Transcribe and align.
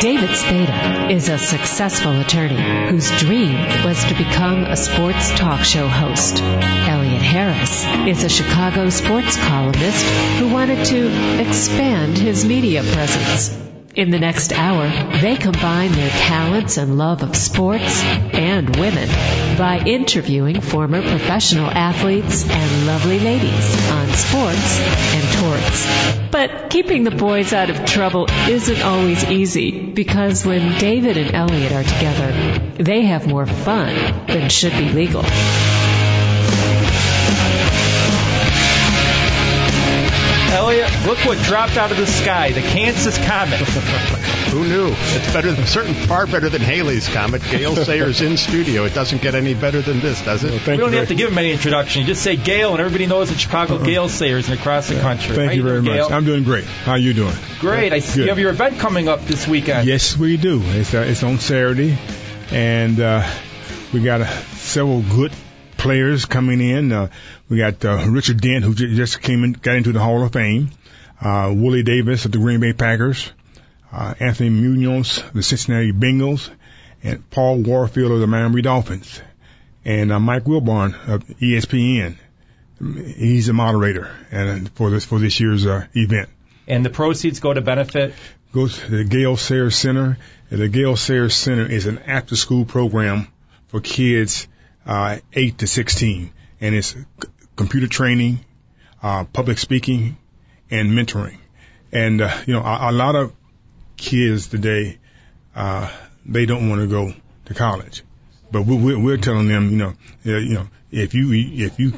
David 0.00 0.30
Spada 0.36 1.10
is 1.10 1.28
a 1.28 1.38
successful 1.38 2.20
attorney 2.20 2.88
whose 2.88 3.10
dream 3.18 3.56
was 3.84 4.04
to 4.04 4.14
become 4.14 4.64
a 4.64 4.76
sports 4.76 5.36
talk 5.36 5.64
show 5.64 5.88
host. 5.88 6.40
Elliot 6.40 7.20
Harris 7.20 7.84
is 8.06 8.22
a 8.22 8.28
Chicago 8.28 8.90
sports 8.90 9.36
columnist 9.36 10.04
who 10.38 10.52
wanted 10.52 10.86
to 10.86 11.40
expand 11.40 12.16
his 12.16 12.44
media 12.44 12.84
presence. 12.84 13.67
In 13.94 14.10
the 14.10 14.18
next 14.18 14.52
hour, 14.52 14.88
they 15.20 15.36
combine 15.36 15.90
their 15.92 16.10
talents 16.10 16.76
and 16.76 16.98
love 16.98 17.22
of 17.22 17.34
sports 17.34 18.02
and 18.04 18.76
women 18.76 19.08
by 19.56 19.82
interviewing 19.84 20.60
former 20.60 21.00
professional 21.00 21.68
athletes 21.68 22.48
and 22.48 22.86
lovely 22.86 23.18
ladies 23.18 23.90
on 23.90 24.08
sports 24.10 24.78
and 24.80 25.38
torts. 25.40 26.30
But 26.30 26.70
keeping 26.70 27.04
the 27.04 27.10
boys 27.10 27.52
out 27.52 27.70
of 27.70 27.86
trouble 27.86 28.26
isn't 28.48 28.82
always 28.82 29.24
easy 29.24 29.86
because 29.86 30.44
when 30.44 30.78
David 30.78 31.16
and 31.16 31.34
Elliot 31.34 31.72
are 31.72 31.82
together, 31.82 32.74
they 32.74 33.02
have 33.06 33.26
more 33.26 33.46
fun 33.46 34.26
than 34.26 34.50
should 34.50 34.72
be 34.72 34.90
legal. 34.90 35.24
Look 41.06 41.18
what 41.24 41.38
dropped 41.44 41.76
out 41.76 41.90
of 41.90 41.96
the 41.96 42.06
sky, 42.06 42.52
the 42.52 42.60
Kansas 42.60 43.16
Comet. 43.26 43.60
Who 44.48 44.64
knew? 44.64 44.88
It's 44.88 45.32
better 45.32 45.52
than 45.52 45.66
certain 45.66 45.94
far 45.94 46.26
better 46.26 46.48
than 46.48 46.60
Halley's 46.60 47.08
Comet. 47.08 47.42
Gale 47.50 47.76
Sayers 47.76 48.20
in 48.20 48.36
studio. 48.36 48.84
It 48.84 48.94
doesn't 48.94 49.22
get 49.22 49.34
any 49.34 49.54
better 49.54 49.80
than 49.80 50.00
this, 50.00 50.22
does 50.24 50.42
it? 50.44 50.66
we 50.66 50.76
don't 50.76 50.92
have 50.92 51.08
to 51.08 51.14
give 51.14 51.30
him 51.30 51.38
any 51.38 51.52
introduction. 51.52 52.02
You 52.02 52.08
just 52.08 52.22
say 52.22 52.36
Gale, 52.36 52.72
and 52.72 52.80
everybody 52.80 53.06
knows 53.06 53.30
that 53.30 53.38
Chicago 53.38 53.82
Gale 53.82 54.08
Sayers 54.08 54.48
and 54.48 54.58
across 54.58 54.88
the 54.88 55.00
country. 55.00 55.36
Thank 55.36 55.50
How 55.50 55.56
you 55.56 55.62
very 55.62 55.82
doing, 55.82 55.96
much. 55.96 56.08
Gale? 56.08 56.16
I'm 56.16 56.24
doing 56.24 56.44
great. 56.44 56.64
How 56.64 56.92
are 56.92 56.98
you 56.98 57.14
doing? 57.14 57.34
Great. 57.60 57.92
I 57.92 58.00
see 58.00 58.22
you 58.22 58.28
have 58.28 58.38
your 58.38 58.50
event 58.50 58.78
coming 58.78 59.08
up 59.08 59.20
this 59.24 59.46
weekend. 59.46 59.86
Yes, 59.86 60.16
we 60.16 60.36
do. 60.36 60.60
It's 60.64 60.94
uh, 60.94 61.00
it's 61.06 61.22
on 61.22 61.38
Saturday, 61.38 61.96
and 62.50 62.98
uh, 62.98 63.28
we 63.92 64.02
got 64.02 64.22
uh, 64.22 64.26
several 64.56 65.02
good 65.02 65.32
players 65.78 66.26
coming 66.26 66.60
in. 66.60 66.92
Uh, 66.92 67.08
we 67.48 67.56
got 67.56 67.82
uh, 67.84 68.04
Richard 68.08 68.40
Dent, 68.40 68.64
who 68.64 68.74
ju- 68.74 68.94
just 68.94 69.22
came 69.22 69.44
in, 69.44 69.52
got 69.52 69.76
into 69.76 69.92
the 69.92 70.00
Hall 70.00 70.22
of 70.22 70.32
Fame. 70.32 70.70
Uh, 71.20 71.52
Willie 71.56 71.82
Davis 71.82 72.24
of 72.26 72.32
the 72.32 72.38
Green 72.38 72.60
Bay 72.60 72.72
Packers. 72.74 73.32
Uh, 73.90 74.12
Anthony 74.20 74.50
Munoz, 74.50 75.18
of 75.18 75.32
the 75.32 75.42
Cincinnati 75.42 75.92
Bengals, 75.92 76.50
and 77.02 77.28
Paul 77.30 77.62
Warfield 77.62 78.12
of 78.12 78.20
the 78.20 78.26
Miami 78.26 78.60
Dolphins, 78.60 79.22
and 79.84 80.12
uh, 80.12 80.20
Mike 80.20 80.44
Wilbon 80.44 80.94
of 81.08 81.24
ESPN. 81.24 82.16
He's 82.78 83.48
a 83.48 83.52
moderator 83.54 84.10
and 84.30 84.70
for 84.72 84.90
this 84.90 85.04
for 85.04 85.18
this 85.18 85.40
year's 85.40 85.66
uh, 85.66 85.86
event. 85.94 86.28
And 86.68 86.84
the 86.84 86.90
proceeds 86.90 87.40
go 87.40 87.52
to 87.52 87.60
benefit. 87.60 88.14
goes 88.52 88.78
to 88.78 88.98
the 88.98 89.04
Gale 89.04 89.36
Sayers 89.36 89.74
Center. 89.74 90.18
And 90.50 90.60
the 90.60 90.68
Gale 90.68 90.94
Sayers 90.94 91.34
Center 91.34 91.66
is 91.66 91.86
an 91.86 91.98
after 91.98 92.36
school 92.36 92.64
program 92.64 93.26
for 93.68 93.80
kids 93.80 94.46
uh, 94.88 95.18
8 95.32 95.58
to 95.58 95.66
16. 95.68 96.32
And 96.60 96.74
it's 96.74 96.88
c- 96.88 97.04
computer 97.54 97.86
training, 97.86 98.40
uh, 99.02 99.24
public 99.24 99.58
speaking, 99.58 100.16
and 100.70 100.90
mentoring. 100.90 101.38
And, 101.92 102.20
uh, 102.20 102.36
you 102.46 102.54
know, 102.54 102.62
a, 102.62 102.90
a 102.90 102.92
lot 102.92 103.14
of 103.14 103.32
kids 103.96 104.48
today, 104.48 104.98
uh, 105.54 105.90
they 106.26 106.46
don't 106.46 106.68
want 106.68 106.80
to 106.80 106.88
go 106.88 107.12
to 107.44 107.54
college. 107.54 108.02
But 108.50 108.62
we, 108.62 108.76
we're, 108.76 108.98
we're 108.98 109.16
telling 109.18 109.46
them, 109.46 109.70
you 109.70 109.76
know, 109.76 109.92
you 110.24 110.54
know, 110.54 110.68
if 110.90 111.14
you 111.14 111.32
if 111.32 111.78
you 111.78 111.92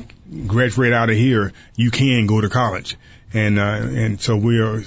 graduate 0.46 0.92
out 0.92 1.10
of 1.10 1.16
here, 1.16 1.52
you 1.76 1.90
can 1.90 2.26
go 2.26 2.40
to 2.40 2.48
college, 2.48 2.96
and 3.32 3.58
uh, 3.58 3.62
and 3.62 4.20
so 4.20 4.36
we 4.36 4.60
are 4.60 4.82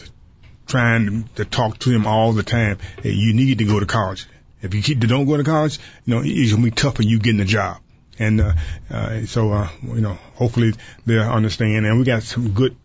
trying 0.68 1.30
to 1.36 1.46
talk 1.46 1.80
to 1.80 1.90
them 1.90 2.06
all 2.06 2.34
the 2.34 2.44
time. 2.44 2.80
Hey, 3.02 3.12
you 3.12 3.34
need 3.34 3.60
to 3.60 3.66
go 3.66 3.80
to 3.80 3.86
college. 3.86 4.28
If 4.62 4.74
you 4.74 4.82
keep, 4.82 5.00
don't 5.00 5.26
go 5.26 5.38
to 5.38 5.44
college, 5.44 5.80
you 6.06 6.16
know, 6.16 6.22
it's 6.24 6.52
gonna 6.52 6.64
be 6.64 6.72
tough 6.72 6.96
for 6.96 7.04
you 7.04 7.20
getting 7.20 7.40
a 7.40 7.46
job. 7.46 7.80
And 8.20 8.42
uh, 8.42 8.54
uh, 8.90 9.22
so, 9.26 9.52
uh, 9.52 9.70
you 9.84 10.02
know, 10.02 10.18
hopefully 10.36 10.74
they'll 11.06 11.22
understand. 11.22 11.86
And 11.86 11.98
we 11.98 12.06
got 12.06 12.24
some 12.24 12.52
good 12.52 12.76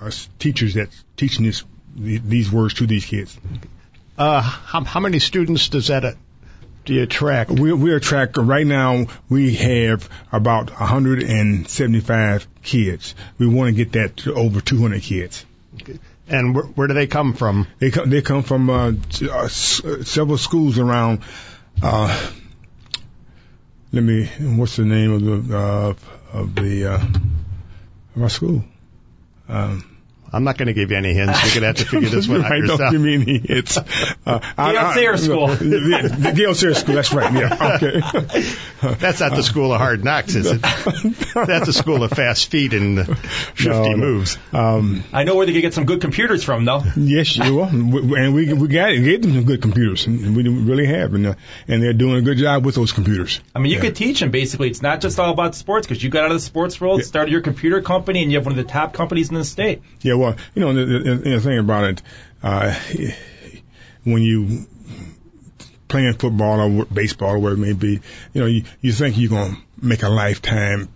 uh, 0.00 0.10
teachers 0.38 0.74
that 0.74 0.88
teaching 1.16 1.44
this 1.44 1.64
these 1.94 2.50
words 2.50 2.74
to 2.74 2.86
these 2.86 3.04
kids. 3.04 3.36
Uh, 4.16 4.40
how, 4.40 4.84
how 4.84 5.00
many 5.00 5.18
students 5.18 5.68
does 5.68 5.88
that 5.88 6.04
uh, 6.04 6.12
do 6.84 6.94
you 6.94 7.02
attract? 7.02 7.50
We're, 7.50 7.76
we're 7.76 7.96
attract 7.96 8.36
right 8.36 8.66
now. 8.66 9.06
We 9.28 9.54
have 9.56 10.08
about 10.32 10.70
175 10.70 12.46
kids. 12.62 13.14
We 13.38 13.46
want 13.46 13.68
to 13.68 13.84
get 13.84 13.92
that 13.92 14.16
to 14.18 14.34
over 14.34 14.60
200 14.60 15.02
kids. 15.02 15.44
And 16.28 16.54
where, 16.54 16.64
where 16.64 16.88
do 16.88 16.94
they 16.94 17.06
come 17.06 17.32
from? 17.34 17.66
They 17.78 17.90
come. 17.90 18.10
They 18.10 18.22
come 18.22 18.42
from 18.42 18.68
uh, 18.70 18.92
uh, 19.22 19.44
s- 19.44 19.82
uh, 19.84 20.04
several 20.04 20.38
schools 20.38 20.78
around. 20.78 21.20
Uh, 21.82 22.30
let 23.92 24.02
me. 24.02 24.26
What's 24.56 24.76
the 24.76 24.84
name 24.84 25.12
of 25.12 25.46
the 25.46 25.56
uh, 25.56 25.94
of 26.32 26.54
the 26.54 26.92
uh, 26.92 27.06
of 28.16 28.22
our 28.22 28.28
school? 28.28 28.64
Um, 29.48 29.97
I'm 30.32 30.44
not 30.44 30.58
going 30.58 30.66
to 30.66 30.72
give 30.74 30.90
you 30.90 30.96
any 30.96 31.14
hints. 31.14 31.42
You're 31.54 31.60
going 31.62 31.74
to 31.74 31.80
have 31.80 31.88
to 31.88 31.90
figure 31.96 32.08
this 32.10 32.28
one 32.28 32.44
out 32.44 32.50
right, 32.50 32.58
yourself. 32.60 32.78
Don't 32.80 32.92
give 32.92 33.00
me 33.00 33.14
any. 33.14 33.62
Uh, 34.26 34.38
Gale 34.72 34.92
Sayers 34.94 35.24
School. 35.24 35.46
The, 35.58 36.16
the 36.18 36.32
Gale 36.32 36.54
Sayers 36.54 36.78
School. 36.78 36.94
That's 36.94 37.12
right. 37.12 37.32
Yeah. 37.32 37.76
Okay. 37.76 38.00
That's 38.98 39.20
not 39.20 39.34
the 39.34 39.42
school 39.42 39.72
of 39.72 39.78
hard 39.80 40.04
knocks, 40.04 40.34
is 40.34 40.46
it? 40.50 40.60
That's 40.62 41.68
a 41.68 41.72
school 41.72 42.02
of 42.04 42.10
fast 42.10 42.50
feet 42.50 42.72
and 42.74 42.98
uh, 43.00 43.04
shifty 43.54 43.68
No, 43.70 43.82
no. 43.90 43.96
moves. 43.96 44.38
Um, 44.52 45.04
I 45.12 45.24
know 45.24 45.34
where 45.36 45.46
they 45.46 45.52
can 45.52 45.60
get 45.62 45.74
some 45.74 45.84
good 45.86 46.00
computers 46.00 46.44
from, 46.44 46.64
though. 46.64 46.82
Yes, 46.96 47.36
you 47.36 47.60
are, 47.60 47.68
and 47.68 48.34
we 48.34 48.52
we 48.52 48.68
got 48.68 48.90
gave 48.90 49.22
them 49.22 49.32
some 49.34 49.44
good 49.44 49.62
computers, 49.62 50.06
and 50.06 50.36
we 50.36 50.42
really 50.48 50.86
have, 50.86 51.14
and 51.14 51.26
uh, 51.28 51.34
and 51.66 51.82
they're 51.82 51.92
doing 51.92 52.16
a 52.16 52.22
good 52.22 52.38
job 52.38 52.64
with 52.64 52.74
those 52.74 52.92
computers. 52.92 53.40
I 53.54 53.58
mean, 53.58 53.70
you 53.72 53.78
Yeah. 53.78 53.82
could 53.84 53.96
teach 53.96 54.20
them 54.20 54.30
basically. 54.30 54.68
It's 54.70 54.82
not 54.82 55.00
just 55.00 55.18
all 55.18 55.32
about 55.32 55.54
sports 55.54 55.86
because 55.86 56.02
you 56.02 56.10
got 56.10 56.24
out 56.24 56.30
of 56.30 56.36
the 56.36 56.40
sports 56.40 56.80
world, 56.80 57.00
Yeah. 57.00 57.06
started 57.06 57.32
your 57.32 57.40
computer 57.40 57.80
company, 57.82 58.22
and 58.22 58.30
you 58.30 58.38
have 58.38 58.46
one 58.46 58.56
of 58.58 58.64
the 58.64 58.70
top 58.70 58.92
companies 58.92 59.28
in 59.30 59.34
the 59.34 59.44
state. 59.44 59.82
Yeah, 60.02 60.14
well, 60.18 60.36
you 60.54 60.62
know, 60.62 60.72
the, 60.72 60.84
the, 60.84 61.14
the 61.30 61.40
thing 61.40 61.58
about 61.58 61.84
it, 61.84 62.02
uh, 62.42 62.74
when 64.04 64.22
you 64.22 64.66
playing 65.88 66.14
football 66.14 66.60
or 66.60 66.84
baseball 66.86 67.34
or 67.34 67.38
whatever 67.38 67.62
it 67.62 67.66
may 67.66 67.72
be, 67.72 68.00
you 68.32 68.40
know, 68.40 68.46
you, 68.46 68.64
you 68.80 68.92
think 68.92 69.16
you're 69.18 69.30
going 69.30 69.54
to 69.54 69.86
make 69.86 70.02
a 70.02 70.08
lifetime, 70.08 70.88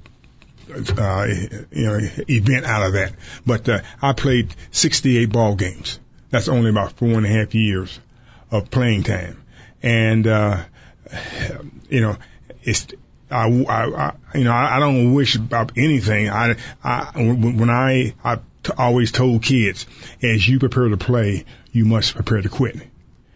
uh, 0.70 1.26
you 1.70 1.86
know, 1.86 1.98
event 2.28 2.64
out 2.64 2.86
of 2.86 2.92
that. 2.92 3.12
But, 3.46 3.68
uh, 3.68 3.80
I 4.00 4.12
played 4.12 4.54
68 4.70 5.26
ball 5.26 5.56
games. 5.56 5.98
That's 6.30 6.48
only 6.48 6.70
about 6.70 6.92
four 6.92 7.10
and 7.10 7.26
a 7.26 7.28
half 7.28 7.54
years 7.54 7.98
of 8.50 8.70
playing 8.70 9.02
time. 9.02 9.42
And, 9.82 10.26
uh, 10.26 10.64
you 11.88 12.00
know, 12.00 12.16
it's, 12.62 12.86
I, 13.30 13.48
I, 13.48 14.08
I 14.08 14.12
you 14.34 14.44
know, 14.44 14.52
I, 14.52 14.76
I 14.76 14.78
don't 14.78 15.14
wish 15.14 15.36
about 15.36 15.72
anything. 15.76 16.28
I, 16.28 16.56
I, 16.84 17.12
when 17.16 17.70
I, 17.70 18.14
I 18.22 18.38
t- 18.62 18.72
always 18.76 19.12
told 19.12 19.42
kids, 19.42 19.86
as 20.22 20.46
you 20.46 20.58
prepare 20.58 20.88
to 20.88 20.96
play, 20.96 21.44
you 21.72 21.84
must 21.84 22.14
prepare 22.14 22.42
to 22.42 22.48
quit. 22.48 22.76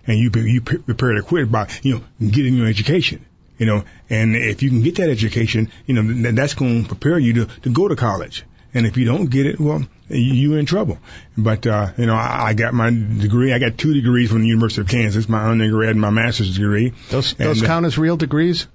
And 0.07 0.19
you, 0.19 0.31
you 0.35 0.61
prepare 0.61 1.15
to 1.15 1.23
quit 1.23 1.51
by, 1.51 1.69
you 1.83 1.95
know, 1.95 2.29
getting 2.29 2.55
your 2.55 2.69
education. 2.69 3.27
You 3.59 3.67
know, 3.67 3.85
and 4.11 4.37
if 4.37 4.63
you 4.63 4.69
can 4.69 4.83
get 4.83 4.97
that 4.97 5.09
education, 5.09 5.71
you 5.87 5.95
know, 5.95 6.33
that's 6.33 6.55
going 6.55 6.83
to 6.83 6.89
prepare 6.89 7.19
you 7.19 7.33
to, 7.35 7.47
to 7.63 7.71
go 7.71 7.89
to 7.89 7.97
college. 7.97 8.45
And 8.75 8.87
if 8.87 8.99
you 8.99 9.07
don't 9.07 9.31
get 9.31 9.47
it, 9.47 9.59
well, 9.59 9.83
you're 10.09 10.59
in 10.59 10.67
trouble. 10.67 10.99
But, 11.39 11.67
uh, 11.67 11.93
you 11.97 12.05
know, 12.05 12.15
I, 12.15 12.49
I 12.49 12.55
got 12.55 12.75
my 12.75 12.91
degree. 12.91 13.55
I 13.55 13.59
got 13.59 13.79
two 13.79 13.95
degrees 13.95 14.31
from 14.31 14.43
the 14.43 14.49
University 14.49 14.83
of 14.83 14.89
Kansas, 14.89 15.29
my 15.29 15.47
undergrad 15.47 15.91
and 15.91 16.01
my 16.01 16.11
master's 16.11 16.55
degree. 16.55 16.93
Those 17.09 17.33
those 17.35 17.59
And, 17.59 17.65
uh, 17.65 17.67
count 17.67 17.87
as 17.87 17.97
real 17.97 18.19
degrees? 18.19 18.67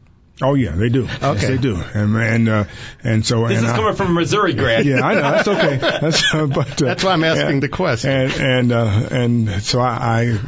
Oh 0.42 0.56
yeah, 0.56 0.72
they 0.72 0.90
do. 0.90 1.04
Yes, 1.04 1.24
Okay. 1.24 1.48
they 1.48 1.58
do. 1.58 1.76
And 1.76 2.16
and 2.16 2.50
uh, 2.50 2.64
and 3.04 3.26
so 3.26 3.48
This 3.48 3.58
and 3.58 3.68
is 3.68 3.72
I- 3.74 3.76
coming 3.76 3.96
from 3.96 4.08
a 4.08 4.14
Missouri 4.14 4.54
grad. 4.54 4.86
yeah, 4.86 5.02
I 5.02 5.14
know 5.16 5.22
that's 5.22 5.48
okay. 5.56 5.78
That's 5.78 6.34
uh, 6.34 6.46
but 6.48 6.82
uh, 6.82 6.86
That's 6.86 7.04
why 7.04 7.12
I'm 7.14 7.24
asking 7.24 7.56
yeah. 7.56 7.60
the 7.62 7.70
question. 7.70 8.10
And 8.12 8.32
and 8.34 8.72
uh, 8.72 9.08
and 9.12 9.64
so 9.64 9.80
I, 9.82 10.32
I 10.32 10.40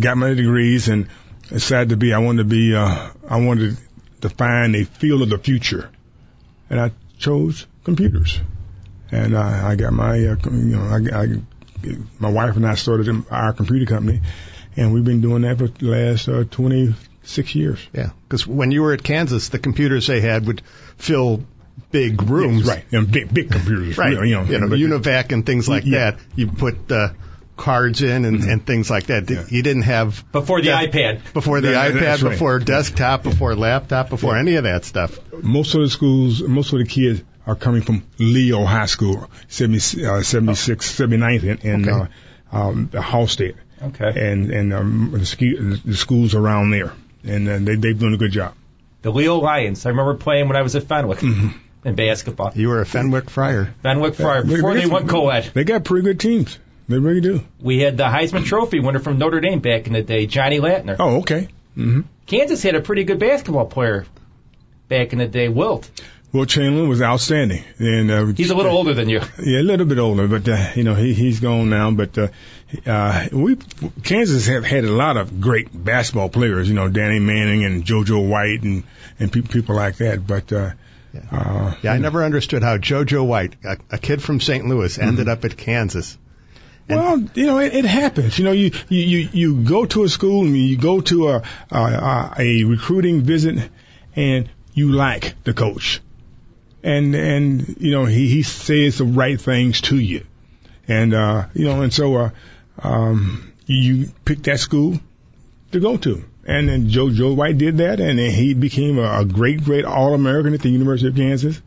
got 0.00 0.16
my 0.16 0.32
degrees 0.34 0.88
and 0.88 1.08
decided 1.48 1.90
to 1.90 1.96
be. 1.96 2.14
I 2.14 2.18
wanted 2.18 2.44
to 2.44 2.48
be. 2.48 2.74
Uh, 2.74 3.10
I 3.28 3.40
wanted 3.44 3.76
to 4.22 4.28
find 4.30 4.74
a 4.74 4.84
field 4.84 5.20
of 5.22 5.28
the 5.28 5.38
future, 5.38 5.90
and 6.70 6.80
I 6.80 6.92
chose 7.18 7.66
computers. 7.84 8.40
And 9.12 9.36
I, 9.36 9.70
I 9.72 9.76
got 9.76 9.92
my, 9.92 10.12
uh, 10.14 10.36
you 10.50 10.76
know, 10.76 10.82
I, 10.82 11.22
I, 11.22 11.26
my 12.18 12.30
wife 12.30 12.56
and 12.56 12.66
I 12.66 12.74
started 12.74 13.24
our 13.30 13.52
computer 13.52 13.84
company, 13.86 14.22
and 14.76 14.92
we've 14.92 15.04
been 15.04 15.20
doing 15.20 15.42
that 15.42 15.58
for 15.58 15.68
the 15.68 15.84
last 15.86 16.26
uh, 16.28 16.44
26 17.24 17.54
years. 17.54 17.88
Yeah, 17.92 18.10
because 18.28 18.46
when 18.46 18.70
you 18.70 18.82
were 18.82 18.92
at 18.92 19.02
Kansas, 19.02 19.48
the 19.48 19.58
computers 19.58 20.06
they 20.06 20.20
had 20.20 20.46
would 20.46 20.62
fill 20.96 21.44
big 21.90 22.22
rooms. 22.22 22.66
Yes, 22.66 22.76
right. 22.76 22.84
And 22.92 23.10
big, 23.10 23.32
big 23.32 23.50
computers. 23.50 23.96
Right. 23.98 24.12
You 24.12 24.34
know, 24.36 24.42
you 24.44 24.58
know 24.58 24.68
UNIVAC 24.68 25.32
and 25.32 25.44
things 25.46 25.68
like 25.68 25.84
Yeah. 25.84 26.12
that. 26.12 26.20
You 26.36 26.48
put 26.48 26.90
uh, 26.92 27.10
cards 27.56 28.02
in 28.02 28.24
and, 28.24 28.42
and 28.44 28.66
things 28.66 28.90
like 28.90 29.06
that. 29.06 29.30
Yeah. 29.30 29.44
You 29.48 29.62
didn't 29.62 29.82
have 29.82 30.24
Before 30.32 30.60
the 30.60 30.68
Yeah. 30.68 30.84
iPad. 30.86 31.32
before 31.32 31.60
the 31.60 31.68
That- 31.68 31.94
iPad, 31.94 32.22
right. 32.22 32.30
before 32.32 32.58
desktop, 32.58 33.22
before 33.22 33.54
laptop, 33.54 34.10
before 34.10 34.34
Yeah. 34.34 34.40
any 34.40 34.54
of 34.56 34.64
that 34.64 34.84
stuff. 34.84 35.18
most 35.42 35.74
of 35.74 35.80
the 35.82 35.88
schools, 35.90 36.42
most 36.42 36.72
of 36.72 36.78
the 36.80 36.84
kids 36.84 37.22
are 37.46 37.54
coming 37.54 37.82
from 37.82 38.02
Leo 38.18 38.64
High 38.64 38.86
School, 38.86 39.28
70, 39.48 40.04
uh, 40.06 40.22
76, 40.22 40.90
79th 40.90 41.44
in, 41.44 41.58
in 41.58 41.88
Okay. 41.88 42.08
uh, 42.52 42.56
um, 42.58 42.88
Halsted. 42.92 43.54
Okay. 43.82 44.30
and 44.30 44.50
and 44.50 44.72
um, 44.72 45.10
the, 45.12 45.26
ski, 45.26 45.54
the 45.84 45.94
schools 45.94 46.34
around 46.34 46.70
there, 46.70 46.92
and 47.24 47.48
uh, 47.48 47.58
they 47.58 47.76
they've 47.76 47.98
done 47.98 48.14
a 48.14 48.18
good 48.18 48.32
job. 48.32 48.54
The 49.02 49.10
Leo 49.10 49.36
Lions. 49.36 49.84
I 49.86 49.90
remember 49.90 50.14
playing 50.14 50.48
when 50.48 50.56
I 50.56 50.62
was 50.62 50.76
at 50.76 50.84
Fenwick 50.84 51.18
Mm-hmm. 51.18 51.88
in 51.88 51.94
basketball. 51.94 52.52
You 52.54 52.68
were 52.68 52.80
a 52.80 52.86
Fenwick 52.86 53.28
Friar. 53.30 53.74
Fenwick 53.82 54.14
Friar 54.14 54.44
before 54.44 54.74
they 54.74 54.86
went 54.86 55.08
co-ed. 55.08 55.50
They 55.52 55.64
got 55.64 55.84
pretty 55.84 56.04
good 56.04 56.20
teams. 56.20 56.58
They 56.88 56.98
really 56.98 57.20
do. 57.20 57.42
We 57.60 57.80
had 57.80 57.96
the 57.96 58.04
Heisman 58.04 58.44
Trophy 58.44 58.80
winner 58.80 58.98
from 58.98 59.18
Notre 59.18 59.40
Dame 59.40 59.60
back 59.60 59.86
in 59.86 59.94
the 59.94 60.02
day, 60.02 60.26
Johnny 60.26 60.58
Lattner. 60.60 60.96
Oh, 60.98 61.18
okay. 61.20 61.48
hmm 61.74 62.02
Kansas 62.26 62.62
had 62.62 62.74
a 62.74 62.80
pretty 62.80 63.04
good 63.04 63.18
basketball 63.18 63.66
player 63.66 64.06
back 64.88 65.12
in 65.12 65.18
the 65.18 65.26
day, 65.26 65.48
Wilt. 65.48 65.90
Will 66.32 66.46
Chamberlain 66.46 66.88
was 66.88 67.00
outstanding, 67.00 67.62
and 67.78 68.10
uh, 68.10 68.24
He's 68.26 68.50
a 68.50 68.56
little 68.56 68.72
older 68.76 68.92
than 68.92 69.08
you. 69.08 69.20
Yeah, 69.42 69.60
a 69.60 69.62
little 69.62 69.86
bit 69.86 69.98
older, 69.98 70.26
but 70.26 70.48
uh, 70.48 70.70
you 70.74 70.82
know 70.82 70.94
he 70.94 71.14
he's 71.14 71.38
gone 71.40 71.70
now. 71.70 71.90
But 71.92 72.18
uh, 72.18 72.28
uh, 72.86 73.28
we 73.32 73.56
Kansas 74.02 74.46
have 74.46 74.64
had 74.64 74.84
a 74.84 74.92
lot 74.92 75.16
of 75.16 75.40
great 75.40 75.68
basketball 75.72 76.28
players. 76.28 76.68
You 76.68 76.74
know, 76.74 76.88
Danny 76.88 77.18
Manning 77.18 77.64
and 77.64 77.84
JoJo 77.84 78.28
White 78.28 78.62
and 78.62 78.84
and 79.18 79.32
pe- 79.32 79.42
people 79.42 79.76
like 79.76 79.96
that. 79.98 80.26
But 80.26 80.52
uh, 80.52 80.70
uh, 81.30 81.74
Yeah, 81.82 81.92
I 81.92 81.98
never 81.98 82.24
understood 82.24 82.62
how 82.62 82.78
JoJo 82.78 83.26
White, 83.26 83.56
a, 83.64 83.76
a 83.90 83.98
kid 83.98 84.22
from 84.22 84.40
St. 84.40 84.66
Louis, 84.66 84.98
ended 84.98 85.28
up 85.28 85.44
at 85.44 85.56
Kansas. 85.56 86.18
well, 86.88 87.18
you 87.34 87.46
know, 87.46 87.58
it, 87.58 87.74
it 87.74 87.84
happens. 87.84 88.38
You 88.38 88.44
know, 88.44 88.52
you, 88.52 88.70
you 88.88 89.00
you 89.00 89.28
you 89.32 89.62
go 89.62 89.86
to 89.86 90.04
a 90.04 90.08
school 90.08 90.44
and 90.44 90.56
you 90.56 90.76
go 90.76 91.00
to 91.00 91.28
a 91.30 91.42
a, 91.70 92.34
a 92.38 92.64
recruiting 92.64 93.22
visit, 93.22 93.70
and 94.16 94.48
you 94.74 94.92
like 94.92 95.34
the 95.44 95.54
coach, 95.54 96.00
and 96.82 97.14
and 97.14 97.76
you 97.80 97.90
know 97.92 98.04
he 98.04 98.28
he 98.28 98.42
says 98.42 98.98
the 98.98 99.04
right 99.04 99.40
things 99.40 99.80
to 99.82 99.96
you, 99.98 100.26
and 100.86 101.14
uh, 101.14 101.46
you 101.54 101.64
know, 101.64 101.80
and 101.82 101.92
so 101.92 102.16
uh, 102.16 102.30
um, 102.78 103.52
you 103.66 104.08
pick 104.24 104.42
that 104.44 104.60
school 104.60 104.98
to 105.72 105.80
go 105.80 105.96
to. 105.96 106.24
And 106.46 106.68
then 106.68 106.90
JoJo 106.90 107.34
White 107.36 107.56
did 107.56 107.78
that, 107.78 108.00
and 108.00 108.18
then 108.18 108.30
he 108.30 108.52
became 108.52 108.98
a, 108.98 109.20
a 109.20 109.24
great, 109.24 109.64
great 109.64 109.86
All 109.86 110.12
American 110.12 110.52
at 110.52 110.60
the 110.60 110.68
University 110.68 111.08
of 111.08 111.16
Kansas, 111.16 111.60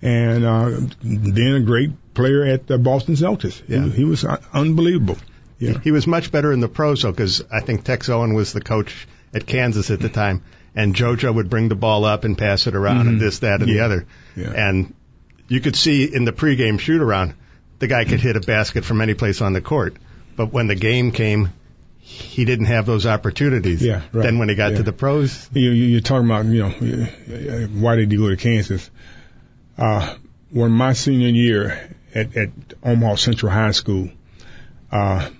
and 0.00 0.44
uh, 0.44 0.70
then 1.02 1.54
a 1.54 1.60
great 1.60 1.90
player 2.14 2.44
at 2.44 2.66
the 2.66 2.78
Boston 2.78 3.14
Celtics. 3.14 3.62
Yeah. 3.68 3.84
He, 3.84 3.90
he 3.90 4.04
was 4.04 4.24
un- 4.24 4.38
unbelievable. 4.54 5.18
Yeah. 5.58 5.78
He 5.84 5.90
was 5.90 6.06
much 6.06 6.32
better 6.32 6.50
in 6.50 6.60
the 6.60 6.68
pros, 6.68 7.02
though, 7.02 7.10
because 7.10 7.42
I 7.52 7.60
think 7.60 7.84
Tex 7.84 8.08
Owen 8.08 8.32
was 8.32 8.54
the 8.54 8.62
coach 8.62 9.06
at 9.34 9.46
Kansas 9.46 9.90
at 9.90 10.00
the 10.00 10.08
time, 10.08 10.42
and 10.74 10.94
JoJo 10.94 11.34
would 11.34 11.50
bring 11.50 11.68
the 11.68 11.74
ball 11.74 12.06
up 12.06 12.24
and 12.24 12.36
pass 12.36 12.66
it 12.66 12.74
around 12.74 13.08
and 13.08 13.20
this, 13.20 13.40
that, 13.40 13.60
and 13.60 13.68
the 13.68 13.74
Mm-hmm. 13.74 13.84
Other. 13.84 14.06
Yeah. 14.34 14.68
And 14.68 14.94
you 15.46 15.60
could 15.60 15.76
see 15.76 16.04
in 16.04 16.24
the 16.24 16.32
pregame 16.32 16.80
shoot 16.80 17.02
around, 17.02 17.34
the 17.80 17.86
guy 17.86 18.06
could 18.06 18.20
hit 18.20 18.36
a 18.36 18.40
basket 18.40 18.84
from 18.84 19.02
any 19.02 19.12
place 19.12 19.42
on 19.42 19.52
the 19.52 19.60
court. 19.60 19.96
But 20.36 20.52
when 20.52 20.66
the 20.66 20.74
game 20.74 21.12
came, 21.12 21.52
he 21.98 22.44
didn't 22.44 22.66
have 22.66 22.86
those 22.86 23.06
opportunities. 23.06 23.82
Yeah, 23.82 24.02
right. 24.12 24.22
Then 24.22 24.38
when 24.38 24.48
he 24.48 24.54
got 24.54 24.72
Yeah. 24.72 24.78
to 24.78 24.82
the 24.82 24.92
pros, 24.92 25.48
You, 25.52 25.70
you, 25.70 25.84
you're 25.84 26.00
talking 26.00 26.26
about, 26.26 26.46
you 26.46 26.62
know, 26.62 27.66
why 27.80 27.96
did 27.96 28.10
he 28.10 28.18
go 28.18 28.28
to 28.28 28.36
Kansas? 28.36 28.90
Uh, 29.78 30.14
when 30.50 30.70
my 30.72 30.92
senior 30.92 31.28
year 31.28 31.96
at, 32.14 32.36
at 32.36 32.50
Omaha 32.82 33.14
Central 33.16 33.50
High 33.52 33.70
School, 33.70 34.10
uh, 34.90 35.30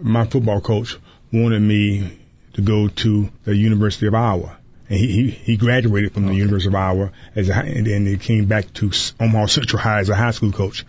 my 0.00 0.26
football 0.26 0.60
coach 0.60 0.96
wanted 1.32 1.60
me 1.60 2.18
to 2.54 2.62
go 2.62 2.88
to 2.88 3.30
the 3.44 3.56
University 3.56 4.06
of 4.06 4.14
Iowa. 4.14 4.56
And 4.88 4.98
he, 4.98 5.06
he, 5.06 5.30
he 5.30 5.56
graduated 5.56 6.12
from 6.12 6.26
the 6.26 6.34
University 6.34 6.68
of 6.68 6.74
Iowa 6.74 7.12
as 7.34 7.48
a, 7.48 7.54
and 7.54 7.86
then 7.86 8.06
he 8.06 8.18
came 8.18 8.46
back 8.46 8.72
to 8.74 8.90
Omaha 9.18 9.46
Central 9.46 9.80
High 9.80 10.00
as 10.00 10.10
a 10.10 10.14
high 10.14 10.30
school 10.32 10.52
coach. 10.52 10.84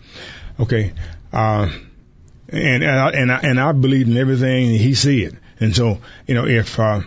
Okay. 0.60 0.92
Uh, 1.32 1.68
and, 2.48 2.82
and 2.82 2.98
I, 2.98 3.10
and 3.10 3.32
I, 3.32 3.38
and 3.40 3.60
I 3.60 3.72
believed 3.72 4.08
in 4.08 4.16
everything 4.16 4.68
he 4.70 4.94
said. 4.94 5.38
And 5.60 5.74
so, 5.74 5.98
you 6.26 6.34
know, 6.34 6.46
if, 6.46 6.78
uh, 6.78 7.00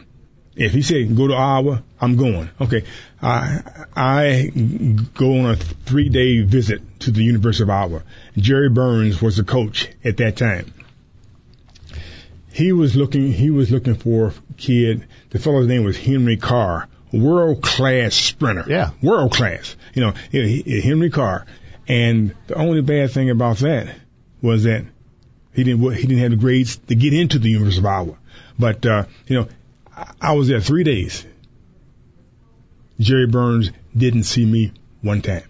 if 0.56 0.74
he 0.74 0.82
said 0.82 1.16
go 1.16 1.28
to 1.28 1.34
Iowa, 1.34 1.84
I'm 2.00 2.18
going. 2.18 2.50
Okay. 2.60 2.84
I, 3.22 3.62
I 3.96 4.52
go 5.14 5.40
on 5.40 5.46
a 5.52 5.56
three 5.56 6.10
day 6.10 6.42
visit 6.42 6.82
to 7.02 7.12
the 7.12 7.24
University 7.24 7.64
of 7.64 7.70
Iowa. 7.70 8.04
Jerry 8.38 8.70
Burns 8.70 9.22
was 9.22 9.38
the 9.38 9.44
coach 9.44 9.88
at 10.04 10.18
that 10.18 10.38
time. 10.38 10.74
He 12.54 12.74
was 12.74 12.96
looking, 12.96 13.32
he 13.32 13.50
was 13.50 13.72
looking 13.72 13.96
for 13.96 14.28
a 14.28 14.54
kid. 14.58 15.08
The 15.30 15.40
fellow's 15.40 15.68
name 15.68 15.86
was 15.86 15.98
Henry 15.98 16.36
Carr, 16.36 16.90
world 17.14 17.64
class 17.64 18.14
sprinter. 18.14 18.66
Yeah. 18.68 18.92
World 19.02 19.32
class. 19.34 19.76
You 19.94 20.02
know, 20.02 20.14
he- 20.32 20.62
he- 20.62 20.82
Henry 20.82 21.10
Carr. 21.10 21.46
And 21.88 22.36
the 22.48 22.56
only 22.56 22.82
bad 22.82 23.12
thing 23.12 23.30
about 23.30 23.58
that 23.58 23.96
was 24.42 24.64
that 24.64 24.86
he 25.54 25.64
didn't 25.64 25.94
he 25.94 26.08
didn't 26.08 26.20
have 26.20 26.32
the 26.32 26.38
grades 26.38 26.78
to 26.78 26.96
get 26.96 27.14
into 27.14 27.40
the 27.40 27.50
University 27.50 27.82
of 27.82 27.86
Iowa. 27.86 28.18
But 28.58 28.86
uh, 28.86 29.06
you 29.28 29.40
know, 29.40 29.48
I, 30.22 30.34
was 30.34 30.48
there 30.48 30.62
three 30.62 30.84
days. 30.84 31.26
Jerry 33.00 33.28
Burns 33.28 33.72
didn't 33.96 34.24
see 34.24 34.46
me 34.46 34.72
one 35.02 35.22
time. 35.22 35.44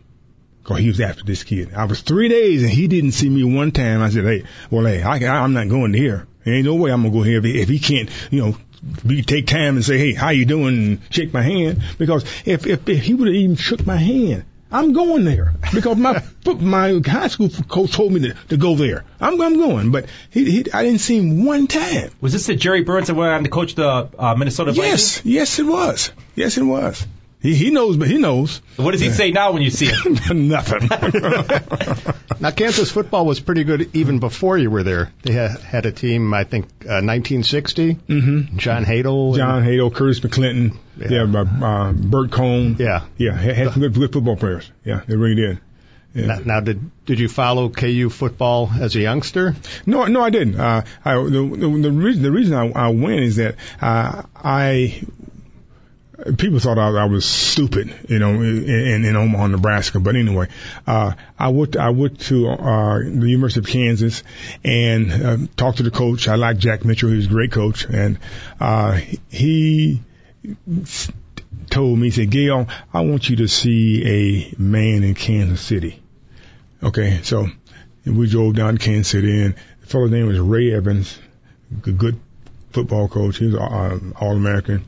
Cause 0.63 0.79
he 0.79 0.87
was 0.87 1.01
after 1.01 1.23
this 1.23 1.43
kid. 1.43 1.73
I 1.73 1.85
was 1.85 2.01
three 2.01 2.29
days 2.29 2.61
and 2.61 2.71
he 2.71 2.87
didn't 2.87 3.13
see 3.13 3.29
me 3.29 3.43
one 3.43 3.71
time. 3.71 4.01
I 4.01 4.09
said, 4.09 4.25
hey, 4.25 4.43
well, 4.69 4.85
hey, 4.85 5.01
I, 5.01 5.43
I'm 5.43 5.53
not 5.53 5.69
going 5.69 5.93
here. 5.93 6.27
There 6.43 6.53
ain't 6.53 6.65
no 6.65 6.75
way 6.75 6.91
I'm 6.91 7.01
gonna 7.01 7.13
go 7.13 7.23
here 7.23 7.39
if 7.39 7.43
he, 7.43 7.61
if 7.61 7.69
he 7.69 7.79
can't, 7.79 8.09
you 8.29 8.41
know, 8.41 8.57
be, 9.05 9.21
take 9.23 9.47
time 9.47 9.75
and 9.75 9.85
say, 9.85 9.97
hey, 9.97 10.13
how 10.13 10.29
you 10.29 10.45
doing, 10.45 10.75
and 10.75 11.01
shake 11.09 11.33
my 11.33 11.41
hand. 11.41 11.81
Because 11.97 12.23
if 12.45 12.65
if, 12.65 12.87
if 12.87 13.03
he 13.03 13.13
would 13.13 13.27
have 13.27 13.35
even 13.35 13.55
shook 13.55 13.85
my 13.85 13.97
hand, 13.97 14.45
I'm 14.71 14.93
going 14.93 15.25
there 15.25 15.53
because 15.73 15.97
my 15.97 16.23
my 16.59 17.01
high 17.05 17.27
school 17.27 17.49
coach 17.49 17.91
told 17.91 18.13
me 18.13 18.21
to, 18.21 18.33
to 18.49 18.57
go 18.57 18.75
there. 18.75 19.03
I'm 19.19 19.39
I'm 19.41 19.57
going, 19.57 19.91
but 19.91 20.05
he, 20.29 20.49
he 20.49 20.71
I 20.71 20.83
didn't 20.83 20.99
see 20.99 21.17
him 21.17 21.45
one 21.45 21.67
time. 21.67 22.11
Was 22.21 22.33
this 22.33 22.47
the 22.47 22.55
Jerry 22.55 22.83
Burns 22.83 23.07
that 23.07 23.15
went 23.15 23.33
on 23.33 23.43
to 23.43 23.49
coach 23.49 23.75
the 23.75 24.09
uh, 24.17 24.35
Minnesota 24.35 24.71
Vikings? 24.71 25.17
Yes, 25.17 25.25
yes, 25.25 25.59
it 25.59 25.65
was. 25.65 26.11
Yes, 26.35 26.57
it 26.57 26.63
was. 26.63 27.05
He 27.41 27.55
he 27.55 27.71
knows, 27.71 27.97
but 27.97 28.07
he 28.07 28.19
knows 28.19 28.61
What 28.75 28.91
does 28.91 29.01
he 29.01 29.09
say 29.09 29.31
now 29.31 29.51
when 29.51 29.63
you 29.63 29.71
see 29.71 29.87
him? 29.87 30.47
nothing. 30.47 30.87
now 32.39 32.51
Kansas 32.51 32.91
football 32.91 33.25
was 33.25 33.39
pretty 33.39 33.63
good 33.63 33.89
even 33.95 34.19
before 34.19 34.57
you 34.57 34.69
were 34.69 34.83
there. 34.83 35.11
They 35.23 35.33
had, 35.33 35.59
had 35.59 35.85
a 35.87 35.91
team, 35.91 36.33
I 36.33 36.43
think, 36.43 36.65
uh, 36.81 37.01
1960. 37.01 37.95
Mm-hmm. 37.95 38.57
John 38.57 38.85
Hadl. 38.85 39.35
John 39.35 39.63
Hadl, 39.63 39.93
Curtis 39.93 40.19
McClinton, 40.19 40.77
Yeah. 40.97 41.07
yeah, 41.09 41.39
uh, 41.39 41.65
uh, 41.65 41.91
Bert 41.93 42.29
Coan. 42.29 42.77
Yeah. 42.77 43.05
yeah, 43.17 43.35
had, 43.35 43.55
had 43.55 43.71
some 43.73 43.81
good, 43.81 43.93
good 43.95 44.13
football 44.13 44.35
players. 44.37 44.69
Yeah, 44.85 45.01
they 45.07 45.15
really 45.15 45.35
did. 45.35 45.59
Yeah. 46.13 46.25
Now, 46.25 46.39
now, 46.39 46.59
did 46.59 46.91
did 47.05 47.19
you 47.19 47.29
follow 47.29 47.69
KU 47.69 48.09
football 48.09 48.69
as 48.77 48.95
a 48.97 48.99
youngster? 48.99 49.55
No, 49.85 50.05
no, 50.05 50.21
I 50.21 50.29
didn't. 50.29 50.59
Uh, 50.59 50.83
I, 51.05 51.15
the, 51.15 51.29
the, 51.29 51.79
the 51.83 51.91
reason 51.91 52.21
the 52.21 52.31
reason 52.31 52.53
I, 52.53 52.69
I 52.69 52.89
went 52.89 53.21
is 53.21 53.37
that 53.37 53.55
uh, 53.81 54.23
I 54.35 55.01
people 56.37 56.59
thought 56.59 56.77
I, 56.77 56.89
I 56.89 57.05
was 57.05 57.25
stupid, 57.25 57.93
you 58.09 58.19
know, 58.19 58.29
in, 58.41 59.05
in 59.05 59.15
Omaha, 59.15 59.47
Nebraska. 59.47 59.99
But 59.99 60.15
anyway, 60.15 60.47
uh, 60.87 61.13
I 61.37 61.49
went 61.49 61.77
I 61.77 61.89
went 61.89 62.19
to 62.21 62.49
uh, 62.49 62.99
the 62.99 63.27
University 63.27 63.59
of 63.59 63.67
Kansas 63.67 64.23
and 64.63 65.11
uh, 65.11 65.37
talked 65.55 65.77
to 65.77 65.83
the 65.83 65.91
coach. 65.91 66.27
I 66.27 66.35
liked 66.35 66.59
Jack 66.59 66.85
Mitchell; 66.85 67.09
he 67.09 67.15
was 67.15 67.25
a 67.27 67.29
great 67.29 67.51
coach, 67.51 67.85
and 67.85 68.19
uh, 68.59 68.99
he 69.29 70.01
told 71.69 71.97
me, 71.97 72.07
he 72.07 72.11
said, 72.11 72.29
Gale, 72.29 72.67
I 72.93 73.01
want 73.01 73.29
you 73.29 73.37
to 73.37 73.47
see 73.47 74.51
a 74.57 74.61
man 74.61 75.03
in 75.03 75.15
Kansas 75.15 75.61
City. 75.61 76.01
Okay, 76.83 77.21
so 77.23 77.47
we 78.05 78.27
drove 78.27 78.55
down 78.55 78.77
to 78.77 78.79
Kansas 78.83 79.07
City, 79.07 79.43
and 79.43 79.55
the 79.81 79.87
fellow's 79.87 80.11
name 80.11 80.27
was 80.27 80.39
Ray 80.39 80.73
Evans, 80.73 81.17
a 81.85 81.91
good 81.91 82.19
football 82.71 83.07
coach. 83.07 83.37
He 83.37 83.45
was 83.45 83.55
uh, 83.55 83.99
All 84.19 84.35
American. 84.35 84.85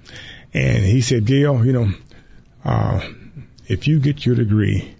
And 0.54 0.84
he 0.84 1.02
said, 1.02 1.26
Gale, 1.26 1.66
you 1.66 1.74
know, 1.74 1.92
uh, 2.64 3.02
if 3.68 3.88
you 3.88 4.00
get 4.00 4.26
your 4.26 4.36
degree, 4.36 4.96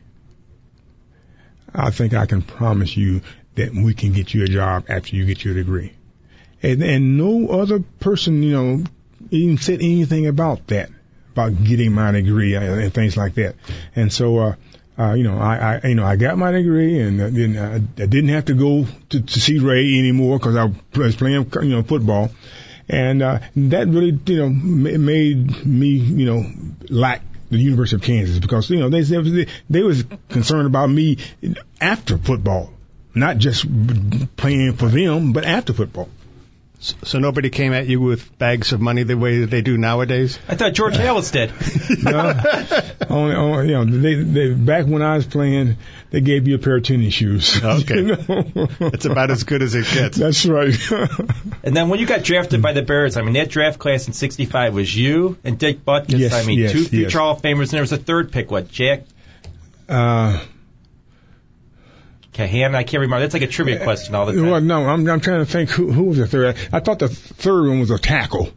I 1.74 1.92
think 1.92 2.14
I 2.14 2.26
can 2.26 2.42
promise 2.42 2.96
you 2.96 3.22
that 3.56 3.74
we 3.74 3.94
can 3.94 4.14
get 4.14 4.34
you 4.34 4.44
a 4.44 4.48
job 4.48 4.86
after 4.90 5.16
you 5.16 5.26
get 5.26 5.44
your 5.44 5.54
degree. 5.54 5.94
And, 6.62 6.82
and 6.82 7.18
no 7.18 7.50
other 7.50 7.80
person, 8.00 8.42
you 8.42 8.52
know, 8.52 8.84
even 9.32 9.58
said 9.58 9.76
anything 9.76 10.28
about 10.28 10.68
that, 10.68 10.90
about 11.34 11.64
getting 11.64 11.92
my 11.92 12.12
degree 12.12 12.56
and 12.56 12.94
things 12.94 13.18
like 13.18 13.36
that. 13.36 13.56
And 13.96 14.12
so, 14.12 14.40
uh, 14.40 14.56
uh, 14.98 15.14
you 15.14 15.24
know, 15.24 15.38
I, 15.38 15.80
I, 15.84 15.88
you 15.88 15.96
know, 15.96 16.06
I 16.06 16.16
got 16.16 16.38
my 16.38 16.52
degree 16.52 17.00
and 17.00 17.20
uh, 17.20 17.30
then 17.30 17.58
I, 17.58 17.76
I 17.76 18.06
didn't 18.06 18.30
have 18.30 18.46
to 18.46 18.54
go 18.54 18.86
to, 19.10 19.22
to 19.22 19.40
see 19.40 19.60
Ray 19.60 19.98
anymore 19.98 20.38
because 20.38 20.56
I 20.56 20.72
was 20.98 21.16
playing, 21.16 21.52
you 21.62 21.70
know, 21.70 21.84
football. 21.84 22.30
And, 22.90 23.22
uh, 23.22 23.40
that 23.56 23.88
really, 23.88 24.20
you 24.26 24.38
know, 24.38 24.50
ma- 24.50 24.98
made 24.98 25.66
me, 25.66 25.88
you 25.88 26.26
know, 26.26 26.46
like 26.90 27.22
the 27.50 27.58
University 27.58 27.96
of 27.96 28.02
Kansas 28.02 28.40
because, 28.40 28.70
you 28.70 28.80
know, 28.80 28.90
they, 28.90 29.02
they, 29.02 29.48
they 29.70 29.84
was 29.84 30.04
concerned 30.30 30.68
about 30.68 30.90
me 30.90 31.18
after 31.80 32.18
football, 32.18 32.72
not 33.16 33.38
just 33.38 33.66
playing 34.36 34.74
for 34.74 34.88
them, 34.88 35.34
but 35.34 35.46
after 35.46 35.74
football. 35.74 36.10
So 36.84 37.20
nobody 37.20 37.50
came 37.50 37.72
at 37.72 37.88
you 37.88 38.02
with 38.02 38.38
bags 38.38 38.74
of 38.74 38.82
money 38.82 39.04
the 39.04 39.18
way 39.18 39.40
that 39.40 39.50
they 39.50 39.62
do 39.62 39.78
nowadays. 39.78 40.38
I 40.50 40.56
thought 40.56 40.74
George 40.74 40.96
Halas 40.96 41.32
did. 41.32 41.52
No, 42.04 42.34
only, 43.10 43.36
only, 43.36 43.68
you 43.70 43.74
know, 43.74 43.86
they, 43.86 44.16
they, 44.16 44.54
back 44.54 44.86
when 44.86 45.02
I 45.02 45.16
was 45.16 45.26
playing, 45.26 45.78
they 46.12 46.20
gave 46.20 46.48
you 46.48 46.56
a 46.56 46.58
pair 46.58 46.78
of 46.78 46.84
tennis 46.84 47.14
shoes. 47.14 47.62
Okay. 47.64 47.96
You 47.96 48.04
know? 48.04 48.68
It's 48.80 49.06
about 49.06 49.32
as 49.32 49.44
good 49.46 49.62
as 49.62 49.74
it 49.74 49.86
gets. 49.94 50.18
That's 50.18 50.46
right. 50.46 50.76
And 51.64 51.76
then 51.76 51.90
when 51.90 52.00
you 52.00 52.06
got 52.06 52.24
drafted 52.24 52.62
by 52.62 52.74
the 52.74 52.82
Bears, 52.82 53.16
I 53.16 53.22
mean, 53.22 53.34
that 53.34 53.50
draft 53.50 53.80
class 53.80 54.08
in 54.08 54.14
'65 54.14 54.74
was 54.74 54.96
you 54.96 55.38
and 55.44 55.58
Dick 55.58 55.86
Butkus. 55.86 56.18
Yes, 56.18 56.34
I 56.34 56.46
mean, 56.46 56.60
yes, 56.60 56.72
two 56.72 56.80
yes. 56.80 56.90
future 56.90 57.20
Hall 57.20 57.32
of 57.32 57.42
Famers, 57.42 57.62
and 57.62 57.72
there 57.72 57.82
was 57.82 57.94
a 57.94 57.98
third 57.98 58.32
pick. 58.32 58.52
What, 58.52 58.70
Jack 58.70 59.04
uh, 59.90 60.40
Cahan? 62.34 62.76
I 62.76 62.84
can't 62.84 63.02
remember. 63.02 63.20
That's 63.22 63.34
like 63.34 63.44
a 63.44 63.48
trivia 63.48 63.84
question 63.84 64.16
all 64.16 64.26
the 64.26 64.34
time. 64.34 64.50
well, 64.50 64.62
no, 64.62 64.86
I'm, 64.88 65.08
I'm 65.08 65.20
trying 65.22 65.40
to 65.40 65.46
think 65.46 65.70
who, 65.70 65.92
who 65.92 66.04
was 66.06 66.18
the 66.18 66.28
third. 66.28 66.56
I 66.72 66.80
thought 66.80 67.00
the 67.00 67.08
third 67.10 67.68
one 67.70 67.80
was 67.80 67.92
a 67.92 67.98
tackle. 68.00 68.50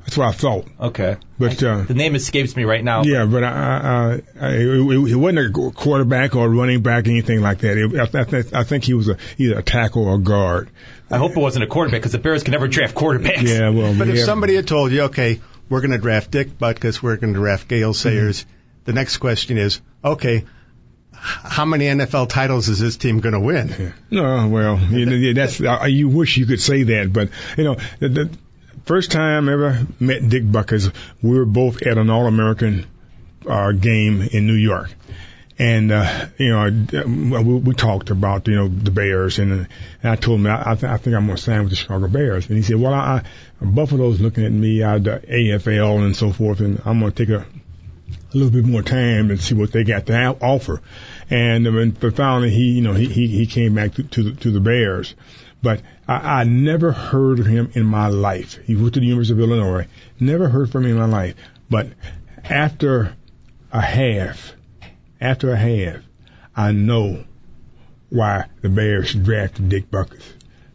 That's 0.00 0.18
what 0.18 0.28
I 0.28 0.32
thought. 0.32 0.66
Okay. 0.78 1.16
But, 1.38 1.62
uh, 1.62 1.82
the 1.84 1.94
name 1.94 2.14
escapes 2.14 2.54
me 2.56 2.64
right 2.64 2.84
now. 2.84 3.04
Yeah, 3.04 3.24
but 3.24 3.42
I, 3.42 3.48
I, 3.48 4.20
I, 4.38 4.50
it, 4.50 5.12
it 5.12 5.14
wasn't 5.16 5.38
a 5.56 5.70
quarterback 5.74 6.36
or 6.36 6.46
running 6.50 6.82
back, 6.82 7.06
or 7.06 7.10
anything 7.10 7.40
like 7.40 7.60
that. 7.60 7.78
It, 7.78 8.14
I, 8.14 8.20
I, 8.20 8.24
think- 8.24 8.52
I 8.54 8.64
think 8.64 8.84
he 8.84 8.92
was 8.92 9.08
a, 9.08 9.16
either 9.38 9.58
a 9.58 9.62
tackle 9.62 10.06
or 10.06 10.16
a 10.16 10.18
guard. 10.18 10.68
I 11.10 11.16
hope 11.16 11.30
it 11.32 11.38
wasn't 11.40 11.64
a 11.64 11.68
quarterback 11.68 12.00
because 12.00 12.12
the 12.12 12.18
Bears 12.18 12.42
can 12.42 12.52
never 12.52 12.68
draft 12.68 12.94
quarterbacks. 12.94 13.44
Yeah, 13.48 13.70
well, 13.70 13.96
But 13.96 14.08
if 14.08 14.18
somebody 14.24 14.56
had 14.56 14.66
told 14.68 14.92
you, 14.92 15.02
okay, 15.04 15.40
we're 15.70 15.80
going 15.80 15.92
to 15.92 15.98
draft 15.98 16.30
Dick 16.30 16.58
Butkus, 16.58 17.02
we're 17.02 17.16
going 17.16 17.32
to 17.32 17.38
draft 17.40 17.66
Gale 17.68 17.92
Mm-hmm. 17.92 18.08
Sayers, 18.08 18.44
the 18.84 18.92
next 18.92 19.16
question 19.18 19.56
is, 19.56 19.80
okay, 20.04 20.36
h- 20.38 20.44
how 21.14 21.64
many 21.64 21.86
NFL 21.86 22.28
titles 22.28 22.68
is 22.68 22.78
this 22.78 22.96
team 22.96 23.20
going 23.20 23.34
to 23.34 23.40
win? 23.40 23.94
No, 24.10 24.48
well, 24.48 24.78
you 24.78 25.34
that's 25.34 25.60
uh, 25.60 25.84
you 25.84 26.08
wish 26.08 26.36
you 26.36 26.46
could 26.46 26.60
say 26.60 26.82
that, 26.84 27.12
but 27.12 27.30
you 27.56 27.64
know, 27.64 27.76
the, 27.98 28.08
the 28.08 28.30
first 28.84 29.10
time 29.10 29.48
I 29.48 29.52
ever 29.52 29.86
met 30.00 30.28
Dick 30.28 30.44
Butkus, 30.44 30.92
we 31.22 31.38
were 31.38 31.44
both 31.44 31.82
at 31.82 31.98
an 31.98 32.10
All-American 32.10 32.86
uh, 33.48 33.72
game 33.72 34.22
in 34.22 34.46
New 34.46 34.54
York, 34.54 34.90
and 35.58 35.92
uh, 35.92 36.26
you 36.38 36.50
know, 36.50 36.66
uh, 36.66 37.42
we, 37.42 37.54
we 37.54 37.74
talked 37.74 38.10
about 38.10 38.48
you 38.48 38.56
know 38.56 38.68
the 38.68 38.90
Bears, 38.90 39.38
and, 39.38 39.52
uh, 39.52 39.64
and 40.02 40.12
I 40.12 40.16
told 40.16 40.40
him 40.40 40.46
I, 40.46 40.72
I, 40.72 40.74
th- 40.74 40.92
I 40.92 40.96
think 40.96 41.16
I'm 41.16 41.26
going 41.26 41.36
to 41.36 41.42
sign 41.42 41.60
with 41.60 41.70
the 41.70 41.76
Chicago 41.76 42.08
Bears, 42.08 42.48
and 42.48 42.56
he 42.56 42.62
said, 42.62 42.76
well, 42.76 42.92
I, 42.92 43.22
I 43.60 43.64
Buffalo's 43.64 44.20
looking 44.20 44.44
at 44.44 44.52
me 44.52 44.82
out 44.82 44.96
of 44.96 45.04
the 45.04 45.20
AFL 45.26 46.04
and 46.04 46.16
so 46.16 46.32
forth, 46.32 46.60
and 46.60 46.80
I'm 46.84 47.00
going 47.00 47.12
to 47.12 47.26
take 47.26 47.34
a 47.34 47.46
a 48.34 48.38
little 48.38 48.52
bit 48.52 48.64
more 48.64 48.82
time 48.82 49.30
and 49.30 49.40
see 49.40 49.54
what 49.54 49.72
they 49.72 49.84
got 49.84 50.06
to 50.06 50.36
offer. 50.40 50.82
And 51.30 51.66
um, 51.66 51.90
but 51.90 52.16
finally, 52.16 52.50
he 52.50 52.72
you 52.72 52.82
know 52.82 52.92
he 52.92 53.06
he, 53.06 53.28
he 53.28 53.46
came 53.46 53.74
back 53.74 53.94
to, 53.94 54.02
to 54.02 54.22
the 54.22 54.32
to 54.40 54.50
the 54.50 54.60
Bears, 54.60 55.14
but 55.62 55.80
I, 56.06 56.40
I 56.40 56.44
never 56.44 56.92
heard 56.92 57.38
of 57.38 57.46
him 57.46 57.70
in 57.74 57.84
my 57.84 58.08
life. 58.08 58.58
He 58.64 58.76
went 58.76 58.94
to 58.94 59.00
the 59.00 59.06
University 59.06 59.40
of 59.40 59.48
Illinois. 59.48 59.86
Never 60.20 60.48
heard 60.48 60.70
from 60.70 60.84
him 60.84 60.92
in 60.92 60.98
my 60.98 61.06
life. 61.06 61.34
But 61.70 61.88
after 62.44 63.16
a 63.72 63.80
half, 63.80 64.54
after 65.20 65.50
a 65.50 65.56
half, 65.56 66.02
I 66.54 66.72
know 66.72 67.24
why 68.10 68.46
the 68.60 68.68
Bears 68.68 69.14
drafted 69.14 69.68
Dick 69.68 69.90
Butkus. 69.90 70.24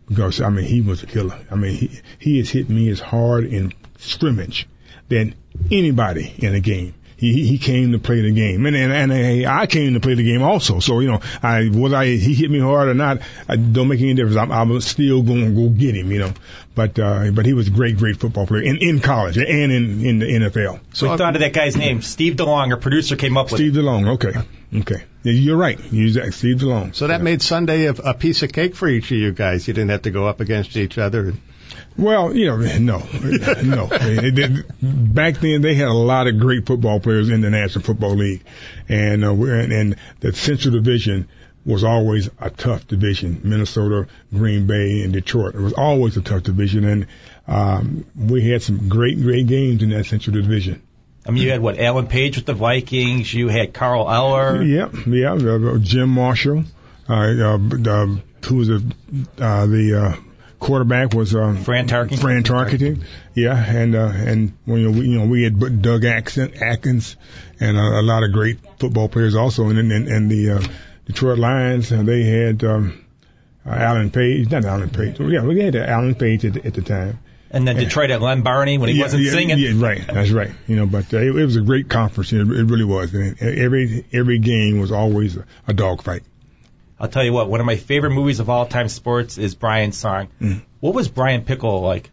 Because 0.07 0.41
I 0.41 0.49
mean 0.49 0.65
he 0.65 0.81
was 0.81 1.03
a 1.03 1.07
killer. 1.07 1.39
I 1.51 1.55
mean 1.55 1.75
he 1.75 2.01
he 2.17 2.37
has 2.39 2.49
hit 2.49 2.69
me 2.69 2.89
as 2.89 2.99
hard 2.99 3.45
in 3.45 3.73
scrimmage 3.97 4.67
than 5.07 5.35
anybody 5.71 6.33
in 6.39 6.55
a 6.55 6.59
game. 6.59 6.95
He 7.19 7.33
he- 7.33 7.45
he 7.47 7.57
came 7.57 7.91
to 7.91 7.99
play 7.99 8.21
the 8.21 8.31
game, 8.31 8.65
and 8.65 8.75
and, 8.75 8.91
and 8.93 9.11
I 9.13 9.61
I 9.61 9.65
came 9.67 9.93
to 9.93 9.99
play 9.99 10.13
the 10.15 10.23
game 10.23 10.41
also. 10.41 10.79
So 10.79 10.99
you 11.01 11.09
know, 11.11 11.19
I 11.43 11.67
whether 11.67 11.97
I 11.97 12.05
he 12.05 12.33
hit 12.33 12.49
me 12.49 12.59
hard 12.59 12.87
or 12.89 12.93
not, 12.93 13.19
I 13.47 13.55
don't 13.57 13.87
make 13.89 13.99
any 14.01 14.13
difference. 14.13 14.37
I'm, 14.37 14.51
I'm 14.51 14.79
still 14.81 15.21
going 15.21 15.45
to 15.45 15.51
go 15.51 15.69
get 15.69 15.95
him, 15.95 16.11
you 16.11 16.19
know. 16.19 16.33
But 16.75 16.97
uh, 16.97 17.31
but 17.31 17.45
he 17.45 17.53
was 17.53 17.67
a 17.67 17.71
great 17.71 17.97
great 17.97 18.17
football 18.17 18.47
player 18.47 18.61
in 18.61 18.77
in 18.77 18.99
college 19.01 19.37
and 19.37 19.71
in 19.71 20.05
in 20.05 20.19
the 20.19 20.25
NFL. 20.25 20.79
So 20.93 21.11
we 21.11 21.17
thought 21.17 21.35
of 21.35 21.41
that 21.41 21.51
guy's 21.53 21.75
name, 21.75 22.01
Steve 22.01 22.35
DeLong. 22.35 22.71
Our 22.71 22.77
producer 22.77 23.15
came 23.17 23.35
up 23.37 23.51
with 23.51 23.59
Steve 23.59 23.73
DeLong, 23.73 24.13
okay, 24.15 24.39
okay, 24.81 25.03
Yeah, 25.23 25.33
you're 25.33 25.57
right. 25.57 25.77
You're 25.91 26.07
exact- 26.07 26.35
Steve 26.35 26.57
DeLong. 26.57 26.95
So 26.95 27.07
that 27.07 27.21
made 27.21 27.41
Sunday 27.41 27.87
a, 27.87 27.91
a 27.91 28.13
piece 28.13 28.43
of 28.43 28.53
cake 28.53 28.75
for 28.75 28.87
each 28.87 29.11
of 29.11 29.17
you 29.17 29.33
guys. 29.33 29.67
You 29.67 29.73
didn't 29.73 29.89
have 29.89 30.03
to 30.03 30.11
go 30.11 30.25
up 30.27 30.39
against 30.39 30.77
each 30.77 30.97
other. 30.97 31.33
Well, 31.97 32.35
you 32.35 32.47
know, 32.47 32.57
no, 32.79 32.97
no. 33.63 33.87
Back 34.81 35.37
then, 35.39 35.61
they 35.61 35.75
had 35.75 35.87
a 35.87 35.93
lot 35.93 36.27
of 36.27 36.39
great 36.39 36.65
football 36.65 36.99
players 36.99 37.29
in 37.29 37.41
the 37.41 37.49
National 37.49 37.83
Football 37.83 38.15
League, 38.15 38.43
and 38.87 39.25
uh, 39.25 39.33
we're, 39.33 39.59
and, 39.59 39.71
and 39.71 39.95
the 40.19 40.33
Central 40.33 40.73
Division 40.73 41.27
was 41.65 41.83
always 41.83 42.29
a 42.39 42.49
tough 42.49 42.87
division. 42.87 43.41
Minnesota, 43.43 44.07
Green 44.33 44.65
Bay, 44.65 45.01
and 45.03 45.13
Detroit. 45.13 45.55
It 45.55 45.61
was 45.61 45.73
always 45.73 46.17
a 46.17 46.21
tough 46.21 46.43
division, 46.43 46.85
and 46.85 47.07
um, 47.47 48.05
we 48.15 48.49
had 48.49 48.63
some 48.63 48.89
great, 48.89 49.21
great 49.21 49.47
games 49.47 49.83
in 49.83 49.89
that 49.89 50.05
Central 50.05 50.35
Division. 50.35 50.81
I 51.25 51.31
mean, 51.31 51.43
you 51.43 51.51
had 51.51 51.61
what 51.61 51.77
Alan 51.77 52.07
Page 52.07 52.37
with 52.37 52.45
the 52.45 52.53
Vikings. 52.53 53.31
You 53.31 53.49
had 53.49 53.73
Carl 53.73 54.09
Eller. 54.09 54.63
Yeah, 54.63 54.89
yeah. 55.05 55.33
uh, 55.33 55.77
Jim 55.77 56.09
Marshall, 56.09 56.63
uh, 57.07 57.13
uh, 57.13 57.57
who 57.57 58.55
was 58.55 58.67
the 58.69 58.93
uh, 59.37 59.65
the 59.65 60.01
uh, 60.01 60.28
quarterback 60.59 61.13
was 61.13 61.33
um, 61.33 61.57
Fran 61.57 61.87
Tarkenton. 61.87 62.19
Fran 62.19 62.43
Tarkenton. 62.43 63.03
Yeah, 63.33 63.55
and 63.57 63.95
uh, 63.95 64.11
and 64.13 64.53
you 64.65 64.77
know 64.77 64.91
we, 64.91 65.07
you 65.07 65.19
know 65.19 65.25
we 65.25 65.43
had 65.43 65.81
Doug 65.81 66.05
Atkins, 66.05 66.61
Atkins 66.61 67.15
and 67.59 67.77
a, 67.77 67.99
a 67.99 68.03
lot 68.03 68.23
of 68.23 68.31
great 68.31 68.59
football 68.79 69.09
players 69.09 69.35
also, 69.35 69.69
and 69.69 69.79
and, 69.79 70.07
and 70.07 70.29
the 70.29 70.51
uh, 70.51 70.61
Detroit 71.05 71.39
Lions 71.39 71.91
uh, 71.91 72.03
they 72.03 72.23
had 72.23 72.63
um, 72.63 73.05
uh, 73.65 73.71
Alan 73.71 74.11
Page, 74.11 74.51
not 74.51 74.65
Alan 74.65 74.89
Page. 74.89 75.19
Yeah, 75.19 75.43
we 75.43 75.59
had 75.59 75.75
Alan 75.75 76.15
Page 76.15 76.45
at 76.45 76.53
the, 76.53 76.65
at 76.65 76.73
the 76.73 76.81
time. 76.81 77.19
And 77.51 77.67
then 77.67 77.77
Detroit 77.77 78.11
had 78.11 78.21
Lem 78.21 78.43
Barney 78.43 78.77
when 78.77 78.89
he 78.89 78.95
yeah, 78.95 79.05
wasn't 79.05 79.23
yeah, 79.23 79.31
singing. 79.31 79.57
Yeah, 79.57 79.71
right. 79.83 80.05
That's 80.05 80.29
right. 80.29 80.51
You 80.67 80.75
know, 80.75 80.85
but 80.85 81.11
uh, 81.11 81.17
it, 81.17 81.35
it 81.35 81.45
was 81.45 81.55
a 81.55 81.61
great 81.61 81.89
conference. 81.89 82.31
It, 82.31 82.41
it 82.41 82.45
really 82.45 82.83
was. 82.83 83.11
And 83.13 83.41
every 83.41 84.05
every 84.13 84.37
game 84.37 84.79
was 84.79 84.91
always 84.91 85.35
a, 85.35 85.45
a 85.67 85.73
dogfight. 85.73 86.21
I'll 86.99 87.07
tell 87.07 87.23
you 87.23 87.31
what, 87.31 87.49
one 87.49 87.59
of 87.59 87.65
my 87.65 87.77
favorite 87.77 88.11
movies 88.11 88.39
of 88.39 88.49
all 88.49 88.65
time 88.65 88.89
sports 88.89 89.37
is 89.37 89.55
Brian's 89.55 89.97
Song. 89.97 90.27
Mm. 90.41 90.61
What 90.81 90.93
was 90.93 91.07
Brian 91.07 91.43
Piccolo 91.43 91.79
like? 91.79 92.09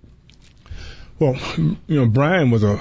Well, 1.19 1.37
you 1.57 1.77
know, 1.89 2.07
Brian 2.07 2.51
was 2.51 2.63
a 2.63 2.79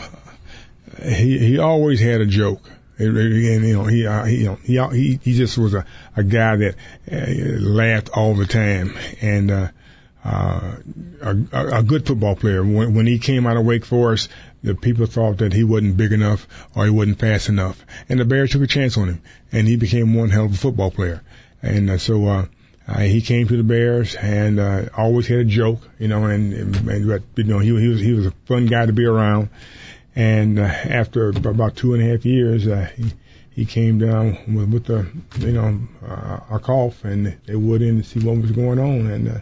he. 1.01 1.39
He 1.39 1.57
always 1.57 2.01
had 2.01 2.21
a 2.21 2.25
joke, 2.25 2.69
and 2.97 3.15
you 3.15 3.75
know, 3.75 3.85
he 3.85 4.05
uh, 4.05 4.25
he 4.25 4.37
you 4.41 4.45
know 4.75 4.87
he 4.89 4.97
he, 4.97 5.19
he 5.23 5.33
just 5.33 5.57
was 5.57 5.73
a 5.73 5.85
a 6.15 6.23
guy 6.23 6.57
that 6.57 6.75
uh, 7.11 7.59
laughed 7.61 8.09
all 8.13 8.35
the 8.35 8.45
time, 8.45 8.97
and 9.21 9.51
uh, 9.51 9.67
uh, 10.23 10.75
a, 11.21 11.37
a 11.53 11.79
a 11.79 11.83
good 11.83 12.05
football 12.05 12.35
player. 12.35 12.61
When, 12.61 12.93
when 12.93 13.07
he 13.07 13.19
came 13.19 13.47
out 13.47 13.57
of 13.57 13.65
Wake 13.65 13.85
Forest, 13.85 14.29
the 14.63 14.75
people 14.75 15.05
thought 15.05 15.37
that 15.37 15.53
he 15.53 15.63
wasn't 15.63 15.95
big 15.95 16.11
enough 16.11 16.47
or 16.75 16.85
he 16.85 16.91
wasn't 16.91 17.19
fast 17.19 17.47
enough, 17.47 17.85
and 18.09 18.19
the 18.19 18.25
Bears 18.25 18.51
took 18.51 18.63
a 18.63 18.67
chance 18.67 18.97
on 18.97 19.07
him, 19.07 19.21
and 19.51 19.67
he 19.67 19.77
became 19.77 20.13
one 20.13 20.29
hell 20.29 20.45
of 20.45 20.53
a 20.53 20.57
football 20.57 20.91
player. 20.91 21.21
And 21.65 21.89
uh, 21.89 21.97
so 21.97 22.27
uh, 22.27 22.45
he 22.99 23.21
came 23.21 23.47
to 23.47 23.57
the 23.57 23.63
Bears 23.63 24.15
and 24.15 24.59
uh, 24.59 24.89
always 24.95 25.27
had 25.27 25.39
a 25.39 25.45
joke, 25.45 25.81
you 25.99 26.07
know, 26.07 26.25
and, 26.25 26.53
and, 26.53 26.85
but, 26.85 27.23
you 27.35 27.43
know 27.43 27.59
he, 27.59 27.69
he 27.79 27.87
was 27.87 27.99
he 27.99 28.13
was 28.13 28.27
a 28.27 28.31
fun 28.45 28.67
guy 28.67 28.85
to 28.85 28.93
be 28.93 29.05
around. 29.05 29.49
And 30.15 30.59
after 30.59 31.29
about 31.29 31.75
two 31.75 31.93
and 31.93 32.01
a 32.01 32.05
half 32.05 32.25
years, 32.25 32.67
uh, 32.67 32.89
he 32.95 33.11
he 33.55 33.65
came 33.65 33.99
down 33.99 34.37
with, 34.53 34.69
with 34.69 34.85
the 34.85 35.07
you 35.39 35.53
know 35.53 35.79
uh, 36.05 36.39
a 36.51 36.59
cough, 36.59 37.05
and 37.05 37.37
they 37.45 37.55
went 37.55 37.83
in 37.83 38.01
to 38.01 38.03
see 38.03 38.19
what 38.19 38.37
was 38.37 38.51
going 38.51 38.79
on, 38.79 39.07
and 39.09 39.29
uh, 39.29 39.39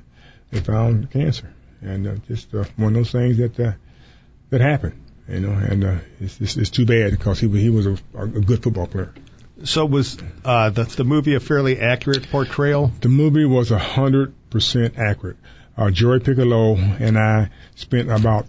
they 0.52 0.60
found 0.60 1.10
cancer, 1.10 1.52
and 1.82 2.08
uh, 2.08 2.16
just 2.28 2.54
uh, 2.54 2.64
one 2.76 2.90
of 2.90 2.94
those 2.94 3.12
things 3.12 3.38
that 3.38 3.60
uh, 3.60 3.74
that 4.52 4.62
happened, 4.62 5.02
you 5.28 5.40
know, 5.40 5.52
and 5.52 5.84
uh, 5.84 5.98
it's, 6.20 6.40
it's 6.40 6.58
it's 6.58 6.70
too 6.70 6.86
bad 6.86 7.12
because 7.12 7.40
he 7.40 7.48
he 7.60 7.72
was 7.72 7.88
a, 7.88 7.98
a 8.16 8.28
good 8.28 8.62
football 8.62 8.86
player. 8.86 9.12
So 9.64 9.86
was 9.86 10.18
uh, 10.44 10.70
the 10.72 10.84
the 10.84 11.04
movie 11.04 11.36
a 11.36 11.40
fairly 11.40 11.80
accurate 11.80 12.30
portrayal? 12.30 12.92
The 13.02 13.10
movie 13.10 13.46
was 13.46 13.72
a 13.72 13.80
hundred 13.80 14.34
percent 14.50 14.98
accurate. 14.98 15.38
Uh, 15.78 15.90
Joy 15.90 16.20
Piccolo 16.20 16.76
and 16.76 17.18
I 17.18 17.50
spent 17.76 18.12
about, 18.12 18.46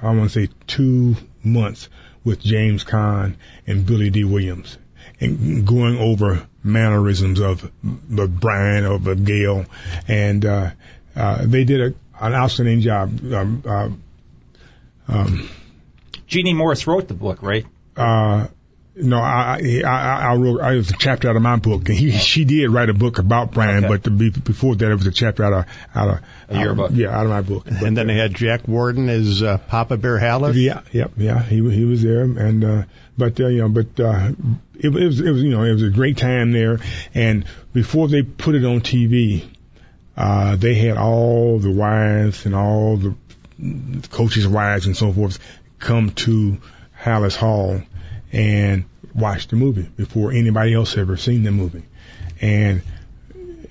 I 0.00 0.06
want 0.14 0.30
to 0.30 0.46
say 0.46 0.52
two 0.66 1.16
months 1.42 1.88
with 2.22 2.40
James 2.40 2.84
Caan 2.84 3.36
and 3.66 3.84
Billy 3.84 4.10
Dee 4.10 4.24
Williams 4.24 4.78
and 5.20 5.66
going 5.66 5.98
over 5.98 6.46
mannerisms 6.62 7.40
of, 7.40 7.64
of 7.64 8.40
Brian, 8.40 8.84
of, 8.84 9.06
of 9.06 9.24
Gale. 9.24 9.64
And, 10.06 10.44
uh, 10.44 10.70
uh, 11.16 11.46
they 11.46 11.64
did 11.64 11.80
a, 11.80 12.24
an 12.24 12.34
outstanding 12.34 12.80
job. 12.80 13.32
Um, 13.32 13.62
uh, 13.66 13.88
um, 15.08 15.48
Jeannie 16.26 16.54
Morris 16.54 16.86
wrote 16.86 17.08
the 17.08 17.14
book, 17.14 17.42
right? 17.42 17.64
uh, 17.96 18.46
no, 18.96 19.18
I, 19.18 19.82
I, 19.84 19.88
I, 19.88 20.32
I 20.32 20.36
wrote, 20.36 20.60
I 20.60 20.74
was 20.76 20.90
a 20.90 20.94
chapter 20.98 21.28
out 21.28 21.36
of 21.36 21.42
my 21.42 21.56
book, 21.56 21.88
and 21.88 21.98
he, 21.98 22.12
she 22.12 22.44
did 22.44 22.70
write 22.70 22.88
a 22.88 22.94
book 22.94 23.18
about 23.18 23.52
Brian, 23.52 23.84
Okay. 23.84 23.88
but 23.88 24.02
the, 24.04 24.10
be- 24.10 24.30
before 24.30 24.74
that, 24.76 24.90
it 24.90 24.94
was 24.94 25.06
a 25.06 25.12
chapter 25.12 25.44
out 25.44 25.52
of, 25.52 25.64
out 25.94 26.08
of, 26.08 26.20
A 26.48 26.58
your 26.60 26.70
out 26.70 26.76
book. 26.76 26.90
yeah, 26.94 27.08
out 27.16 27.24
of 27.26 27.30
my 27.30 27.42
book. 27.42 27.64
But, 27.64 27.82
And 27.82 27.96
then 27.96 28.06
they 28.06 28.14
had 28.16 28.34
Jack 28.34 28.66
Warden 28.66 29.08
as 29.10 29.42
uh, 29.42 29.58
Papa 29.58 29.96
Bear 29.98 30.18
Halas. 30.18 30.54
yeah, 30.54 30.80
yep, 30.92 31.12
yeah, 31.18 31.42
he 31.42 31.56
he 31.70 31.84
was 31.84 32.02
there, 32.02 32.22
and 32.22 32.64
uh, 32.64 32.82
but 33.18 33.38
uh, 33.38 33.48
you 33.48 33.58
know, 33.62 33.68
but 33.68 34.00
uh, 34.00 34.30
it, 34.74 34.86
it 34.86 35.04
was 35.06 35.20
it 35.20 35.30
was 35.30 35.42
you 35.42 35.50
know 35.50 35.62
it 35.62 35.72
was 35.72 35.82
a 35.82 35.90
great 35.90 36.16
time 36.16 36.52
there, 36.52 36.78
and 37.14 37.44
before 37.74 38.08
they 38.08 38.22
put 38.22 38.54
it 38.54 38.64
on 38.64 38.80
TV, 38.80 39.44
uh, 40.16 40.56
they 40.56 40.74
had 40.74 40.96
all 40.96 41.58
the 41.58 41.70
wives 41.70 42.46
and 42.46 42.54
all 42.54 42.96
the 42.96 43.14
coaches' 44.10 44.46
wives 44.48 44.86
and 44.86 44.96
so 44.96 45.12
forth 45.12 45.38
come 45.78 46.10
to 46.10 46.58
Halas 46.98 47.36
Hall 47.36 47.80
and 48.32 48.84
watch 49.14 49.48
the 49.48 49.56
movie 49.56 49.88
before 49.96 50.32
anybody 50.32 50.74
else 50.74 50.96
ever 50.96 51.16
seen 51.16 51.42
the 51.42 51.50
movie. 51.52 51.82
And 52.40 52.82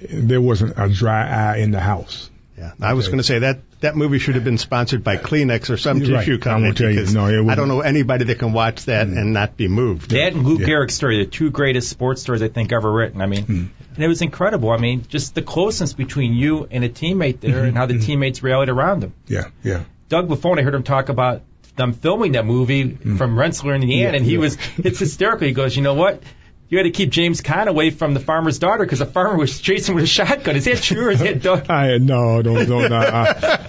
there 0.09 0.41
wasn't 0.41 0.73
a 0.77 0.89
dry 0.89 1.27
eye 1.27 1.57
in 1.57 1.71
the 1.71 1.79
house. 1.79 2.29
Yeah, 2.57 2.71
I 2.81 2.93
was 2.93 3.07
going 3.07 3.17
to 3.17 3.23
say 3.23 3.39
that 3.39 3.59
that 3.81 3.97
movie 3.97 4.17
should 4.17 4.35
have 4.35 4.45
been 4.45 4.57
sponsored 4.57 5.03
by 5.03 5.17
Kleenex 5.17 5.69
or 5.69 5.75
some 5.75 5.99
Right. 5.99 6.07
tissue 6.07 6.37
company. 6.37 6.67
won't 6.67 6.77
tell 6.77 6.89
you. 6.89 6.95
because 6.95 7.13
No, 7.13 7.25
it 7.27 7.45
I 7.51 7.55
don't 7.55 7.67
know 7.67 7.81
anybody 7.81 8.23
that 8.25 8.39
can 8.39 8.53
watch 8.53 8.85
that 8.85 9.07
and 9.07 9.33
not 9.33 9.57
be 9.57 9.67
moved. 9.67 10.11
That 10.11 10.31
and 10.33 10.45
Lou 10.45 10.57
Yeah. 10.59 10.65
Gehrig's 10.67 10.93
story, 10.93 11.17
the 11.23 11.29
two 11.29 11.51
greatest 11.51 11.89
sports 11.89 12.21
stories 12.21 12.41
I 12.41 12.47
think 12.47 12.71
ever 12.71 12.89
written. 12.91 13.21
I 13.21 13.25
mean, 13.25 13.43
Hmm. 13.43 13.63
and 13.95 14.03
it 14.03 14.07
was 14.07 14.21
incredible. 14.21 14.69
I 14.71 14.77
mean, 14.77 15.03
just 15.09 15.35
the 15.35 15.41
closeness 15.41 15.91
between 15.93 16.33
you 16.33 16.65
and 16.71 16.85
a 16.85 16.89
teammate 16.89 17.41
there, 17.41 17.55
Mm-hmm. 17.57 17.65
and 17.67 17.77
how 17.77 17.87
the 17.87 17.99
teammates 17.99 18.41
rallied 18.41 18.69
around 18.69 19.03
him. 19.03 19.13
Yeah, 19.27 19.45
yeah. 19.61 19.81
Doug 20.07 20.29
Buffone, 20.29 20.57
I 20.57 20.61
heard 20.61 20.75
him 20.75 20.83
talk 20.83 21.09
about 21.09 21.41
them 21.75 21.93
filming 21.93 22.33
that 22.33 22.45
movie 22.45 22.95
from 22.95 23.37
Rensselaer, 23.37 23.75
Indiana. 23.75 24.11
Yeah, 24.11 24.17
and 24.17 24.25
he 24.25 24.33
yeah. 24.33 24.39
was 24.39 24.57
it's 24.77 24.99
hysterical. 24.99 25.47
He 25.47 25.53
goes, 25.53 25.75
you 25.75 25.83
know 25.83 25.93
what? 25.93 26.21
You 26.67 26.79
had 26.79 26.85
to 26.85 26.91
keep 26.91 27.11
James 27.11 27.41
Caan 27.41 27.67
away 27.67 27.91
from 27.91 28.15
the 28.15 28.19
farmer's 28.19 28.57
daughter 28.57 28.83
because 28.83 28.97
the 28.97 29.05
farmer 29.05 29.37
was 29.37 29.61
chasing 29.61 29.93
with 29.93 30.03
a 30.03 30.07
shotgun. 30.07 30.55
Is 30.55 30.65
that 30.65 30.81
true 30.81 31.07
or 31.07 31.11
is 31.11 31.19
that 31.19 31.41
Doug? 31.43 31.69
I 31.69 31.99
no, 31.99 32.41
don't, 32.41 32.67
don't, 32.67 32.91
I, 32.91 33.05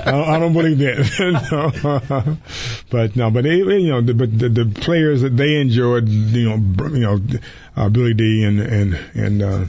I, 0.06 0.34
I 0.34 0.38
don't 0.38 0.54
believe 0.54 0.78
that. 0.78 1.76
no. 2.24 2.36
but 2.90 3.14
no, 3.14 3.30
but 3.30 3.44
they, 3.44 3.56
you 3.56 3.90
know, 3.90 4.00
the, 4.00 4.14
but 4.14 4.38
the, 4.38 4.48
the 4.48 4.80
players 4.80 5.20
that 5.20 5.36
they 5.36 5.60
enjoyed, 5.60 6.08
you 6.08 6.48
know, 6.48 6.88
you 6.88 7.00
know, 7.00 7.20
uh, 7.76 7.90
Billy 7.90 8.14
Dee 8.14 8.44
and 8.44 8.60
and 8.60 8.94
and 9.14 9.42
uh, 9.42 9.64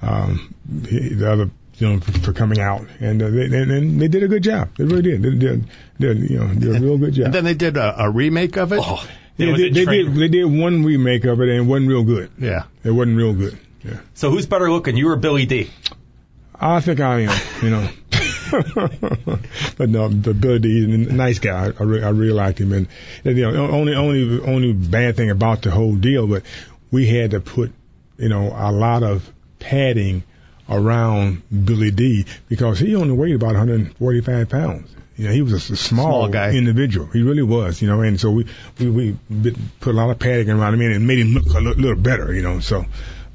um, 0.00 0.54
the 0.66 1.30
other, 1.30 1.50
you 1.76 1.88
know, 1.88 2.00
for, 2.00 2.12
for 2.20 2.32
coming 2.32 2.60
out, 2.60 2.86
and 3.00 3.22
uh, 3.22 3.30
they 3.30 3.44
and, 3.44 3.70
and 3.70 4.00
they 4.00 4.08
did 4.08 4.22
a 4.22 4.28
good 4.28 4.42
job. 4.42 4.70
They 4.76 4.84
really 4.84 5.02
did. 5.02 5.22
They 5.22 5.30
did, 5.30 5.66
did 5.98 6.30
you 6.30 6.38
know, 6.38 6.54
did 6.54 6.76
a 6.76 6.80
real 6.80 6.98
good 6.98 7.14
job. 7.14 7.26
And 7.26 7.34
then 7.34 7.44
they 7.44 7.54
did 7.54 7.76
a, 7.76 8.04
a 8.04 8.10
remake 8.10 8.56
of 8.56 8.72
it. 8.72 8.80
Oh, 8.82 9.06
Yeah, 9.36 9.48
it 9.48 9.56
they, 9.56 9.64
a 9.66 9.70
they 9.72 9.84
did. 9.84 10.14
They 10.14 10.28
did 10.28 10.44
one 10.44 10.84
remake 10.84 11.24
of 11.24 11.40
it, 11.40 11.48
and 11.48 11.58
it 11.58 11.68
wasn't 11.68 11.88
real 11.88 12.04
good. 12.04 12.30
Yeah. 12.38 12.64
It 12.84 12.90
wasn't 12.90 13.16
real 13.16 13.34
good. 13.34 13.58
Yeah. 13.82 13.98
So 14.14 14.30
who's 14.30 14.46
better 14.46 14.70
looking, 14.70 14.96
you 14.96 15.08
or 15.08 15.16
Billy 15.16 15.46
Dee? 15.46 15.70
I 16.58 16.80
think 16.80 17.00
I 17.00 17.20
am, 17.20 17.40
you 17.62 17.70
know. 17.70 17.88
but 19.76 19.88
no, 19.88 20.08
the 20.08 20.34
Billy 20.34 20.58
Dee, 20.60 20.84
a 20.84 21.12
nice 21.12 21.38
guy. 21.38 21.72
I, 21.78 21.82
re- 21.82 22.02
I 22.02 22.10
really 22.10 22.32
liked 22.32 22.60
him, 22.60 22.72
and, 22.72 22.86
and 23.24 23.36
you 23.36 23.50
know, 23.50 23.68
only 23.70 23.94
only 23.94 24.40
only 24.40 24.72
bad 24.72 25.16
thing 25.16 25.30
about 25.30 25.62
the 25.62 25.70
whole 25.70 25.96
deal, 25.96 26.26
but 26.26 26.44
we 26.90 27.06
had 27.06 27.32
to 27.32 27.40
put, 27.40 27.72
you 28.16 28.28
know, 28.28 28.54
a 28.56 28.70
lot 28.70 29.02
of 29.02 29.30
padding 29.58 30.22
around 30.68 31.42
Billy 31.64 31.90
Dee 31.90 32.26
because 32.48 32.78
he 32.78 32.94
only 32.96 33.12
weighed 33.14 33.34
about 33.34 33.54
145 33.54 34.48
pounds. 34.48 34.90
You 35.16 35.28
know, 35.28 35.32
he 35.32 35.42
was 35.42 35.52
a 35.52 35.60
small, 35.60 35.76
Small 35.76 36.28
guy. 36.28 36.50
individual. 36.52 37.06
He 37.06 37.22
really 37.22 37.42
was, 37.44 37.80
you 37.80 37.86
know, 37.88 38.00
and 38.00 38.20
so 38.20 38.32
we 38.32 38.46
we 38.80 39.16
we 39.30 39.56
put 39.80 39.94
a 39.94 39.96
lot 39.96 40.10
of 40.10 40.18
padding 40.18 40.50
around 40.50 40.74
him 40.74 40.80
and 40.80 41.06
made 41.06 41.20
him 41.20 41.28
look 41.34 41.46
a 41.46 41.60
little, 41.60 41.74
little 41.80 41.96
better, 42.02 42.32
you 42.34 42.42
know. 42.42 42.58
So, 42.58 42.84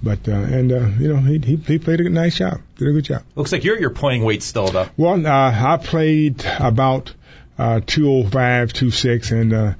but 0.03 0.27
uh, 0.27 0.31
and 0.33 0.71
uh, 0.73 0.87
you 0.99 1.07
know, 1.13 1.17
he 1.21 1.37
he 1.39 1.55
he 1.55 1.79
played 1.79 2.01
a 2.01 2.09
nice 2.09 2.37
job, 2.37 2.59
did 2.77 2.89
a 2.89 2.91
good 2.91 3.05
job. 3.05 3.23
Looks 3.35 3.53
like 3.53 3.63
you're 3.63 3.75
at 3.75 3.81
your 3.81 3.91
playing 3.91 4.25
weight 4.25 4.43
still, 4.43 4.67
though. 4.67 4.89
Well, 4.97 5.25
uh, 5.25 5.29
I 5.73 5.77
played 5.77 6.43
about 6.59 7.13
uh, 7.57 7.79
205, 7.85 8.73
26, 8.73 9.31
and 9.31 9.53
uh, 9.53 9.73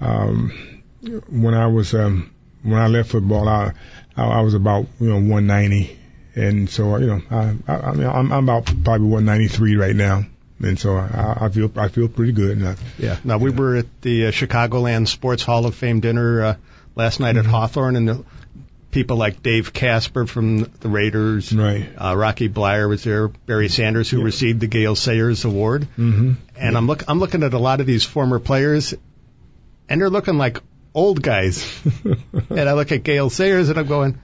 um, 0.00 0.82
when 1.30 1.54
I 1.54 1.68
was 1.68 1.94
um, 1.94 2.34
when 2.64 2.78
I 2.78 2.88
left 2.88 3.10
football, 3.12 3.48
I 3.48 3.72
I, 4.14 4.24
I 4.24 4.40
was 4.42 4.52
about 4.52 4.88
you 5.00 5.08
know 5.08 5.14
190, 5.16 5.98
and 6.36 6.68
so 6.68 6.96
you 6.98 7.06
know 7.06 7.22
I 7.30 7.56
I, 7.66 7.76
I 7.76 7.92
mean 7.94 8.06
I'm, 8.06 8.30
I'm 8.32 8.44
about 8.44 8.66
probably 8.66 9.08
193 9.08 9.76
right 9.76 9.96
now, 9.96 10.24
and 10.62 10.78
so 10.78 10.96
I, 10.96 11.38
I 11.40 11.48
feel 11.48 11.72
I 11.76 11.88
feel 11.88 12.08
pretty 12.08 12.32
good. 12.32 12.58
And 12.58 12.68
I, 12.68 12.76
Yeah. 12.98 13.18
Now 13.24 13.38
we 13.38 13.50
were 13.50 13.76
at 13.76 14.02
the 14.02 14.26
uh, 14.26 14.30
Chicagoland 14.30 15.08
Sports 15.08 15.42
Hall 15.42 15.66
of 15.66 15.74
Fame 15.74 16.00
dinner 16.00 16.42
uh, 16.42 16.56
last 16.94 17.18
night 17.18 17.36
at 17.36 17.46
Hawthorne, 17.46 17.96
and 17.96 18.08
the 18.08 18.24
people 18.90 19.16
like 19.16 19.42
Dave 19.42 19.72
Casper 19.72 20.26
from 20.26 20.58
the 20.58 20.88
Raiders, 20.88 21.52
Right. 21.52 21.88
Uh, 21.96 22.16
Rocky 22.16 22.48
Bleier 22.48 22.88
was 22.88 23.02
there, 23.02 23.28
Barry 23.28 23.68
Sanders, 23.68 24.08
who 24.08 24.22
received 24.22 24.60
the 24.60 24.66
Gale 24.66 24.94
Sayers 24.94 25.44
Award, 25.44 25.88
mm-hmm. 25.98 26.32
and 26.54 26.76
I'm 26.76 26.86
look 26.86 27.04
I'm 27.08 27.18
looking 27.18 27.42
at 27.42 27.54
a 27.54 27.58
lot 27.58 27.80
of 27.80 27.86
these 27.86 28.04
former 28.04 28.38
players, 28.38 28.94
and 29.88 30.00
they're 30.00 30.10
looking 30.10 30.36
like 30.36 30.60
old 30.94 31.22
guys. 31.22 31.80
and 32.50 32.68
I 32.68 32.74
look 32.74 32.92
at 32.92 33.02
Gale 33.02 33.30
Sayers, 33.30 33.70
and 33.70 33.78
I'm 33.78 33.86
going. 33.86 34.18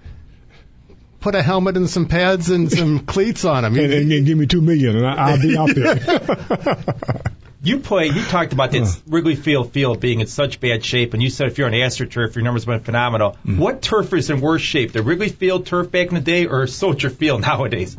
Put 1.22 1.35
a 1.35 1.42
helmet 1.42 1.76
and 1.76 1.88
some 1.88 2.06
pads 2.06 2.50
and 2.50 2.70
some 2.70 2.98
cleats 3.06 3.44
on 3.44 3.64
him. 3.64 3.76
and, 3.76 3.92
and, 3.92 4.12
and 4.12 4.26
give 4.26 4.37
me 4.37 4.46
two 4.46 4.61
million, 4.61 4.96
and 4.96 5.06
I, 5.06 5.30
I'll 5.30 5.40
be 5.40 5.56
out 5.56 5.74
there. 5.74 7.22
You 7.64 7.78
play. 7.78 8.06
You 8.06 8.20
talked 8.24 8.52
about 8.52 8.72
this 8.72 9.00
Wrigley 9.06 9.37
Field 9.37 9.72
field 9.72 10.00
being 10.00 10.18
in 10.20 10.26
such 10.26 10.58
bad 10.58 10.85
shape, 10.85 11.14
and 11.14 11.22
you 11.22 11.30
said 11.30 11.46
if 11.46 11.58
you're 11.58 11.68
on 11.68 11.72
AstroTurf, 11.72 12.35
your 12.35 12.42
numbers 12.42 12.66
went 12.66 12.85
phenomenal. 12.85 13.37
What 13.44 13.82
turf 13.82 14.12
is 14.14 14.30
in 14.30 14.40
worse 14.40 14.62
shape, 14.62 14.90
the 14.90 15.02
Wrigley 15.04 15.28
Field 15.28 15.64
turf 15.64 15.88
back 15.88 16.08
in 16.08 16.14
the 16.14 16.20
day, 16.20 16.46
or 16.46 16.66
Soldier 16.66 17.08
Field 17.08 17.42
nowadays? 17.42 17.96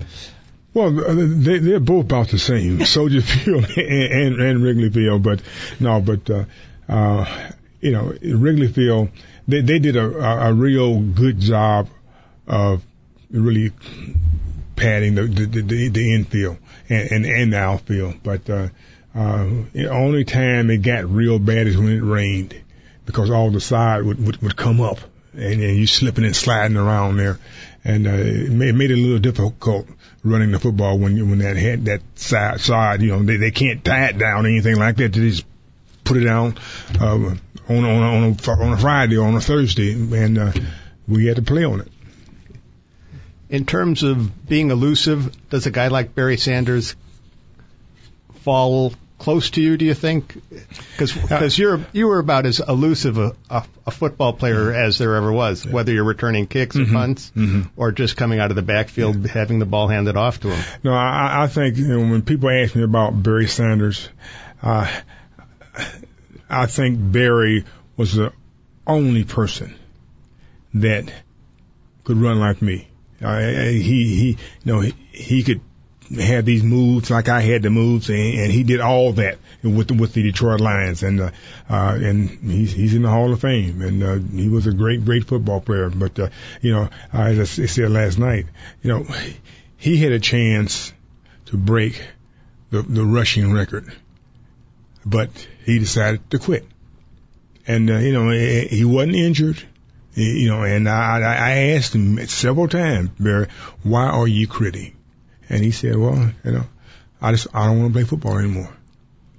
Well, 0.74 0.92
they, 0.92 1.60
they're 1.60 1.80
both 1.80 2.06
about 2.06 2.28
the 2.28 2.40
same, 2.40 2.84
Soldier 2.86 3.22
Field 3.22 3.64
and, 3.78 4.14
and, 4.14 4.42
and 4.42 4.64
Wrigley 4.64 4.90
Field. 4.90 5.24
But 5.24 5.42
no, 5.80 6.02
but 6.02 6.30
uh, 6.30 6.44
uh, 6.90 7.52
you 7.80 7.92
know, 7.92 8.14
Wrigley 8.22 8.68
Field, 8.68 9.12
they 9.48 9.62
they 9.62 9.80
did 9.80 9.96
a, 9.96 10.06
a, 10.06 10.50
a 10.50 10.54
real 10.54 11.00
good 11.00 11.40
job 11.40 11.88
of 12.48 12.84
really 13.42 13.72
padding 14.76 15.16
the 15.16 15.24
the, 15.24 15.62
the, 15.62 15.90
the 15.90 16.14
infield 16.14 16.58
and, 16.90 17.12
and 17.12 17.26
and 17.26 17.54
the 17.54 17.58
outfield. 17.58 18.16
But 18.24 18.50
uh, 18.50 18.70
uh, 19.16 19.50
the 19.74 19.90
only 19.90 20.24
time 20.24 20.70
it 20.70 20.78
got 20.78 21.10
real 21.10 21.40
bad 21.40 21.68
is 21.68 21.78
when 21.78 21.90
it 21.90 22.02
rained, 22.02 22.56
because 23.06 23.30
all 23.30 23.52
the 23.52 23.62
side 23.62 24.04
would 24.04 24.26
would, 24.26 24.42
would 24.42 24.56
come 24.56 24.82
up 24.82 25.00
and, 25.34 25.62
and 25.62 25.78
you 25.78 25.88
slipping 25.88 26.26
and 26.26 26.36
sliding 26.36 26.78
around 26.78 27.18
there, 27.18 27.40
and 27.84 28.08
uh, 28.08 28.12
it, 28.12 28.52
made, 28.52 28.70
it 28.70 28.74
made 28.74 28.92
it 28.92 28.98
a 29.00 29.02
little 29.02 29.20
difficult 29.20 29.88
running 30.24 30.52
the 30.52 30.60
football 30.60 30.98
when 30.98 31.30
when 31.30 31.40
that 31.40 31.58
had 31.58 31.86
that 31.86 32.02
side 32.16 32.60
side. 32.62 33.02
You 33.02 33.12
know, 33.12 33.24
they 33.24 33.38
they 33.38 33.52
can't 33.52 33.84
tie 33.84 34.10
it 34.10 34.18
down 34.18 34.46
or 34.46 34.50
anything 34.50 34.78
like 34.78 34.98
that. 34.98 35.14
They 35.14 35.30
just 35.30 35.46
put 36.04 36.18
it 36.18 36.26
down 36.26 36.58
uh, 37.00 37.16
on 37.16 37.38
on 37.70 37.86
on 37.86 38.24
a, 38.24 38.52
on 38.52 38.74
a 38.74 38.78
Friday 38.78 39.18
on 39.18 39.36
a 39.36 39.42
Thursday, 39.42 39.94
and 39.94 40.38
uh, 40.38 40.52
we 41.08 41.26
had 41.26 41.38
to 41.38 41.42
play 41.42 41.66
on 41.66 41.82
it. 41.82 41.88
In 43.54 43.68
terms 43.68 44.02
of 44.02 44.48
being 44.50 44.72
elusive, 44.72 45.32
does 45.50 45.68
a 45.68 45.72
guy 45.72 45.90
like 45.90 46.16
Barry 46.16 46.38
Sanders 46.38 46.96
fall 48.42 48.96
close 49.20 49.52
to 49.52 49.62
you? 49.62 49.78
Do 49.78 49.86
you 49.86 49.94
think? 49.94 50.36
Because 50.50 51.16
uh, 51.32 51.50
you're 51.52 51.80
you 51.94 52.08
were 52.08 52.18
about 52.18 52.48
as 52.48 52.60
elusive 52.60 53.20
a, 53.20 53.36
a, 53.52 53.64
a 53.86 53.92
football 53.92 54.34
player 54.34 54.56
mm-hmm. 54.56 54.86
as 54.88 54.98
there 54.98 55.16
ever 55.16 55.32
was, 55.32 55.68
whether 55.68 55.94
you're 55.94 56.04
returning 56.04 56.48
kicks 56.48 56.76
or 56.76 56.80
mm-hmm. 56.80 56.96
punts 56.96 57.32
mm-hmm. 57.36 57.70
or 57.80 57.92
just 57.92 58.18
coming 58.18 58.40
out 58.40 58.50
of 58.50 58.56
the 58.56 58.64
backfield 58.64 59.24
having 59.28 59.60
the 59.60 59.68
ball 59.68 59.88
handed 59.88 60.18
off 60.18 60.40
to 60.40 60.50
him. 60.50 60.66
No, 60.84 60.92
I, 60.92 61.44
I 61.44 61.48
think 61.48 61.78
you 61.78 61.90
know, 61.90 62.00
when 62.00 62.24
people 62.24 62.50
ask 62.50 62.76
me 62.76 62.82
about 62.82 63.22
Barry 63.22 63.46
Sanders, 63.46 64.10
uh, 64.64 64.92
I 66.50 66.66
think 66.66 66.98
Barry 67.00 67.66
was 67.98 68.14
the 68.14 68.34
only 68.88 69.26
person 69.26 69.76
that 70.74 71.14
could 72.04 72.18
run 72.18 72.40
like 72.40 72.60
me. 72.60 72.88
Uh, 73.24 73.40
he, 73.40 73.80
he, 73.80 74.28
you 74.30 74.38
know, 74.66 74.80
he, 74.82 74.94
he 75.12 75.44
could 75.44 75.62
have 76.20 76.46
these 76.46 76.64
moves 76.64 77.10
like 77.10 77.30
I 77.30 77.42
had 77.42 77.62
the 77.62 77.70
moves, 77.70 78.10
and, 78.10 78.20
and 78.20 78.52
he 78.52 78.64
did 78.64 78.82
all 78.82 79.14
that 79.14 79.38
with 79.64 79.88
the, 79.88 79.94
with 79.94 80.14
the 80.14 80.24
Detroit 80.24 80.60
Lions, 80.60 81.04
and 81.04 81.22
uh, 81.22 81.32
uh, 81.70 81.98
and 82.00 82.30
he's 82.30 82.74
he's 82.74 82.94
in 82.94 83.02
the 83.02 83.10
Hall 83.10 83.32
of 83.32 83.42
Fame, 83.42 83.82
and 83.82 84.04
uh, 84.04 84.16
he 84.36 84.50
was 84.50 84.68
a 84.68 84.74
great 84.74 85.06
great 85.06 85.26
football 85.26 85.62
player. 85.62 85.90
But 85.90 86.20
uh, 86.20 86.30
you 86.62 86.74
know, 86.74 86.90
uh, 87.14 87.22
as 87.22 87.60
I 87.60 87.66
said 87.66 87.92
last 87.92 88.20
night, 88.20 88.46
you 88.82 88.90
know, 88.90 89.06
he 89.78 89.98
had 89.98 90.12
a 90.12 90.20
chance 90.20 90.94
to 91.46 91.58
break 91.58 92.02
the 92.70 92.82
the 92.82 93.04
rushing 93.04 93.54
record, 93.54 93.92
but 95.06 95.30
he 95.66 95.80
decided 95.80 96.30
to 96.32 96.40
quit, 96.40 96.66
and 97.66 97.90
uh, 97.90 97.98
you 97.98 98.14
know, 98.14 98.30
he 98.30 98.86
wasn't 98.86 99.16
injured. 99.16 99.64
You 100.16 100.48
know, 100.48 100.64
and 100.64 100.88
I, 100.88 101.20
I 101.22 101.52
asked 101.76 101.96
him 101.96 102.26
several 102.28 102.68
times, 102.68 103.10
Barry, 103.20 103.48
why 103.82 104.06
are 104.06 104.28
you 104.28 104.48
quitting? 104.48 104.96
And 105.50 105.64
he 105.64 105.72
said, 105.72 105.96
well, 105.98 106.32
you 106.44 106.52
know, 106.52 106.66
I 107.22 107.32
just, 107.32 107.48
I 107.54 107.66
don't 107.66 107.80
want 107.80 107.94
to 107.94 108.00
play 108.00 108.04
football 108.08 108.38
anymore. 108.38 108.70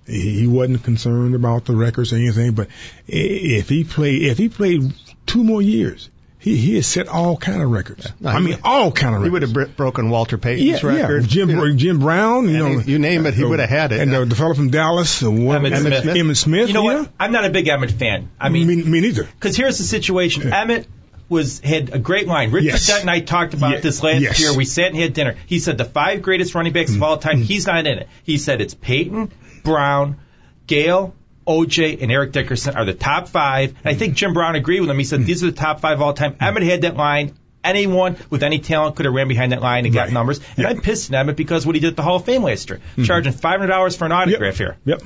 He, 0.06 0.46
wasn't 0.46 0.82
concerned 0.82 1.34
about 1.34 1.64
the 1.64 1.74
records 1.74 2.12
or 2.12 2.16
anything, 2.16 2.52
but 2.52 2.68
if 3.06 3.68
he 3.68 3.84
played, 3.84 4.22
if 4.22 4.36
he 4.36 4.48
played 4.48 4.92
two 5.26 5.42
more 5.44 5.62
years, 5.62 6.10
he, 6.44 6.58
he 6.58 6.74
had 6.74 6.84
set 6.84 7.08
all 7.08 7.38
kind 7.38 7.62
of 7.62 7.70
records. 7.70 8.06
No, 8.20 8.28
I 8.28 8.38
mean, 8.38 8.50
would- 8.50 8.60
all 8.64 8.92
kind 8.92 9.14
of 9.14 9.22
records. 9.22 9.24
He 9.24 9.30
would 9.32 9.42
have 9.42 9.52
br- 9.54 9.76
broken 9.76 10.10
Walter 10.10 10.36
Payton's 10.36 10.82
yeah, 10.82 10.86
record. 10.86 11.22
yeah. 11.22 11.26
Jim, 11.28 11.48
you 11.48 11.56
know. 11.56 11.74
Jim 11.74 11.98
Brown, 12.00 12.48
you 12.50 12.58
know, 12.58 12.66
Any- 12.66 12.82
you 12.82 12.98
name 12.98 13.24
it, 13.24 13.32
he 13.32 13.44
uh, 13.44 13.48
would 13.48 13.60
have 13.60 13.70
had 13.70 13.92
it. 13.92 14.00
And 14.00 14.12
the, 14.12 14.26
the 14.26 14.34
fellow 14.36 14.52
from 14.52 14.68
Dallas, 14.70 15.22
uh, 15.22 15.30
what- 15.30 15.62
Emmitt 15.62 15.80
Smith. 15.80 16.04
Emmitt 16.04 16.36
Smith. 16.36 16.68
You 16.68 16.74
know 16.74 16.90
yeah? 16.90 17.00
what? 17.00 17.10
I'm 17.18 17.32
not 17.32 17.46
a 17.46 17.50
big 17.50 17.64
Emmitt 17.64 17.92
fan. 17.92 18.28
I 18.38 18.50
mean, 18.50 18.66
me, 18.66 18.82
me 18.82 19.00
neither. 19.00 19.24
because 19.24 19.56
here's 19.56 19.78
the 19.78 19.84
situation. 19.84 20.42
Emmitt 20.42 20.84
was 21.30 21.60
had 21.60 21.94
a 21.94 21.98
great 21.98 22.26
line. 22.28 22.50
Richard 22.50 22.66
Yes. 22.66 22.86
Dent 22.88 23.00
and 23.00 23.10
I 23.10 23.20
talked 23.20 23.54
about 23.54 23.76
Ye- 23.76 23.80
this 23.80 24.02
last 24.02 24.20
yes. 24.20 24.38
year. 24.38 24.54
We 24.54 24.66
sat 24.66 24.88
and 24.88 24.96
had 24.98 25.14
dinner. 25.14 25.36
He 25.46 25.58
said 25.60 25.78
the 25.78 25.86
five 25.86 26.20
greatest 26.20 26.54
running 26.54 26.74
backs 26.74 26.94
of 26.94 27.02
all 27.02 27.16
time. 27.16 27.38
He's 27.38 27.66
not 27.66 27.86
in 27.86 27.98
it. 28.00 28.08
He 28.24 28.36
said 28.36 28.60
it's 28.60 28.74
Payton, 28.74 29.32
Brown, 29.62 30.18
Gale, 30.66 31.14
OJ, 31.46 32.02
and 32.02 32.10
Eric 32.10 32.32
Dickerson 32.32 32.76
are 32.76 32.84
the 32.84 32.94
top 32.94 33.28
five. 33.28 33.70
And 33.84 33.94
I 33.94 33.94
think 33.94 34.14
Jim 34.14 34.32
Brown 34.32 34.54
agreed 34.54 34.80
with 34.80 34.90
him. 34.90 34.98
He 34.98 35.04
said 35.04 35.20
hmm. 35.20 35.26
these 35.26 35.42
are 35.42 35.50
the 35.50 35.56
top 35.56 35.80
five 35.80 35.98
of 35.98 36.02
all 36.02 36.14
time. 36.14 36.34
Emmitt 36.34 36.62
had 36.62 36.82
that 36.82 36.96
line. 36.96 37.34
Anyone 37.62 38.16
with 38.28 38.42
any 38.42 38.58
talent 38.58 38.96
could 38.96 39.06
have 39.06 39.14
ran 39.14 39.26
behind 39.26 39.52
that 39.52 39.62
line 39.62 39.86
and 39.86 39.94
got 39.94 40.04
Right. 40.04 40.12
numbers. 40.12 40.38
And 40.58 40.66
I'm 40.66 40.82
pissed 40.82 41.12
at 41.12 41.26
Emmitt 41.26 41.36
because 41.36 41.64
what 41.64 41.74
he 41.74 41.80
did 41.80 41.88
at 41.88 41.96
the 41.96 42.02
Hall 42.02 42.16
of 42.16 42.24
Fame 42.24 42.42
last 42.42 42.68
year, 42.68 42.80
hmm. 42.96 43.04
charging 43.04 43.32
$500 43.32 43.96
for 43.96 44.04
an 44.04 44.12
autograph 44.12 44.58
here. 44.58 44.76
Yep. 44.84 45.02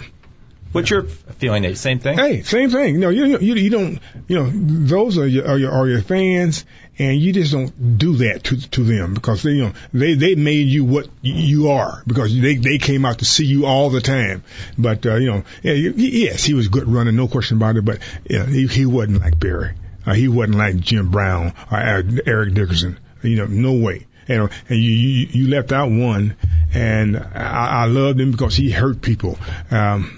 What's 0.72 0.90
your 0.90 1.04
feeling, 1.04 1.62
Nate? 1.62 1.78
Same 1.78 1.98
thing? 1.98 2.18
Hey, 2.18 2.42
same 2.42 2.70
thing. 2.70 3.00
No, 3.00 3.08
you 3.08 3.38
you, 3.38 3.54
you 3.54 3.70
don't, 3.70 3.98
you 4.26 4.36
know, 4.36 4.50
those 4.52 5.16
are 5.16 5.26
your, 5.26 5.48
are 5.48 5.58
your 5.58 5.72
are 5.72 5.88
your 5.88 6.02
fans, 6.02 6.66
and 6.98 7.18
you 7.18 7.32
just 7.32 7.52
don't 7.52 7.98
do 7.98 8.16
that 8.16 8.44
to 8.44 8.70
to 8.70 8.84
them 8.84 9.14
because 9.14 9.42
they, 9.42 9.52
you 9.52 9.64
know 9.64 9.72
they 9.94 10.14
they 10.14 10.34
made 10.34 10.66
you 10.66 10.84
what 10.84 11.08
you 11.22 11.70
are 11.70 12.02
because 12.06 12.38
they 12.38 12.56
they 12.56 12.76
came 12.76 13.06
out 13.06 13.20
to 13.20 13.24
see 13.24 13.46
you 13.46 13.64
all 13.64 13.88
the 13.88 14.02
time. 14.02 14.44
But 14.76 15.06
uh, 15.06 15.14
you 15.16 15.30
know, 15.30 15.44
yeah, 15.62 15.72
yes, 15.72 16.44
he 16.44 16.52
was 16.52 16.68
good 16.68 16.86
running, 16.86 17.16
no 17.16 17.28
question 17.28 17.56
about 17.56 17.76
it. 17.76 17.84
But 17.84 18.00
yeah, 18.28 18.44
he, 18.44 18.66
he 18.66 18.84
wasn't 18.84 19.20
like 19.20 19.38
Barry. 19.38 19.74
Uh, 20.04 20.14
he 20.14 20.28
wasn't 20.28 20.56
like 20.56 20.76
Jim 20.76 21.10
Brown 21.10 21.54
or 21.70 21.78
Eric 21.78 22.54
Dickerson. 22.54 22.98
You 23.22 23.36
know, 23.36 23.46
no 23.46 23.72
way. 23.72 24.06
And, 24.28 24.50
and 24.68 24.78
you, 24.78 24.90
you 24.90 25.26
you 25.30 25.48
left 25.48 25.72
out 25.72 25.90
one, 25.90 26.36
and 26.74 27.16
I, 27.16 27.82
I 27.82 27.84
loved 27.86 28.20
him 28.20 28.30
because 28.30 28.54
he 28.54 28.70
hurt 28.70 29.00
people. 29.00 29.38
Um, 29.70 30.17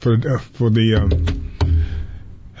for 0.00 0.14
uh, 0.14 0.38
for 0.38 0.70
the 0.70 0.94
um, 0.96 1.52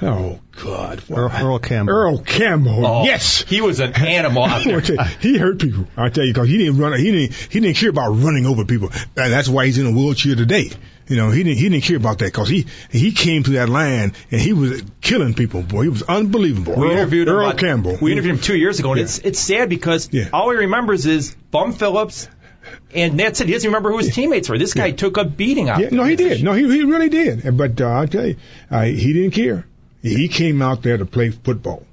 oh 0.02 0.38
God, 0.62 1.02
Earl, 1.10 1.30
Earl 1.32 1.58
Campbell. 1.60 1.92
Earl 1.94 2.18
Campbell. 2.18 2.84
Oh, 2.86 3.04
yes. 3.04 3.42
He 3.42 3.60
was 3.60 3.78
an 3.80 3.94
animal 3.94 4.44
out 4.44 4.64
there. 4.64 4.80
you, 4.84 4.98
he 5.20 5.38
hurt 5.38 5.60
people. 5.60 5.86
I 5.96 6.08
tell 6.08 6.24
you, 6.24 6.32
because 6.32 6.48
he 6.48 6.58
didn't 6.58 6.78
run. 6.78 6.98
He 6.98 7.10
didn't. 7.12 7.34
He 7.34 7.60
didn't 7.60 7.76
care 7.76 7.90
about 7.90 8.10
running 8.10 8.44
over 8.46 8.64
people. 8.64 8.90
And 9.16 9.32
that's 9.32 9.48
why 9.48 9.66
he's 9.66 9.78
in 9.78 9.86
a 9.86 9.92
wheelchair 9.92 10.34
today. 10.34 10.70
You 11.06 11.16
know, 11.16 11.30
he 11.30 11.42
didn't. 11.42 11.58
He 11.58 11.68
didn't 11.68 11.84
care 11.84 11.96
about 11.96 12.18
that 12.18 12.26
because 12.26 12.48
he 12.48 12.66
he 12.90 13.12
came 13.12 13.42
to 13.44 13.50
that 13.52 13.68
line 13.68 14.12
and 14.30 14.40
he 14.40 14.52
was 14.52 14.82
killing 15.00 15.32
people. 15.34 15.62
Boy, 15.62 15.82
he 15.84 15.88
was 15.88 16.02
unbelievable. 16.02 16.74
We 16.74 16.86
Earl, 16.88 16.92
interviewed 16.92 17.28
Earl 17.28 17.46
about- 17.46 17.58
Campbell. 17.58 17.96
We 18.02 18.12
interviewed 18.12 18.34
him 18.36 18.40
two 18.42 18.56
years 18.56 18.78
ago, 18.80 18.90
and 18.92 18.98
Yeah. 18.98 19.04
it's 19.04 19.18
it's 19.20 19.38
sad 19.38 19.68
because 19.70 20.10
Yeah. 20.12 20.28
all 20.32 20.50
he 20.50 20.56
remembers 20.56 21.06
is 21.06 21.34
Bum 21.50 21.72
Phillips, 21.72 22.28
and 22.94 23.18
that's 23.18 23.40
it. 23.40 23.46
He 23.46 23.52
doesn't 23.52 23.68
remember 23.68 23.90
who 23.90 23.98
his 23.98 24.14
teammates 24.14 24.48
were. 24.48 24.58
This 24.58 24.74
guy 24.74 24.90
took 24.90 25.16
a 25.16 25.24
beating 25.24 25.68
out. 25.68 25.80
Yeah, 25.80 25.88
no, 25.90 26.04
he 26.04 26.16
did. 26.16 26.42
No, 26.42 26.52
he 26.52 26.62
he 26.64 26.84
really 26.84 27.08
did. 27.08 27.56
But 27.56 27.80
uh, 27.80 28.00
I 28.00 28.06
tell 28.06 28.26
you, 28.26 28.36
uh, 28.70 28.84
he 28.84 29.12
didn't 29.12 29.32
care. 29.32 29.66
He 30.02 30.28
came 30.28 30.62
out 30.62 30.82
there 30.82 30.96
to 30.96 31.04
play 31.04 31.30
football. 31.30 31.84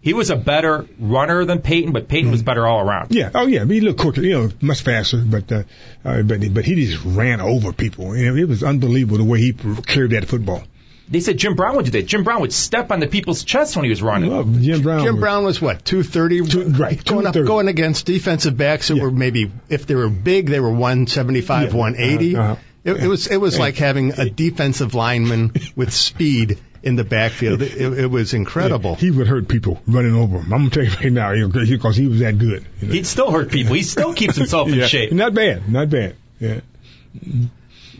He 0.00 0.14
was 0.14 0.30
a 0.30 0.36
better 0.36 0.86
runner 0.98 1.44
than 1.44 1.60
Payton, 1.60 1.92
but 1.92 2.08
Payton 2.08 2.30
was 2.30 2.42
better 2.42 2.66
all 2.66 2.80
around. 2.80 3.14
Yeah. 3.14 3.30
Oh, 3.34 3.46
yeah. 3.46 3.64
But 3.64 3.74
he 3.74 3.80
looked 3.80 4.00
quicker, 4.00 4.20
you 4.20 4.32
know, 4.32 4.50
much 4.60 4.82
faster. 4.82 5.18
But 5.18 5.52
uh, 5.52 5.62
uh, 6.04 6.22
but 6.22 6.40
but 6.52 6.64
he 6.64 6.86
just 6.86 7.04
ran 7.04 7.40
over 7.40 7.72
people. 7.72 8.16
You 8.16 8.30
know, 8.30 8.36
it 8.36 8.48
was 8.48 8.64
unbelievable 8.64 9.18
the 9.18 9.24
way 9.24 9.38
he 9.40 9.52
carried 9.52 10.10
that 10.10 10.24
football. 10.24 10.64
They 11.10 11.20
said 11.20 11.38
Jim 11.38 11.54
Brown 11.56 11.74
would 11.76 11.86
do 11.86 11.90
that. 11.92 12.06
Jim 12.06 12.22
Brown 12.22 12.40
would 12.42 12.52
step 12.52 12.92
on 12.92 13.00
the 13.00 13.08
people's 13.08 13.42
chests 13.42 13.74
when 13.74 13.84
he 13.84 13.90
was 13.90 14.00
running. 14.00 14.30
Well, 14.30 14.44
Jim 14.44 14.82
Brown. 14.82 15.02
Jim 15.04 15.14
was- 15.16 15.20
Brown 15.20 15.44
was 15.44 15.60
what, 15.60 15.84
230? 15.84 16.46
Two- 16.46 16.60
right, 16.70 17.04
Going 17.04 17.26
up, 17.26 17.32
230. 17.34 17.46
going 17.46 17.68
against 17.68 18.06
defensive 18.06 18.56
backs 18.56 18.88
that 18.88 18.96
Yeah. 18.96 19.02
were 19.02 19.10
maybe, 19.10 19.50
if 19.68 19.86
they 19.86 19.96
were 19.96 20.08
big, 20.08 20.46
they 20.48 20.60
were 20.60 20.70
175, 20.72 21.72
Yeah. 21.72 21.76
180. 21.78 22.36
Uh-huh, 22.36 22.52
uh-huh. 22.52 22.60
It, 22.82 22.96
it 23.04 23.08
was, 23.08 23.26
it 23.26 23.36
was 23.38 23.58
like 23.58 23.76
having 23.76 24.12
a 24.18 24.30
defensive 24.30 24.94
lineman 24.94 25.52
with 25.76 25.92
speed 25.92 26.58
in 26.82 26.96
the 26.96 27.04
backfield. 27.04 27.60
It, 27.60 27.76
it 27.76 28.06
was 28.10 28.32
incredible. 28.32 28.94
He 28.94 29.10
would 29.10 29.26
hurt 29.26 29.48
people 29.48 29.82
running 29.86 30.14
over 30.14 30.38
him. 30.38 30.44
I'm 30.52 30.60
gonna 30.60 30.70
tell 30.70 30.84
you 30.84 30.90
right 30.90 31.12
now, 31.12 31.48
because 31.48 31.96
he 31.98 32.06
was 32.06 32.20
that 32.20 32.38
good. 32.38 32.64
You 32.80 32.86
know? 32.88 32.94
He'd 32.94 33.06
still 33.06 33.30
hurt 33.30 33.50
people. 33.50 33.74
He 33.74 33.82
still 33.82 34.14
keeps 34.14 34.36
himself 34.36 34.68
in 34.68 34.74
yeah. 34.78 34.86
shape. 34.86 35.12
Not 35.12 35.34
bad. 35.34 35.68
Not 35.70 35.90
bad. 35.90 36.16
Yeah. 36.38 36.60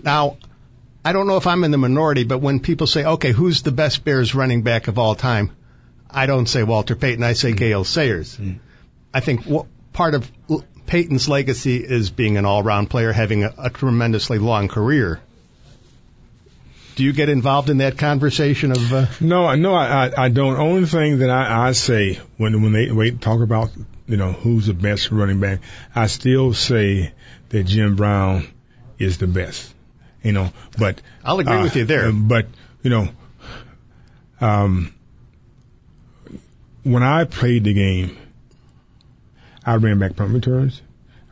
Now, 0.02 0.38
I 1.04 1.12
don't 1.12 1.26
know 1.26 1.36
if 1.38 1.46
I'm 1.46 1.64
in 1.64 1.70
the 1.70 1.78
minority, 1.78 2.24
but 2.24 2.38
when 2.38 2.60
people 2.60 2.86
say, 2.86 3.04
okay, 3.04 3.32
who's 3.32 3.62
the 3.62 3.72
best 3.72 4.04
Bears 4.04 4.34
running 4.34 4.62
back 4.62 4.88
of 4.88 4.98
all 4.98 5.14
time? 5.14 5.52
I 6.10 6.26
don't 6.26 6.46
say 6.46 6.62
Walter 6.62 6.94
Payton. 6.96 7.22
I 7.24 7.32
say 7.34 7.52
Gale 7.52 7.84
Sayers. 7.84 8.38
I 9.14 9.20
think 9.20 9.44
wh- 9.44 9.64
part 9.92 10.14
of 10.14 10.30
L- 10.50 10.64
Payton's 10.86 11.28
legacy 11.28 11.76
is 11.76 12.10
being 12.10 12.36
an 12.36 12.44
all-round 12.44 12.90
player, 12.90 13.12
having 13.12 13.44
a, 13.44 13.54
a 13.58 13.70
tremendously 13.70 14.38
long 14.38 14.68
career. 14.68 15.20
Do 16.96 17.04
you 17.04 17.12
get 17.12 17.28
involved 17.28 17.70
in 17.70 17.78
that 17.78 17.96
conversation 17.96 18.72
of? 18.72 18.92
Uh, 18.92 19.06
No, 19.20 19.54
no, 19.54 19.72
I, 19.74 20.06
I, 20.08 20.24
I 20.24 20.28
don't. 20.28 20.56
Only 20.56 20.86
thing 20.86 21.18
that 21.20 21.30
I, 21.30 21.68
I 21.68 21.72
say 21.72 22.18
when 22.36 22.60
when 22.62 22.72
they 22.72 22.90
wait 22.90 23.20
talk 23.22 23.40
about 23.40 23.70
you 24.06 24.16
know 24.18 24.32
who's 24.32 24.66
the 24.66 24.74
best 24.74 25.10
running 25.10 25.40
back, 25.40 25.60
I 25.94 26.08
still 26.08 26.52
say 26.52 27.12
that 27.50 27.64
Jim 27.64 27.96
Brown 27.96 28.48
is 28.98 29.16
the 29.18 29.28
best. 29.28 29.72
You 30.22 30.32
know, 30.32 30.52
but 30.78 31.00
I'll 31.24 31.38
agree 31.40 31.56
uh, 31.56 31.62
with 31.62 31.76
you 31.76 31.84
there. 31.84 32.12
But 32.12 32.46
you 32.82 32.90
know, 32.90 33.08
um, 34.40 34.94
when 36.82 37.02
I 37.02 37.24
played 37.24 37.64
the 37.64 37.74
game, 37.74 38.16
I 39.64 39.76
ran 39.76 39.98
back 39.98 40.16
punt 40.16 40.32
returns, 40.32 40.80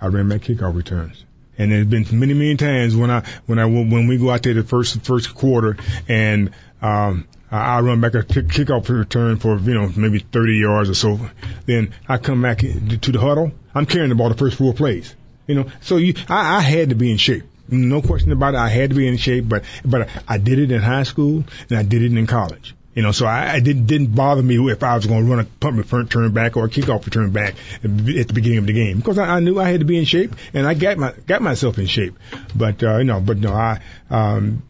I 0.00 0.06
ran 0.08 0.28
back 0.28 0.42
kickoff 0.42 0.74
returns. 0.74 1.24
And 1.56 1.72
there's 1.72 1.86
been 1.86 2.06
many, 2.12 2.34
many 2.34 2.56
times 2.56 2.94
when 2.94 3.10
I, 3.10 3.24
when 3.46 3.58
I, 3.58 3.64
when 3.64 4.06
we 4.06 4.16
go 4.16 4.30
out 4.30 4.44
there 4.44 4.54
the 4.54 4.62
first, 4.62 5.00
first 5.04 5.34
quarter 5.34 5.76
and, 6.06 6.52
um, 6.80 7.26
I 7.50 7.80
run 7.80 8.00
back 8.00 8.14
a 8.14 8.22
kick, 8.22 8.46
kickoff 8.48 8.88
return 8.90 9.38
for, 9.38 9.56
you 9.58 9.74
know, 9.74 9.90
maybe 9.96 10.18
30 10.18 10.52
yards 10.58 10.90
or 10.90 10.94
so. 10.94 11.18
Then 11.66 11.94
I 12.06 12.18
come 12.18 12.42
back 12.42 12.58
to 12.58 13.12
the 13.12 13.18
huddle. 13.18 13.52
I'm 13.74 13.86
carrying 13.86 14.10
the 14.10 14.14
ball 14.14 14.28
the 14.28 14.36
first 14.36 14.58
four 14.58 14.74
plays. 14.74 15.16
You 15.46 15.54
know, 15.54 15.66
so 15.80 15.96
you, 15.96 16.14
I, 16.28 16.58
I 16.58 16.60
had 16.60 16.90
to 16.90 16.94
be 16.94 17.10
in 17.10 17.16
shape. 17.16 17.44
No 17.68 18.02
question 18.02 18.32
about 18.32 18.54
it. 18.54 18.58
I 18.58 18.68
had 18.68 18.90
to 18.90 18.96
be 18.96 19.06
in 19.06 19.16
shape, 19.16 19.48
but, 19.48 19.64
but 19.84 20.08
I 20.26 20.38
did 20.38 20.58
it 20.58 20.70
in 20.70 20.80
high 20.80 21.02
school 21.02 21.44
and 21.68 21.78
I 21.78 21.82
did 21.82 22.02
it 22.02 22.16
in 22.16 22.26
college. 22.26 22.74
You 22.94 23.02
know, 23.02 23.12
so 23.12 23.26
I, 23.26 23.52
I 23.52 23.60
didn't 23.60 23.86
didn't 23.86 24.08
bother 24.08 24.42
me 24.42 24.56
if 24.72 24.82
I 24.82 24.96
was 24.96 25.06
going 25.06 25.24
to 25.24 25.30
run 25.30 25.38
a 25.38 25.44
punt 25.44 25.76
return 25.76 26.08
turn 26.08 26.32
back 26.32 26.56
or 26.56 26.64
a 26.64 26.68
kickoff 26.68 27.04
return 27.04 27.30
back 27.30 27.54
at 27.84 27.96
the 27.96 28.32
beginning 28.34 28.58
of 28.58 28.66
the 28.66 28.72
game 28.72 28.96
because 28.96 29.18
I, 29.18 29.36
I 29.36 29.38
knew 29.38 29.60
I 29.60 29.68
had 29.68 29.80
to 29.80 29.86
be 29.86 29.96
in 29.96 30.04
shape 30.04 30.34
and 30.52 30.66
I 30.66 30.74
got 30.74 30.98
my 30.98 31.12
got 31.12 31.40
myself 31.40 31.78
in 31.78 31.86
shape. 31.86 32.18
But 32.56 32.82
uh, 32.82 32.96
you 32.96 33.04
know, 33.04 33.20
but 33.20 33.38
no, 33.38 33.52
I 33.52 33.80
um, 34.10 34.64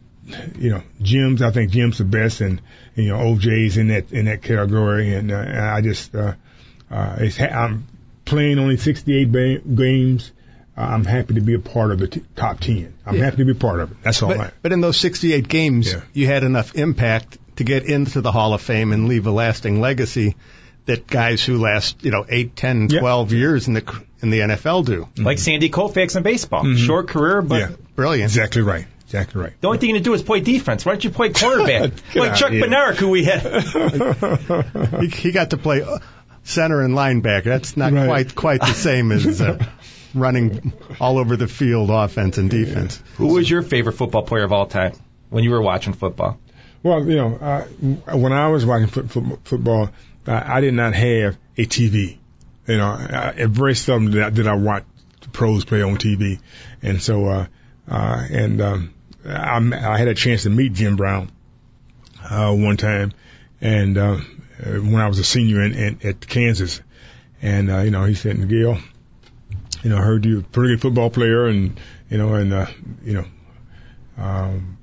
you 0.59 0.69
know, 0.69 0.83
Jim's 1.01 1.41
I 1.41 1.49
think 1.49 1.71
Jim's 1.71 1.97
the 1.97 2.03
best 2.03 2.41
and 2.41 2.61
you 2.93 3.07
know 3.07 3.17
OJ's 3.17 3.77
in 3.77 3.87
that 3.87 4.11
in 4.11 4.25
that 4.25 4.43
category 4.43 5.15
and, 5.15 5.31
uh, 5.31 5.35
and 5.35 5.59
I 5.59 5.81
just 5.81 6.13
uh, 6.13 6.35
uh, 6.91 7.15
it's 7.19 7.39
I'm 7.41 7.87
playing 8.25 8.59
only 8.59 8.77
68 8.77 9.31
ba- 9.31 9.59
games. 9.59 10.31
I'm 10.81 11.05
happy 11.05 11.33
to 11.35 11.41
be 11.41 11.53
a 11.55 11.59
part 11.59 11.91
of 11.91 11.99
the 11.99 12.07
t- 12.07 12.21
top 12.35 12.59
10. 12.59 12.93
I'm 13.05 13.15
Yeah. 13.15 13.25
happy 13.25 13.37
to 13.37 13.45
be 13.45 13.53
part 13.53 13.79
of 13.81 13.91
it. 13.91 13.97
That's 14.03 14.21
all 14.23 14.29
but, 14.29 14.37
right. 14.37 14.51
but 14.61 14.71
in 14.71 14.81
those 14.81 14.97
68 14.97 15.47
games, 15.47 15.91
Yeah. 15.91 16.01
you 16.13 16.25
had 16.27 16.43
enough 16.43 16.75
impact 16.75 17.37
to 17.57 17.63
get 17.63 17.83
into 17.85 18.21
the 18.21 18.31
Hall 18.31 18.53
of 18.53 18.61
Fame 18.61 18.91
and 18.93 19.07
leave 19.07 19.27
a 19.27 19.31
lasting 19.31 19.81
legacy 19.81 20.35
that 20.85 21.05
guys 21.07 21.43
who 21.43 21.57
last, 21.57 22.03
you 22.03 22.11
know, 22.11 22.25
8, 22.27 22.55
10, 22.55 22.87
Yeah. 22.89 23.25
years 23.27 23.67
in 23.67 23.73
the 23.73 23.83
in 24.21 24.31
the 24.31 24.41
NFL 24.41 24.83
do. 24.85 25.07
Like 25.17 25.37
Sandy 25.39 25.69
Koufax 25.69 26.15
in 26.17 26.23
baseball. 26.23 26.75
Short 26.75 27.07
career, 27.07 27.41
but 27.41 27.59
Yeah. 27.59 27.69
Brilliant. 27.95 28.29
Exactly 28.31 28.61
right. 28.61 28.85
Exactly 29.05 29.41
right. 29.41 29.53
the 29.59 29.67
only 29.67 29.79
thing 29.79 29.89
you 29.89 29.93
need 29.93 29.99
to 30.03 30.09
do 30.09 30.13
is 30.13 30.21
play 30.21 30.39
defense. 30.39 30.85
Why 30.85 30.91
don't 30.93 31.03
you 31.03 31.09
play 31.09 31.29
quarterback? 31.29 31.91
Like 32.15 32.35
Chuck 32.35 32.51
here. 32.51 32.63
Bednarik, 32.65 32.95
who 32.97 33.09
we 33.09 33.23
had. 33.23 34.99
He, 35.01 35.07
he 35.07 35.31
got 35.31 35.49
to 35.51 35.57
play 35.57 35.81
uh, 35.81 35.99
center 36.43 36.81
and 36.81 36.93
linebacker. 36.95 37.45
That's 37.45 37.75
not 37.77 37.91
Right. 37.93 38.05
quite 38.07 38.35
quite 38.35 38.61
the 38.61 38.73
same 38.73 39.11
as 39.11 39.41
uh, 39.41 39.57
running 40.13 40.73
all 40.99 41.17
over 41.17 41.35
the 41.35 41.47
field, 41.47 41.89
offense 41.89 42.37
and 42.37 42.49
defense. 42.49 43.01
Who 43.15 43.33
was 43.33 43.49
your 43.49 43.61
favorite 43.61 43.93
football 43.93 44.23
player 44.23 44.43
of 44.43 44.51
all 44.51 44.65
time 44.65 44.93
when 45.29 45.43
you 45.43 45.51
were 45.51 45.61
watching 45.61 45.93
football? 45.93 46.39
Well, 46.81 47.05
you 47.05 47.15
know, 47.17 47.35
uh, 47.35 47.65
when 48.17 48.31
I 48.31 48.47
was 48.47 48.65
watching 48.65 48.87
foot, 48.87 49.11
foot, 49.11 49.39
football, 49.43 49.89
uh, 50.25 50.43
I 50.45 50.61
did 50.61 50.73
not 50.73 50.93
have 50.93 51.37
a 51.57 51.65
TV. 51.65 52.17
You 52.67 52.77
know, 52.77 52.87
I, 52.87 53.33
it 53.37 53.49
very 53.49 53.75
seldom 53.75 54.11
did 54.11 54.23
I, 54.23 54.29
did 54.29 54.47
I 54.47 54.55
watch 54.55 54.83
the 55.21 55.29
pros 55.29 55.65
play 55.65 55.81
on 55.81 55.97
TV, 55.97 56.39
and 56.81 57.01
so 57.01 57.25
uh, 57.25 57.47
uh, 57.87 58.27
and 58.29 58.61
um, 58.61 58.93
I, 59.25 59.57
I 59.57 59.97
had 59.97 60.07
a 60.07 60.13
chance 60.13 60.43
to 60.43 60.49
meet 60.49 60.73
Jim 60.73 60.95
Brown 60.95 61.31
uh, 62.23 62.53
one 62.53 62.77
time, 62.77 63.11
and 63.59 63.97
uh, 63.97 64.19
uh, 64.63 64.71
when 64.71 64.95
I 64.95 65.07
was 65.07 65.19
a 65.19 65.23
senior 65.23 65.61
in, 65.63 65.73
in 65.73 65.99
at 66.03 66.25
Kansas, 66.25 66.81
and 67.41 67.69
uh, 67.69 67.79
you 67.79 67.91
know, 67.91 68.05
he 68.05 68.15
said, 68.15 68.37
Miguel, 68.37 68.77
you 69.83 69.89
know, 69.89 69.97
I 69.97 70.01
heard 70.01 70.25
you're 70.25 70.39
a 70.39 70.43
pretty 70.43 70.73
good 70.75 70.81
football 70.81 71.09
player, 71.09 71.45
and 71.47 71.79
you 72.09 72.17
know, 72.17 72.33
and 72.35 72.53
uh, 72.53 72.67
you 73.03 73.13
know, 73.13 73.25
um, 74.17 74.77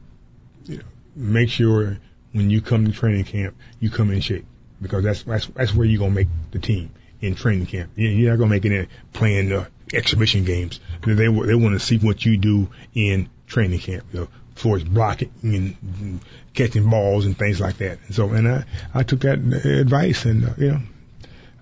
you 0.64 0.78
know, 0.78 0.84
make 1.14 1.50
sure 1.50 1.98
when 2.32 2.50
you 2.50 2.60
come 2.60 2.86
to 2.86 2.92
training 2.92 3.24
camp, 3.24 3.54
you 3.80 3.90
come 3.90 4.10
in 4.10 4.20
shape 4.20 4.44
because 4.80 5.04
that's 5.04 5.22
that's 5.24 5.46
that's 5.48 5.74
where 5.74 5.86
you're 5.86 5.98
gonna 5.98 6.14
make 6.14 6.28
the 6.50 6.58
team 6.58 6.90
in 7.20 7.34
training 7.34 7.66
camp. 7.66 7.90
You- 7.96 8.08
You're 8.08 8.30
not 8.32 8.38
gonna 8.38 8.50
make 8.50 8.64
it 8.64 8.72
in 8.72 8.88
playing 9.12 9.48
the 9.50 9.68
exhibition 9.92 10.44
games. 10.44 10.80
They 11.04 11.14
they 11.14 11.28
want 11.28 11.74
to 11.74 11.80
see 11.80 11.98
what 11.98 12.24
you 12.24 12.36
do 12.36 12.68
in 12.94 13.28
training 13.46 13.80
camp. 13.80 14.04
You 14.12 14.20
know, 14.20 14.28
for 14.54 14.78
blocking 14.78 15.30
and 15.42 16.20
catching 16.54 16.88
balls 16.88 17.26
and 17.26 17.36
things 17.38 17.60
like 17.60 17.76
that. 17.78 17.98
And 18.06 18.14
so, 18.14 18.30
and 18.30 18.48
I 18.48 18.64
I 18.94 19.02
took 19.02 19.20
that 19.20 19.38
advice, 19.38 20.24
and 20.24 20.44
uh, 20.46 20.50
you 20.58 20.70
know, 20.72 20.80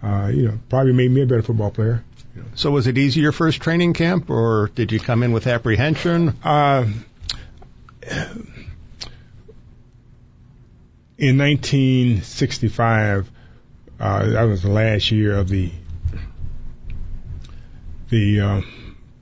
uh, 0.04 0.28
you 0.28 0.48
know, 0.48 0.58
probably 0.68 0.92
made 0.92 1.10
me 1.10 1.22
a 1.22 1.26
better 1.26 1.42
football 1.42 1.70
player. 1.70 2.04
So 2.56 2.70
was 2.70 2.86
it 2.86 2.98
easy 2.98 3.20
your 3.20 3.32
first 3.32 3.60
training 3.60 3.94
camp, 3.94 4.28
or 4.28 4.70
did 4.74 4.92
you 4.92 5.00
come 5.00 5.22
in 5.22 5.32
with 5.32 5.46
apprehension? 5.46 6.36
Uh, 6.44 6.86
in 11.16 11.38
1965, 11.38 13.30
uh, 14.00 14.26
that 14.30 14.42
was 14.42 14.62
the 14.62 14.70
last 14.70 15.10
year 15.10 15.36
of 15.36 15.48
the 15.48 15.70
the 18.10 18.40
uh, 18.40 18.60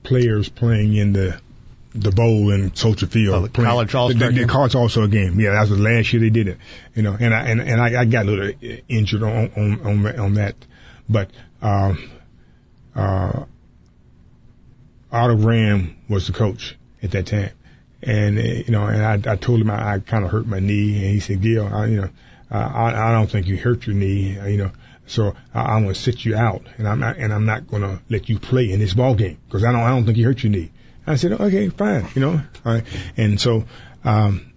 players 0.03 0.49
playing 0.49 0.95
in 0.95 1.13
the 1.13 1.39
the 1.95 2.11
bowl 2.11 2.51
in 2.51 2.75
Soldier 2.75 3.05
Field. 3.07 3.35
Oh, 3.35 3.41
the 3.41 3.49
playing- 3.49 3.69
college 3.69 3.95
All-Star 3.95 4.19
the, 4.19 4.33
the, 4.33 4.39
game? 4.39 4.47
college 4.47 4.73
game. 5.11 5.39
Yeah, 5.39 5.51
that 5.51 5.61
was 5.61 5.69
the 5.69 5.77
last 5.77 6.11
year 6.11 6.21
they 6.21 6.29
did 6.31 6.47
it. 6.47 6.57
You 6.95 7.03
know, 7.03 7.15
and 7.19 7.33
I 7.33 7.41
and, 7.47 7.61
and 7.61 7.79
I, 7.79 8.01
I 8.01 8.05
got 8.05 8.25
a 8.25 8.29
little 8.29 8.79
injured 8.87 9.23
on 9.23 9.51
on 9.55 9.81
on, 9.81 10.19
on 10.19 10.33
that, 10.35 10.55
but 11.09 11.31
um, 11.61 12.11
uh, 12.95 13.45
Otto 15.11 15.37
Graham 15.37 15.97
was 16.09 16.27
the 16.27 16.33
coach 16.33 16.75
at 17.01 17.11
that 17.11 17.27
time. 17.27 17.51
And, 18.01 18.37
uh, 18.37 18.41
you 18.41 18.71
know, 18.71 18.85
and 18.85 19.27
I, 19.27 19.33
I 19.33 19.35
told 19.35 19.61
him 19.61 19.69
I, 19.69 19.93
I 19.93 19.99
kind 19.99 20.25
of 20.25 20.31
hurt 20.31 20.45
my 20.45 20.59
knee 20.59 20.95
and 20.95 21.05
he 21.05 21.19
said, 21.19 21.41
Gil, 21.41 21.65
I, 21.65 21.85
you 21.85 22.01
know, 22.01 22.09
I, 22.51 23.09
I 23.09 23.11
don't 23.11 23.27
think 23.27 23.47
you 23.47 23.57
hurt 23.57 23.87
your 23.87 23.95
knee, 23.95 24.37
uh, 24.37 24.45
you 24.45 24.57
know, 24.57 24.71
so 25.07 25.35
I, 25.53 25.61
I'm 25.61 25.83
going 25.83 25.93
to 25.93 25.99
sit 25.99 26.23
you 26.23 26.35
out 26.35 26.63
and 26.77 26.87
I'm 26.87 26.99
not, 26.99 27.17
and 27.17 27.33
I'm 27.33 27.45
not 27.45 27.67
going 27.67 27.81
to 27.81 28.01
let 28.09 28.29
you 28.29 28.39
play 28.39 28.71
in 28.71 28.79
this 28.79 28.93
ball 28.93 29.15
game 29.15 29.37
because 29.47 29.63
I 29.63 29.71
don't, 29.71 29.81
I 29.81 29.89
don't 29.89 30.05
think 30.05 30.17
you 30.17 30.25
hurt 30.25 30.43
your 30.43 30.51
knee. 30.51 30.71
I 31.05 31.15
said, 31.15 31.33
okay, 31.33 31.69
fine, 31.69 32.07
you 32.15 32.21
know, 32.21 32.41
uh, 32.63 32.81
and 33.17 33.39
so, 33.39 33.65
um, 34.03 34.53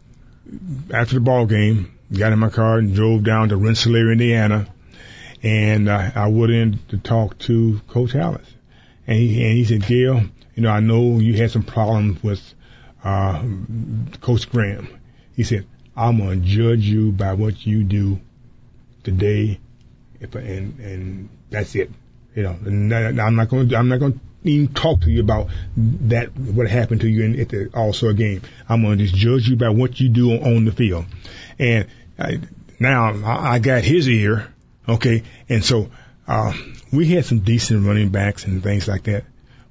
after 0.93 1.15
the 1.15 1.21
ball 1.21 1.47
game, 1.47 1.93
got 2.13 2.33
in 2.33 2.39
my 2.39 2.51
car 2.51 2.79
and 2.79 2.95
drove 2.95 3.25
down 3.25 3.49
to 3.49 3.57
Rensselaer, 3.57 4.13
Indiana, 4.13 4.69
and 5.43 5.89
uh, 5.89 6.11
I 6.15 6.29
went 6.29 6.53
in 6.53 6.79
to 6.89 6.99
talk 6.99 7.39
to 7.41 7.81
Coach 7.89 8.13
Halas, 8.13 8.47
and 9.07 9.19
he 9.19 9.45
and 9.45 9.53
he 9.53 9.65
said, 9.65 9.87
Gale, 9.87 10.23
you 10.55 10.63
know, 10.63 10.71
I 10.71 10.81
know 10.81 11.19
you 11.19 11.35
had 11.35 11.51
some 11.51 11.63
problems 11.63 12.23
with 12.23 12.55
uh, 13.05 13.43
Coach 14.21 14.51
Graham. 14.51 14.89
He 15.35 15.45
said, 15.45 15.67
I'm 15.97 16.19
gonna 16.19 16.37
judge 16.37 16.81
you 16.81 17.13
by 17.13 17.35
what 17.35 17.65
you 17.67 17.85
do 17.85 18.21
today, 19.05 19.61
if, 20.21 20.35
and 20.35 20.79
and 20.81 21.29
that's 21.51 21.75
it. 21.75 21.91
You 22.35 22.43
know, 22.43 22.57
I'm 22.65 23.37
not 23.37 23.49
gonna 23.49 23.77
I'm 23.77 23.89
not 23.89 24.01
gonna 24.01 24.21
even 24.45 24.75
talk 24.75 25.03
to 25.03 25.11
you 25.11 25.21
about 25.21 25.49
that 25.77 26.37
what 26.37 26.69
happened 26.69 27.01
to 27.03 27.09
you 27.09 27.25
in, 27.25 27.41
at 27.41 27.49
the 27.49 27.71
All 27.75 27.93
Star 27.93 28.13
game. 28.13 28.43
I'm 28.69 28.83
gonna 28.83 28.97
just 28.97 29.15
judge 29.15 29.49
you 29.49 29.57
by 29.57 29.71
what 29.71 29.99
you 29.99 30.09
do 30.09 30.33
on, 30.33 30.57
on 30.57 30.65
the 30.65 30.73
field. 30.73 31.07
And 31.59 31.87
I, 32.19 32.41
now 32.79 33.13
I, 33.25 33.55
I 33.55 33.59
got 33.59 33.85
his 33.85 34.09
ear, 34.09 34.53
okay, 34.89 35.23
and 35.49 35.65
so 35.65 35.91
uh, 36.27 36.53
we 36.93 37.07
had 37.07 37.25
some 37.25 37.41
decent 37.41 37.87
running 37.87 38.11
backs 38.11 38.45
and 38.45 38.63
things 38.63 38.89
like 38.89 39.05
that, 39.05 39.25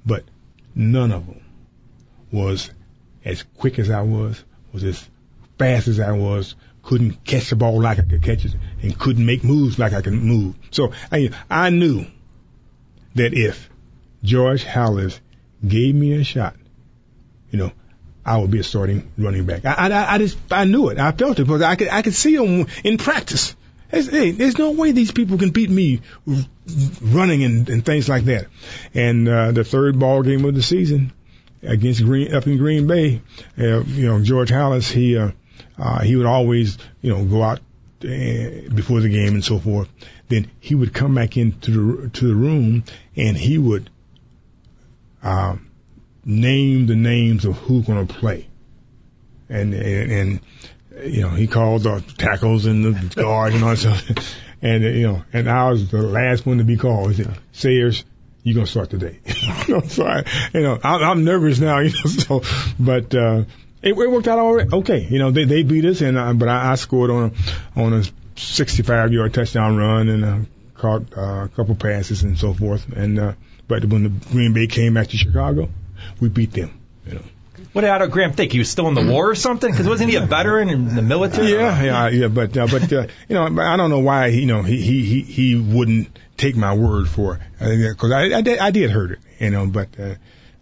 but 0.05 0.23
none 0.73 1.11
of 1.11 1.25
them 1.25 1.41
was 2.31 2.69
as 3.23 3.43
quick 3.57 3.79
as 3.79 3.89
I 3.89 4.01
was, 4.01 4.43
was 4.71 4.83
as 4.83 5.09
fast 5.57 5.87
as 5.87 5.99
I 5.99 6.11
was, 6.11 6.55
couldn't 6.83 7.23
catch 7.23 7.49
the 7.49 7.55
ball 7.55 7.81
like 7.81 7.99
I 7.99 8.03
could 8.03 8.21
catch 8.21 8.45
it, 8.45 8.55
and 8.81 8.97
couldn't 8.97 9.25
make 9.25 9.43
moves 9.43 9.79
like 9.79 9.93
I 9.93 10.01
could 10.01 10.13
move. 10.13 10.55
So 10.71 10.93
I, 11.11 11.31
I 11.49 11.71
knew 11.71 12.05
that 13.15 13.33
if 13.33 13.69
George 14.23 14.63
Halas 14.63 15.19
gave 15.65 15.95
me 15.95 16.13
a 16.13 16.23
shot, 16.23 16.55
you 17.49 17.57
know, 17.57 17.71
I 18.25 18.37
would 18.37 18.51
be 18.51 18.59
a 18.59 18.63
starting 18.63 19.11
running 19.17 19.45
back. 19.45 19.65
I, 19.65 19.89
I, 19.89 20.15
I 20.15 20.17
just, 20.17 20.37
I 20.51 20.65
knew 20.65 20.89
it. 20.89 20.99
I 20.99 21.11
felt 21.11 21.39
it 21.39 21.43
because 21.43 21.61
I 21.61 21.75
could, 21.75 21.89
I 21.89 22.01
could 22.01 22.15
see 22.15 22.35
them 22.35 22.67
in 22.83 22.97
practice. 22.97 23.55
There's, 23.91 24.09
hey, 24.09 24.31
there's 24.31 24.57
no 24.57 24.71
way 24.71 24.91
these 24.91 25.11
people 25.11 25.37
can 25.37 25.51
beat 25.51 25.69
me 25.69 26.01
running 27.01 27.43
and, 27.43 27.69
and 27.69 27.85
things 27.85 28.09
like 28.09 28.25
that. 28.25 28.47
And 28.93 29.27
uh, 29.27 29.51
the 29.51 29.63
third 29.63 29.99
ball 29.99 30.23
game 30.23 30.43
of 30.45 30.55
the 30.55 30.63
season 30.63 31.13
against 31.61 32.03
Green 32.03 32.33
up 32.33 32.47
in 32.47 32.57
Green 32.57 32.87
Bay, 32.87 33.21
uh, 33.57 33.83
you 33.83 34.07
know 34.07 34.21
George 34.21 34.49
Halas, 34.49 34.91
he 34.91 35.17
uh, 35.17 35.31
uh, 35.77 36.01
he 36.01 36.15
would 36.15 36.25
always 36.25 36.77
you 37.01 37.13
know 37.13 37.25
go 37.25 37.43
out 37.43 37.59
uh, 38.03 38.69
before 38.73 39.01
the 39.01 39.09
game 39.09 39.33
and 39.33 39.43
so 39.43 39.59
forth. 39.59 39.89
Then 40.27 40.49
he 40.59 40.75
would 40.75 40.93
come 40.93 41.15
back 41.15 41.37
into 41.37 41.71
the 41.71 42.09
to 42.09 42.27
the 42.27 42.35
room 42.35 42.83
and 43.15 43.37
he 43.37 43.57
would 43.57 43.89
uh, 45.23 45.57
name 46.23 46.87
the 46.87 46.95
names 46.95 47.45
of 47.45 47.55
who's 47.57 47.85
going 47.85 48.05
to 48.05 48.13
play, 48.13 48.47
and 49.47 49.73
and. 49.73 50.11
and 50.11 50.39
you 51.03 51.21
know, 51.21 51.29
he 51.29 51.47
called 51.47 51.83
the 51.83 52.03
tackles 52.17 52.65
and 52.65 52.85
the 52.85 53.15
guard 53.15 53.53
and 53.53 53.63
all 53.63 53.71
that 53.71 53.77
stuff. 53.77 54.35
And, 54.61 54.83
you 54.83 55.05
know, 55.05 55.23
and 55.31 55.47
I 55.47 55.69
was 55.69 55.91
the 55.91 56.01
last 56.01 56.43
one 56.43 56.57
to 56.57 56.63
be 56.63 56.75
called. 56.75 57.13
He 57.13 57.21
said, 57.21 57.37
Sayers, 57.51 58.03
you're 58.41 58.55
going 58.55 58.65
to 58.65 58.71
start 58.71 58.89
today. 58.89 59.19
you 59.67 59.75
know, 59.75 59.81
so 59.81 60.07
I, 60.07 60.23
you 60.55 60.61
know, 60.61 60.79
I'm, 60.83 61.03
I'm 61.03 61.23
nervous 61.23 61.59
now, 61.59 61.79
you 61.81 61.89
know, 61.91 62.09
so, 62.09 62.41
but, 62.79 63.13
uh, 63.13 63.43
it, 63.83 63.89
it 63.89 64.11
worked 64.11 64.27
out 64.27 64.39
all 64.39 64.55
right. 64.55 64.71
Okay. 64.71 65.05
You 65.07 65.19
know, 65.19 65.29
they, 65.29 65.43
they 65.43 65.61
beat 65.61 65.85
us 65.85 66.01
and, 66.01 66.17
uh, 66.17 66.33
but 66.33 66.47
I, 66.47 66.71
I 66.71 66.75
scored 66.75 67.11
on 67.11 67.35
a, 67.75 67.79
on 67.79 67.93
a 67.93 68.03
65 68.37 69.13
yard 69.13 69.35
touchdown 69.35 69.77
run 69.77 70.09
and, 70.09 70.25
uh, 70.25 70.39
caught 70.73 71.15
uh, 71.15 71.43
a 71.43 71.49
couple 71.49 71.75
passes 71.75 72.23
and 72.23 72.39
so 72.39 72.53
forth. 72.53 72.91
And, 72.91 73.19
uh, 73.19 73.33
but 73.67 73.85
when 73.85 74.03
the 74.03 74.09
Green 74.31 74.53
Bay 74.53 74.65
came 74.65 74.95
back 74.95 75.09
to 75.09 75.17
Chicago, 75.17 75.69
we 76.19 76.29
beat 76.29 76.53
them, 76.53 76.79
you 77.05 77.15
know. 77.15 77.23
What 77.75 77.81
did 77.81 77.89
Otto 77.89 78.07
Graham 78.07 78.31
think? 78.31 78.53
He 78.53 78.59
was 78.59 78.69
still 78.69 78.87
in 78.87 78.93
the 78.93 79.05
war 79.05 79.29
or 79.29 79.35
something? 79.35 79.69
Because 79.69 79.85
wasn't 79.85 80.09
he 80.09 80.15
a 80.15 80.21
veteran 80.21 80.69
in 80.69 80.95
the 80.95 81.01
military? 81.01 81.51
Yeah, 81.51 81.83
yeah, 81.83 82.07
yeah, 82.07 82.27
but 82.29 82.55
uh, 82.55 82.67
but 82.67 82.93
uh, 82.93 83.07
you 83.27 83.35
know, 83.35 83.61
I 83.61 83.75
don't 83.75 83.89
know 83.89 83.99
why 83.99 84.27
you 84.27 84.45
know 84.45 84.61
he 84.61 84.81
he 84.81 85.03
he, 85.03 85.21
he 85.23 85.55
wouldn't 85.57 86.17
take 86.37 86.55
my 86.55 86.73
word 86.73 87.09
for 87.09 87.41
it 87.59 87.91
because 87.91 88.13
I, 88.13 88.37
I 88.37 88.39
did 88.39 88.59
I 88.59 88.71
did 88.71 88.91
heard 88.91 89.11
it, 89.11 89.19
you 89.39 89.49
know, 89.49 89.67
but 89.67 89.89
uh, 89.99 90.15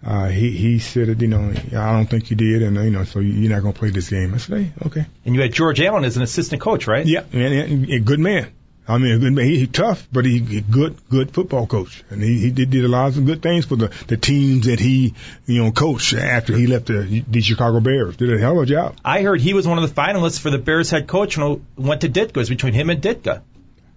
uh, 0.04 0.30
he 0.30 0.58
he 0.58 0.80
said 0.80 1.08
it, 1.08 1.22
you 1.22 1.28
know, 1.28 1.54
I 1.78 1.92
don't 1.92 2.08
think 2.08 2.32
you 2.32 2.36
did, 2.36 2.64
and 2.64 2.80
uh, 2.80 2.82
you 2.82 2.90
know, 2.90 3.04
so 3.04 3.20
you're 3.20 3.52
not 3.52 3.62
gonna 3.62 3.74
play 3.74 3.92
this 3.92 4.10
game. 4.10 4.34
I 4.34 4.38
said, 4.38 4.58
hey, 4.58 4.74
okay, 4.88 5.06
And 5.24 5.36
you 5.36 5.42
had 5.42 5.54
George 5.54 5.80
Allen 5.82 6.06
as 6.06 6.18
an 6.18 6.24
assistant 6.24 6.64
coach, 6.64 6.88
right? 6.88 7.06
yeah, 7.06 7.26
and, 7.32 7.54
and 7.54 7.90
a 7.92 8.00
good 8.00 8.22
man. 8.22 8.52
I 8.86 8.98
mean, 8.98 9.14
a 9.14 9.18
good 9.18 9.32
man. 9.32 9.46
He, 9.46 9.60
he 9.60 9.68
tough, 9.68 10.08
but 10.12 10.26
he, 10.26 10.40
he 10.40 10.60
good, 10.60 10.98
good 11.10 11.32
football 11.32 11.66
coach, 11.68 12.04
and 12.10 12.22
he, 12.22 12.40
he 12.40 12.52
did, 12.52 12.70
did 12.70 12.84
a 12.84 12.90
lot 12.90 13.16
of 13.16 13.26
good 13.26 13.42
things 13.42 13.66
for 13.66 13.78
the 13.78 13.88
the 14.08 14.18
teams 14.18 14.66
that 14.66 14.80
he, 14.80 15.14
you 15.46 15.64
know, 15.64 15.72
coached 15.72 16.14
after 16.14 16.54
he 16.54 16.68
left 16.68 16.88
the 16.88 17.24
the 17.28 17.42
Chicago 17.42 17.80
Bears. 17.80 18.18
Did 18.18 18.34
a 18.34 18.40
hell 18.40 18.58
of 18.58 18.64
a 18.64 18.66
job. 18.66 18.98
I 19.06 19.22
heard 19.22 19.40
he 19.40 19.54
was 19.54 19.66
one 19.66 19.78
of 19.82 19.88
the 19.88 20.02
finalists 20.02 20.40
for 20.40 20.50
the 20.50 20.58
Bears 20.58 20.90
head 20.90 21.08
coach 21.08 21.38
when 21.38 21.52
it 21.52 21.62
went 21.78 22.02
to 22.02 22.10
Ditka. 22.10 22.30
It 22.32 22.36
was 22.38 22.50
between 22.50 22.74
him 22.74 22.90
and 22.90 23.02
Ditka. 23.02 23.42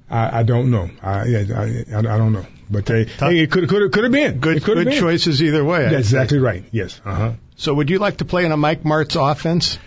I, 0.08 0.40
I 0.40 0.42
don't 0.44 0.70
know. 0.70 0.88
I, 1.02 1.10
I 1.10 1.46
I 1.92 1.98
I 1.98 2.02
don't 2.18 2.32
know, 2.32 2.46
but 2.70 2.86
they, 2.86 3.06
hey, 3.06 3.40
it 3.40 3.50
could 3.50 3.68
could 3.68 3.90
could 3.90 4.04
have 4.04 4.12
been 4.12 4.38
Good, 4.38 4.62
could 4.62 4.76
have 4.76 4.86
good 4.86 4.92
been. 4.92 5.00
choices 5.00 5.42
either 5.42 5.64
way. 5.64 5.82
That's 5.82 5.96
exactly 6.06 6.38
right. 6.38 6.62
Yes. 6.70 7.00
Uh 7.04 7.14
huh. 7.14 7.32
So 7.56 7.74
would 7.74 7.90
you 7.90 7.98
like 7.98 8.18
to 8.18 8.24
play 8.24 8.44
in 8.44 8.52
a 8.52 8.56
Mike 8.56 8.84
Martz 8.84 9.16
offense? 9.20 9.80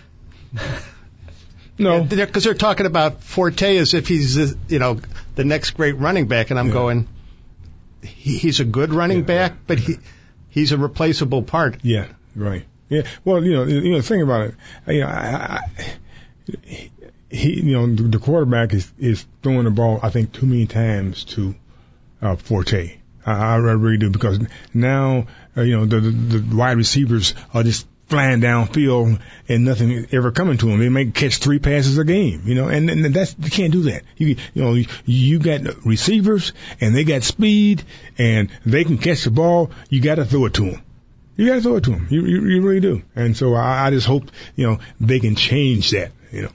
No. 1.80 2.02
Because 2.04 2.44
they're 2.44 2.54
talking 2.54 2.86
about 2.86 3.22
Forte 3.22 3.76
as 3.76 3.94
if 3.94 4.06
he's, 4.08 4.36
you 4.68 4.78
know, 4.78 5.00
the 5.34 5.44
next 5.44 5.70
great 5.72 5.96
running 5.98 6.26
back, 6.28 6.50
and 6.50 6.58
I'm 6.58 6.68
Yeah. 6.68 6.72
going, 6.72 7.08
he, 8.02 8.38
he's 8.38 8.60
a 8.60 8.64
good 8.64 8.92
running 8.92 9.18
Yeah, 9.20 9.24
back, 9.24 9.52
but 9.66 9.78
he 9.78 9.96
he's 10.48 10.72
a 10.72 10.78
replaceable 10.78 11.42
part. 11.42 11.78
Yeah. 11.82 12.06
Right. 12.36 12.64
Yeah. 12.88 13.02
Well, 13.24 13.44
you 13.44 13.52
know, 13.52 13.64
you 13.64 13.92
know, 13.92 14.00
think 14.02 14.22
about 14.22 14.48
it. 14.48 14.54
You 14.88 15.00
know, 15.00 15.06
I, 15.06 15.60
I, 15.60 15.60
he, 17.30 17.60
you 17.62 17.72
know, 17.72 17.86
the, 17.94 18.02
the 18.04 18.18
quarterback 18.18 18.74
is 18.74 18.90
is 18.98 19.24
throwing 19.42 19.64
the 19.64 19.70
ball. 19.70 20.00
I 20.02 20.10
think 20.10 20.32
too 20.32 20.46
many 20.46 20.66
times 20.66 21.24
to 21.36 21.54
uh, 22.20 22.36
Forte. 22.36 22.96
I, 23.24 23.32
I 23.32 23.56
really 23.56 23.98
do 23.98 24.10
because 24.10 24.40
now, 24.74 25.26
uh, 25.56 25.62
you 25.62 25.76
know, 25.76 25.86
the, 25.86 26.00
the 26.00 26.38
the 26.38 26.56
wide 26.56 26.76
receivers 26.76 27.34
are 27.54 27.62
just 27.62 27.86
flying 28.10 28.40
downfield 28.40 29.20
and 29.48 29.64
nothing 29.64 30.06
ever 30.12 30.32
coming 30.32 30.58
to 30.58 30.66
them. 30.66 30.80
They 30.80 30.88
may 30.88 31.06
catch 31.06 31.38
three 31.38 31.60
passes 31.60 31.96
a 31.96 32.04
game, 32.04 32.42
you 32.44 32.56
know, 32.56 32.68
and, 32.68 32.90
and 32.90 33.04
that's 33.14 33.34
you 33.38 33.50
can't 33.50 33.72
do 33.72 33.82
that. 33.84 34.02
You 34.16 34.36
you 34.52 34.62
know, 34.62 34.82
you 35.06 35.38
got 35.38 35.86
receivers 35.86 36.52
and 36.80 36.94
they 36.94 37.04
got 37.04 37.22
speed 37.22 37.84
and 38.18 38.50
they 38.66 38.84
can 38.84 38.98
catch 38.98 39.24
the 39.24 39.30
ball. 39.30 39.70
You 39.88 40.02
got 40.02 40.16
to 40.16 40.24
throw 40.24 40.44
it 40.46 40.54
to 40.54 40.70
them. 40.72 40.82
You 41.36 41.46
got 41.46 41.54
to 41.54 41.60
throw 41.62 41.76
it 41.76 41.84
to 41.84 41.90
them. 41.90 42.08
You, 42.10 42.26
you 42.26 42.42
you 42.42 42.62
really 42.62 42.80
do. 42.80 43.02
And 43.14 43.36
so 43.36 43.54
I, 43.54 43.86
I 43.86 43.90
just 43.90 44.06
hope 44.06 44.24
you 44.56 44.66
know 44.66 44.80
they 45.00 45.20
can 45.20 45.36
change 45.36 45.90
that. 45.90 46.10
You 46.32 46.42
know. 46.42 46.52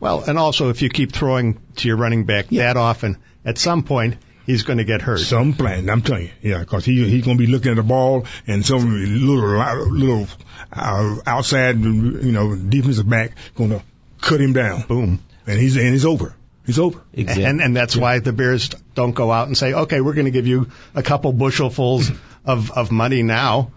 Well, 0.00 0.24
and 0.26 0.38
also 0.38 0.70
if 0.70 0.82
you 0.82 0.88
keep 0.88 1.12
throwing 1.12 1.60
to 1.76 1.88
your 1.88 1.96
running 1.98 2.24
back 2.24 2.48
that 2.48 2.76
often, 2.76 3.18
at 3.44 3.58
some 3.58 3.84
point 3.84 4.16
he's 4.46 4.62
going 4.62 4.78
to 4.78 4.84
get 4.84 5.02
hurt. 5.02 5.18
Some 5.20 5.52
plan, 5.54 5.88
I'm 5.90 6.02
telling 6.02 6.24
you, 6.26 6.30
yeah, 6.50 6.58
because 6.60 6.84
he 6.84 7.08
he's 7.08 7.24
gonna 7.24 7.38
be 7.38 7.46
looking 7.46 7.70
at 7.72 7.76
the 7.76 7.82
ball 7.82 8.26
and 8.46 8.64
some 8.64 8.90
little 8.92 9.88
little 9.90 10.26
uh, 10.72 11.16
outside, 11.26 11.80
you 11.80 12.32
know, 12.32 12.54
defensive 12.56 13.08
back 13.08 13.32
gonna 13.54 13.82
cut 14.20 14.40
him 14.40 14.52
down, 14.52 14.82
Boom. 14.82 15.20
and 15.46 15.58
he's 15.58 15.76
and 15.76 15.88
he's 15.88 16.04
over. 16.06 16.34
He's 16.66 16.78
over. 16.78 17.00
Exactly. 17.12 17.44
And 17.44 17.60
and 17.60 17.76
that's 17.76 17.94
why 17.96 18.20
the 18.20 18.32
Bears 18.32 18.70
don't 18.94 19.12
go 19.12 19.30
out 19.30 19.48
and 19.48 19.56
say, 19.56 19.74
okay, 19.74 20.00
we're 20.00 20.14
going 20.14 20.24
to 20.24 20.30
give 20.30 20.46
you 20.46 20.68
a 20.94 21.02
couple 21.02 21.32
bushelfuls 21.34 22.16
of 22.46 22.70
of 22.70 22.90
money 22.90 23.22
now 23.22 23.70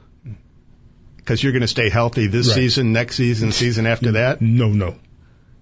because 1.18 1.44
you're 1.44 1.52
going 1.52 1.62
to 1.64 1.68
stay 1.68 1.90
healthy 1.90 2.28
this 2.28 2.48
Right. 2.48 2.56
season, 2.56 2.94
next 2.94 3.18
season, 3.18 3.52
season 3.52 3.86
after 3.88 4.14
that. 4.14 4.42
No, 4.42 4.70
no. 4.70 4.96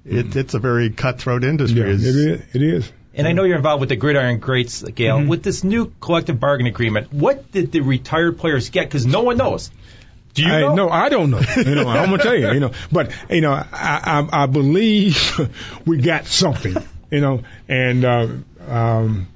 It, 0.06 0.36
it's 0.36 0.54
a 0.54 0.60
very 0.60 0.92
cutthroat 0.92 1.44
industry. 1.44 1.80
Yeah, 1.82 1.88
it 1.88 2.02
is. 2.04 2.42
It 2.54 2.62
is. 2.62 2.92
And 3.18 3.28
I 3.28 3.32
know 3.32 3.44
you're 3.44 3.56
involved 3.56 3.80
with 3.80 3.90
the 3.90 3.96
Gridiron 3.96 4.40
Greats, 4.40 4.84
Gale. 4.84 5.20
Mm-hmm. 5.20 5.30
With 5.30 5.44
this 5.44 5.64
new 5.64 5.94
collective 6.02 6.40
bargaining 6.40 6.74
agreement, 6.74 7.14
what 7.14 7.52
did 7.52 7.72
the 7.72 7.80
retired 7.80 8.38
players 8.38 8.70
get? 8.70 8.88
Because 8.88 9.06
no 9.06 9.22
one 9.22 9.38
knows. 9.38 9.72
Do 10.34 10.44
you 10.44 10.52
I, 10.52 10.62
know? 10.62 10.76
No, 10.76 10.90
I 10.90 11.08
don't 11.08 11.32
know. 11.32 11.40
You 11.56 11.76
know, 11.76 11.88
I'm 11.88 12.10
gonna 12.10 12.22
tell 12.22 12.36
you. 12.36 12.52
You 12.52 12.60
know, 12.60 12.72
but 12.92 13.12
you 13.30 13.40
know, 13.40 13.54
I 13.54 13.66
I, 13.72 14.44
I 14.44 14.46
believe 14.48 15.40
we 15.86 15.98
got 15.98 16.26
something. 16.26 16.76
You 17.10 17.22
know, 17.22 17.44
and 17.70 18.04
uh, 18.04 18.28
um, 18.68 19.28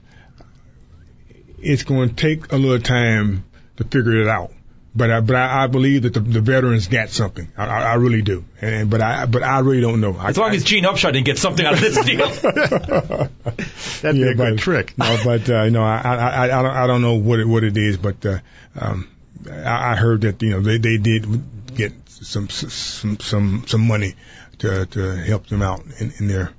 it's 1.62 1.84
going 1.84 2.10
to 2.10 2.16
take 2.16 2.52
a 2.52 2.58
little 2.58 2.80
time 2.80 3.46
to 3.78 3.84
figure 3.86 4.22
it 4.22 4.28
out. 4.28 4.52
But 5.00 5.10
I, 5.12 5.20
but 5.22 5.36
I, 5.36 5.64
I 5.64 5.68
believe 5.68 6.02
that 6.04 6.14
the, 6.14 6.20
the 6.20 6.42
veterans 6.42 6.88
got 6.88 7.10
something. 7.10 7.48
I, 7.58 7.66
I 7.66 7.82
I 7.92 7.94
really 7.96 8.22
do. 8.22 8.44
And 8.62 8.90
but 8.90 9.02
I 9.02 9.26
but 9.26 9.42
I 9.44 9.60
really 9.60 9.82
don't 9.82 10.02
know. 10.02 10.14
I, 10.16 10.30
As 10.30 10.38
long 10.38 10.54
as 10.54 10.64
Gene 10.64 10.84
Upshaw 10.84 11.12
didn't 11.14 11.26
get 11.26 11.38
something 11.38 11.66
out 11.66 11.74
of 11.74 11.80
this 11.80 12.06
deal. 12.10 12.28
That'd 14.02 14.16
be 14.16 14.20
Yeah, 14.20 14.32
a 14.32 14.36
but- 14.36 14.50
good 14.52 14.60
trick. 14.60 14.98
No, 14.98 15.18
but 15.24 15.50
uh, 15.50 15.64
you 15.64 15.72
know, 15.72 15.84
I, 15.84 16.02
I 16.04 16.16
I 16.16 16.44
I 16.44 16.62
don't 16.62 16.76
I 16.84 16.88
don't 16.88 17.02
know 17.02 17.16
what 17.16 17.40
it 17.40 17.46
what 17.48 17.64
it 17.64 17.78
is, 17.78 17.98
but 17.98 18.26
uh, 18.26 18.40
um, 18.80 19.10
I, 19.50 19.92
I 19.92 19.96
heard 19.96 20.22
that 20.22 20.42
you 20.42 20.52
know 20.52 20.62
they 20.62 20.78
they 20.78 20.98
did 20.98 21.26
get 21.76 21.94
some 22.08 22.50
some 22.50 23.20
some 23.20 23.64
some 23.68 23.88
money 23.88 24.16
to 24.60 24.86
to 24.86 25.16
help 25.16 25.48
them 25.48 25.62
out 25.62 25.82
in, 26.00 26.12
in 26.20 26.28
their 26.28 26.52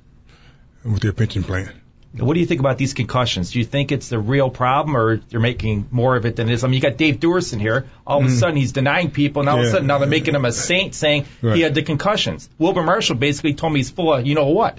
with 0.83 1.01
their 1.01 1.13
pension 1.13 1.43
plan. 1.43 1.71
What 2.17 2.33
do 2.33 2.41
you 2.41 2.45
think 2.45 2.59
about 2.59 2.77
these 2.77 2.93
concussions? 2.93 3.51
Do 3.51 3.59
you 3.59 3.65
think 3.65 3.93
it's 3.93 4.09
the 4.09 4.19
real 4.19 4.49
problem, 4.49 4.97
or 4.97 5.17
they're 5.17 5.39
making 5.39 5.87
more 5.91 6.17
of 6.17 6.25
it 6.25 6.35
than 6.35 6.49
it 6.49 6.53
is? 6.53 6.63
I 6.65 6.67
mean, 6.67 6.73
you 6.73 6.81
got 6.81 6.97
Dave 6.97 7.21
Duerson 7.21 7.59
here. 7.59 7.87
All 8.05 8.19
of 8.19 8.25
a 8.25 8.29
sudden, 8.29 8.57
he's 8.57 8.73
denying 8.73 9.11
people, 9.11 9.41
and 9.41 9.49
all 9.49 9.59
of 9.59 9.65
a. 9.65 9.69
Sudden, 9.71 9.87
now 9.87 9.97
they're 9.97 10.09
making 10.09 10.35
him 10.35 10.43
a 10.43 10.51
saint, 10.51 10.93
saying 10.93 11.25
Right. 11.41 11.55
he 11.55 11.61
had 11.61 11.73
the 11.73 11.83
concussions. 11.83 12.49
Wilber 12.57 12.83
Marshall 12.83 13.15
basically 13.15 13.53
told 13.53 13.71
me 13.71 13.79
he's 13.79 13.89
full 13.91 14.13
of 14.13 14.27
you 14.27 14.35
know 14.35 14.47
what. 14.47 14.77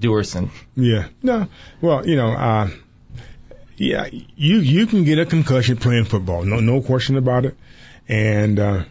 Duerson. 0.00 0.50
Yeah. 0.74 1.06
No. 1.22 1.48
Well, 1.80 2.06
you 2.06 2.16
know, 2.16 2.32
uh, 2.32 2.68
yeah, 3.76 4.08
you 4.10 4.58
you 4.58 4.86
can 4.86 5.04
get 5.04 5.18
a 5.18 5.26
concussion 5.26 5.76
playing 5.76 6.04
football. 6.04 6.44
No 6.44 6.60
no 6.60 6.80
question 6.80 7.16
about 7.16 7.44
it. 7.44 7.56
And 8.08 8.58
uh, 8.58 8.84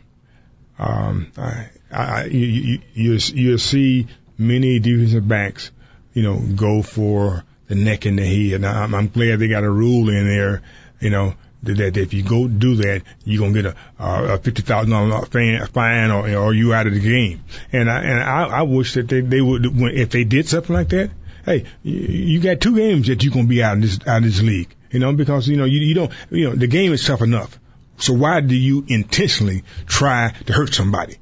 um, 0.79 1.31
I, 1.37 1.69
I 1.91 2.25
you 2.25 2.45
you 2.47 2.79
you 2.93 3.19
you 3.33 3.57
see 3.57 4.07
many 4.37 4.79
defensive 4.79 5.27
backs, 5.27 5.71
you 6.15 6.23
know, 6.23 6.39
go 6.39 6.81
for 6.81 7.43
the 7.67 7.75
neck 7.75 8.05
and 8.05 8.17
the 8.17 8.25
head. 8.25 8.61
Now, 8.61 8.83
I'm, 8.83 8.95
I'm 8.95 9.09
glad 9.09 9.37
they 9.37 9.47
got 9.47 9.63
a 9.63 9.69
rule 9.69 10.09
in 10.09 10.27
there, 10.27 10.63
you 10.99 11.11
know. 11.11 11.35
That 11.63 11.97
if 11.97 12.13
you 12.13 12.21
go 12.21 12.47
do 12.47 12.75
that, 12.75 13.01
you're 13.23 13.41
gonna 13.41 13.59
get 13.59 13.65
a, 13.65 13.75
a 13.97 14.37
fifty 14.37 14.61
thousand 14.61 14.91
dollar 14.91 15.25
fine, 15.65 16.11
or 16.11 16.29
or 16.35 16.53
you 16.53 16.75
out 16.75 16.85
of 16.85 16.93
the 16.93 16.99
game. 16.99 17.43
And 17.71 17.89
I 17.89 18.01
and 18.03 18.21
I, 18.21 18.59
I 18.59 18.61
wish 18.61 18.93
that 18.93 19.07
they 19.07 19.21
they 19.21 19.41
would 19.41 19.65
if 19.65 20.11
they 20.11 20.25
did 20.25 20.47
something 20.47 20.75
like 20.75 20.89
that. 20.89 21.09
Hey, 21.43 21.65
you 21.81 22.39
got 22.39 22.61
two 22.61 22.75
games 22.75 23.07
that 23.07 23.23
you're 23.23 23.33
gonna 23.33 23.47
be 23.47 23.63
out 23.63 23.77
of 23.77 23.81
this 23.81 23.99
out 24.05 24.17
of 24.17 24.25
this 24.25 24.43
league. 24.43 24.75
You 24.91 24.99
know 24.99 25.11
because 25.13 25.47
you 25.47 25.57
know 25.57 25.65
you, 25.65 25.79
you 25.79 25.95
don't 25.95 26.11
you 26.29 26.49
know 26.49 26.55
the 26.55 26.67
game 26.67 26.93
is 26.93 27.03
tough 27.03 27.23
enough. 27.23 27.57
So 27.97 28.13
why 28.13 28.41
do 28.41 28.55
you 28.55 28.85
intentionally 28.87 29.63
try 29.87 30.35
to 30.45 30.53
hurt 30.53 30.71
somebody? 30.71 31.17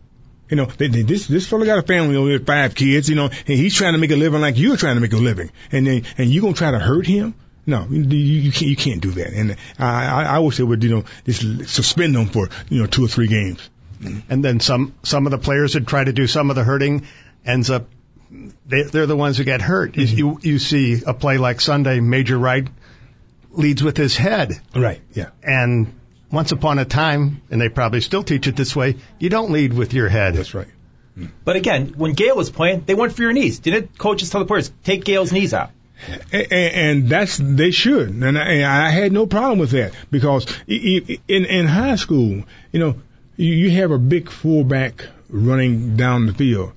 You 0.53 0.57
know, 0.57 0.65
they, 0.65 0.87
they, 0.87 1.01
this 1.01 1.25
this 1.25 1.47
fellow 1.47 1.65
got 1.65 1.79
a 1.79 1.81
family 1.81 2.15
with 2.15 2.45
five 2.45 2.75
kids. 2.75 3.09
You 3.09 3.15
know, 3.15 3.25
and 3.25 3.57
he's 3.57 3.73
trying 3.73 3.93
to 3.93 3.97
make 3.97 4.11
a 4.11 4.15
living 4.15 4.39
like 4.39 4.55
you're 4.55 4.77
trying 4.77 4.97
to 4.97 5.01
make 5.01 5.13
a 5.13 5.17
living, 5.17 5.49
and 5.71 5.87
then 5.87 6.03
and 6.19 6.29
you 6.29 6.41
gonna 6.41 6.53
try 6.53 6.69
to 6.69 6.77
hurt 6.77 7.07
him? 7.07 7.33
No, 7.65 7.87
you, 7.89 8.03
you 8.03 8.51
can't. 8.51 8.69
You 8.69 8.75
can't 8.75 9.01
do 9.01 9.09
that. 9.13 9.33
And 9.33 9.57
I, 9.79 10.05
I, 10.05 10.23
I 10.35 10.39
wish 10.39 10.57
they 10.57 10.63
would, 10.63 10.83
you 10.83 10.91
know, 10.91 11.05
just 11.25 11.73
suspend 11.73 12.13
them 12.15 12.27
for 12.27 12.49
you 12.69 12.81
know 12.81 12.85
two 12.85 13.03
or 13.03 13.07
three 13.07 13.25
games. 13.27 13.67
And 14.29 14.45
then 14.45 14.59
some 14.59 14.93
some 15.01 15.25
of 15.25 15.31
the 15.31 15.39
players 15.39 15.73
that 15.73 15.87
try 15.87 16.03
to 16.03 16.13
do 16.13 16.27
some 16.27 16.51
of 16.51 16.55
the 16.55 16.63
hurting 16.63 17.07
ends 17.43 17.71
up 17.71 17.87
they, 18.67 18.83
they're 18.83 19.07
the 19.07 19.15
ones 19.15 19.39
who 19.39 19.43
get 19.43 19.61
hurt. 19.61 19.93
Mm-hmm. 19.93 20.17
You 20.17 20.39
you 20.43 20.59
see 20.59 21.01
a 21.07 21.15
play 21.15 21.39
like 21.39 21.61
Sunday, 21.61 21.99
Major 21.99 22.37
Wright 22.37 22.67
leads 23.49 23.81
with 23.81 23.97
his 23.97 24.15
head, 24.15 24.59
Right. 24.75 25.01
Yeah. 25.13 25.29
and 25.41 25.95
once 26.33 26.51
upon 26.51 26.79
a 26.79 26.85
time, 26.85 27.41
and 27.49 27.61
they 27.61 27.69
probably 27.69 28.01
still 28.01 28.23
teach 28.23 28.47
it 28.47 28.55
this 28.57 28.75
way, 28.75 28.95
you 29.19 29.29
don't 29.29 29.51
lead 29.51 29.71
with 29.73 29.93
your 29.93 30.09
head. 30.09 30.33
That's 30.33 30.53
right. 30.53 30.67
Hmm. 31.15 31.27
But 31.45 31.55
again, 31.55 31.93
when 31.95 32.13
Gale 32.13 32.35
was 32.35 32.49
playing, 32.49 32.83
they 32.85 32.95
went 32.95 33.13
for 33.13 33.21
your 33.21 33.31
knees. 33.33 33.59
Didn't 33.59 33.97
coaches 33.97 34.29
tell 34.31 34.41
the 34.41 34.47
players 34.47 34.71
take 34.83 35.05
Gale's 35.05 35.31
knees 35.31 35.53
out? 35.53 35.69
And, 36.33 36.51
and 36.51 37.07
that's 37.09 37.37
they 37.37 37.71
should, 37.71 38.09
and 38.09 38.37
I, 38.37 38.41
and 38.41 38.65
I 38.65 38.89
had 38.89 39.13
no 39.13 39.25
problem 39.27 39.59
with 39.59 39.71
that 39.71 39.93
because 40.11 40.47
i- 40.67 41.03
i- 41.09 41.19
in 41.29 41.45
in 41.45 41.65
high 41.67 41.95
school, 41.95 42.43
you 42.73 42.79
know, 42.79 42.95
you, 43.37 43.53
you 43.53 43.71
have 43.79 43.91
a 43.91 43.97
big 43.99 44.29
fullback 44.29 45.05
running 45.29 45.95
down 45.95 46.25
the 46.25 46.33
field. 46.33 46.73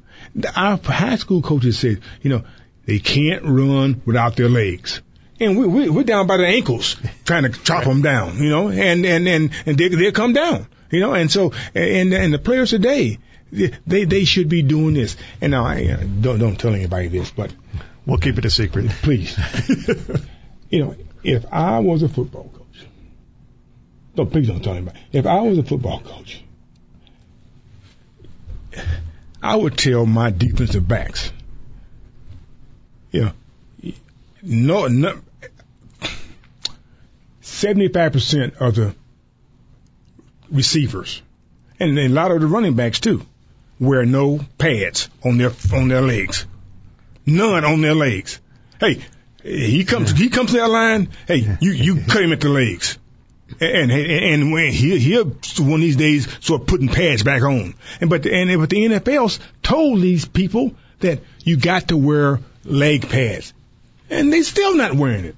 Our 0.55 0.77
high 0.77 1.17
school 1.17 1.43
coaches 1.43 1.79
said, 1.79 2.03
you 2.23 2.31
know, 2.31 2.45
they 2.85 2.99
can't 3.01 3.43
run 3.45 4.01
without 4.05 4.37
their 4.37 4.49
legs. 4.51 5.01
And 5.39 5.59
we, 5.59 5.67
we, 5.67 5.89
we're 5.91 6.05
down 6.05 6.27
by 6.27 6.39
the 6.39 6.47
ankles 6.47 6.97
trying 7.25 7.43
to 7.43 7.51
chop 7.51 7.85
them 7.85 8.03
down, 8.03 8.39
you 8.39 8.49
know, 8.49 8.69
and, 8.69 9.05
and, 9.05 9.29
and, 9.29 9.51
and 9.67 9.79
they, 9.79 9.89
they'll 9.89 10.13
come 10.13 10.33
down, 10.33 10.67
you 10.91 11.01
know, 11.01 11.13
and 11.13 11.31
so, 11.31 11.53
and, 11.75 12.15
and 12.15 12.33
the 12.33 12.39
players 12.39 12.71
today, 12.71 13.19
they, 13.53 14.05
they 14.05 14.25
should 14.25 14.49
be 14.49 14.63
doing 14.63 14.95
this. 14.95 15.17
And 15.41 15.51
now 15.51 15.65
I 15.65 15.85
uh, 15.87 15.97
don't, 16.21 16.39
don't 16.39 16.57
tell 16.59 16.75
anybody 16.75 17.09
this, 17.09 17.31
but 17.31 17.53
We'll 18.07 18.19
keep 18.19 18.39
it 18.39 18.45
a 18.45 18.51
secret. 18.51 18.89
please. 19.03 19.37
you 20.71 20.85
know, 20.85 20.97
if 21.25 21.45
I 21.53 21.81
was 21.81 22.05
a 22.05 22.09
football 22.09 22.49
coach, 22.55 22.87
no, 24.17 24.25
please 24.27 24.47
don't 24.47 24.63
tell 24.63 24.75
anybody. 24.75 24.99
If 25.13 25.27
I 25.27 25.41
was 25.41 25.59
a 25.59 25.65
football 25.65 26.01
coach, 26.01 26.43
I 29.43 29.57
would 29.57 29.77
tell 29.77 30.07
my 30.07 30.31
defensive 30.31 30.87
backs, 30.87 31.33
you 33.11 33.23
know, 33.23 33.33
no, 34.43 34.87
no, 34.87 35.21
75% 37.47 38.57
of 38.59 38.75
the 38.75 38.95
receivers 40.51 41.23
and 41.81 41.99
a 41.99 42.09
lot 42.09 42.31
of 42.31 42.41
the 42.41 42.47
running 42.47 42.75
backs 42.75 43.01
too 43.01 43.25
wear 43.81 44.05
no 44.05 44.41
pads 44.59 45.09
on 45.25 45.39
their 45.39 45.53
on 45.73 45.89
their 45.89 46.03
legs 46.03 46.47
none 47.27 47.65
on 47.65 47.81
their 47.81 47.95
legs. 47.95 48.41
Hey, 48.81 49.01
he 49.43 49.85
comes, 49.85 50.13
he 50.13 50.31
comes 50.31 50.53
to 50.53 50.59
that 50.59 50.71
line. 50.71 51.09
Hey, 51.27 51.57
you, 51.61 51.73
you 51.73 51.97
cut 52.09 52.23
him 52.23 52.33
at 52.33 52.41
the 52.41 52.49
legs. 52.49 52.99
And, 53.61 53.93
and, 53.93 54.11
and 54.11 54.53
when 54.53 54.73
he, 54.73 54.99
he'll 54.99 55.25
one 55.25 55.75
of 55.75 55.81
these 55.81 55.97
days 55.97 56.29
start 56.41 56.67
putting 56.67 56.89
pads 56.89 57.23
back 57.23 57.43
on. 57.43 57.75
And, 58.01 58.11
but, 58.11 58.27
and, 58.27 58.59
but 58.59 58.71
the 58.71 58.85
NFL's 58.85 59.39
told 59.63 60.01
these 60.01 60.25
people 60.25 60.75
that 61.01 61.21
you 61.45 61.57
got 61.57 61.89
to 61.89 61.97
wear 61.97 62.41
leg 62.65 63.09
pads. 63.09 63.53
And 64.11 64.33
they 64.33 64.43
still 64.43 64.77
not 64.77 64.95
wearing 64.95 65.27
it. 65.27 65.37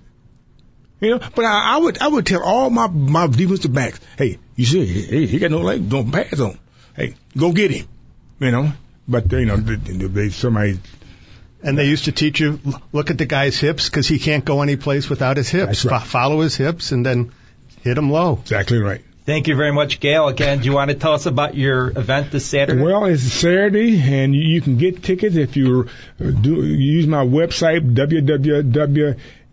You 1.01 1.11
know, 1.11 1.19
but 1.19 1.45
I, 1.45 1.75
I 1.75 1.77
would, 1.79 1.99
I 1.99 2.09
would 2.09 2.27
tell 2.27 2.43
all 2.43 2.71
my, 2.71 2.89
my 2.89 3.27
defensive 3.27 3.73
backs, 3.73 4.01
hey, 4.17 4.39
you 4.57 4.65
see, 4.65 4.85
he, 4.85 5.27
he 5.27 5.39
got 5.39 5.51
no 5.51 5.61
leg, 5.61 5.91
no 5.91 6.03
pads 6.05 6.41
on. 6.41 6.59
Hey, 6.97 7.15
go 7.37 7.53
get 7.53 7.71
him. 7.71 7.87
You 8.41 8.51
know, 8.51 8.73
but, 9.07 9.31
you 9.33 9.47
know, 9.47 9.57
they, 9.57 9.77
they, 9.77 10.29
somebody 10.31 10.79
And 11.63 11.77
they 11.77 11.87
used 11.87 12.05
to 12.05 12.13
teach 12.13 12.41
you 12.41 12.61
look 12.93 13.11
at 13.11 13.19
the 13.19 13.27
guy's 13.27 13.59
hips 13.59 13.89
because 13.89 14.07
he 14.07 14.19
can't 14.19 14.45
go 14.45 14.63
any 14.63 14.77
place 14.77 15.09
without 15.11 15.37
his 15.37 15.49
hips. 15.49 15.85
Right. 15.85 16.01
Fo- 16.01 16.07
follow 16.07 16.41
his 16.41 16.57
hips 16.57 16.93
and 16.93 17.05
then 17.05 17.33
hit 17.83 17.99
him 17.99 18.11
low. 18.11 18.39
Exactly 18.41 18.79
right. 18.79 19.03
Thank 19.25 19.47
you 19.47 19.57
very 19.57 19.73
much, 19.73 20.01
Gale. 20.01 20.27
Again, 20.27 20.61
do 20.61 20.65
you 20.65 20.73
want 20.73 20.91
to 20.91 20.97
tell 20.97 21.13
us 21.13 21.27
about 21.27 21.55
your 21.55 21.89
event 21.89 22.31
this 22.31 22.47
Saturday? 22.47 22.81
Well, 22.81 23.05
it's 23.05 23.23
Saturday, 23.25 24.01
and 24.01 24.35
you, 24.35 24.41
you 24.41 24.61
can 24.63 24.79
get 24.79 25.03
tickets 25.03 25.37
if 25.37 25.55
you 25.55 25.89
uh, 26.19 26.31
do 26.31 26.65
use 26.65 27.07
my 27.07 27.27
website 27.27 27.95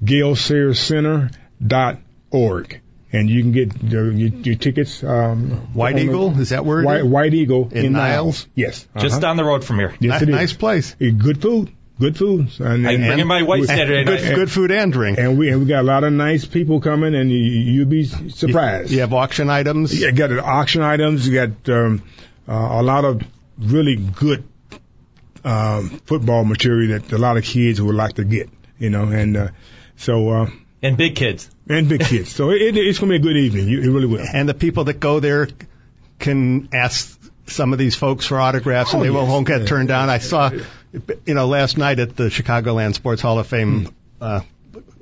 www.galesayerscenter.org, 0.04 2.82
and 3.12 3.30
you 3.30 3.42
can 3.42 3.52
get 3.52 3.82
your, 3.84 4.12
your, 4.12 4.30
your 4.42 4.56
tickets. 4.56 5.04
Um, 5.04 5.52
White 5.74 5.94
on 5.96 6.00
the- 6.00 6.06
Eagle, 6.06 6.40
is 6.40 6.50
that 6.50 6.66
where 6.66 6.82
it 6.82 6.86
White, 6.86 7.00
is? 7.02 7.06
White 7.06 7.34
Eagle 7.34 7.70
In 7.72 7.86
in, 7.88 7.94
Niles? 7.94 8.46
Niles. 8.46 8.48
Yes, 8.56 8.88
Just 8.98 9.14
uh-huh. 9.14 9.20
down 9.22 9.38
the 9.38 9.46
road 9.46 9.64
from 9.64 9.78
here. 9.80 9.96
Yes, 10.00 10.22
Ni- 10.22 10.28
it 10.28 10.30
is. 10.30 10.36
nice 10.36 10.54
place. 10.54 10.96
Good 10.96 11.42
food, 11.42 11.72
good 12.00 12.18
food, 12.18 12.50
and, 12.60 12.88
I 12.88 12.94
and, 12.94 13.06
bring 13.06 13.20
in 13.20 13.28
my 13.28 13.44
wife 13.44 13.66
Saturday 13.66 14.04
Good, 14.04 14.24
night. 14.24 14.36
good 14.36 14.52
food 14.52 14.72
and 14.72 14.92
drink. 14.92 15.18
and 15.18 15.38
we 15.38 15.50
and 15.50 15.62
we 15.62 15.66
got 15.68 15.82
a 15.82 15.88
lot 15.88 16.04
of 16.04 16.12
nice 16.14 16.46
people 16.46 16.82
coming, 16.82 17.16
and 17.16 17.32
you, 17.32 17.38
you'll 17.38 17.88
be 17.88 18.04
surprised. 18.04 18.92
You 18.92 19.02
have 19.02 19.14
auction 19.14 19.50
items. 19.50 20.00
You 20.00 20.12
got 20.12 20.32
auction 20.40 20.82
items. 20.82 21.28
You 21.28 21.48
got 21.48 21.70
um, 21.70 22.04
uh, 22.48 22.54
a 22.54 22.84
lot 22.84 23.06
of 23.06 23.22
really 23.58 23.96
good 23.96 24.44
um, 25.46 25.90
football 26.06 26.44
material 26.44 27.00
that 27.00 27.12
a 27.14 27.18
lot 27.18 27.38
of 27.38 27.44
kids 27.44 27.82
would 27.82 27.96
like 27.96 28.16
to 28.16 28.26
get. 28.26 28.50
You 28.78 28.90
know, 28.90 29.06
and 29.06 29.38
uh, 29.38 29.48
so 29.98 30.30
uh, 30.30 30.50
And 30.82 30.98
big 30.98 31.16
kids. 31.16 31.50
and 31.68 31.88
big 31.90 32.02
kids. 32.06 32.32
So 32.34 32.52
it, 32.52 32.76
it's 32.78 33.00
going 33.00 33.12
to 33.12 33.20
be 33.20 33.28
a 33.30 33.34
good 33.34 33.38
evening. 33.38 33.68
You, 33.68 33.82
it 33.82 33.88
really 33.88 34.08
will. 34.08 34.20
And 34.34 34.48
the 34.50 34.54
people 34.54 34.86
that 34.86 35.00
go 35.00 35.20
there 35.20 35.48
can 36.20 36.70
ask 36.74 37.20
some 37.48 37.74
of 37.74 37.80
these 37.80 37.96
folks 37.96 38.26
for 38.26 38.40
autographs 38.40 38.94
and 38.94 39.02
Oh, 39.02 39.06
they 39.06 39.12
yes. 39.12 39.28
won't 39.30 39.48
get 39.48 39.68
turned 39.68 39.88
down. 39.88 40.10
I 40.10 40.18
saw, 40.18 40.50
you 41.26 41.34
know, 41.34 41.48
last 41.48 41.78
night 41.78 42.00
at 42.00 42.16
the 42.16 42.26
Chicagoland 42.26 42.96
Sports 42.96 43.22
Hall 43.22 43.38
of 43.40 43.48
Fame, 43.48 43.86
Hmm. 43.86 43.92
uh, 44.24 44.42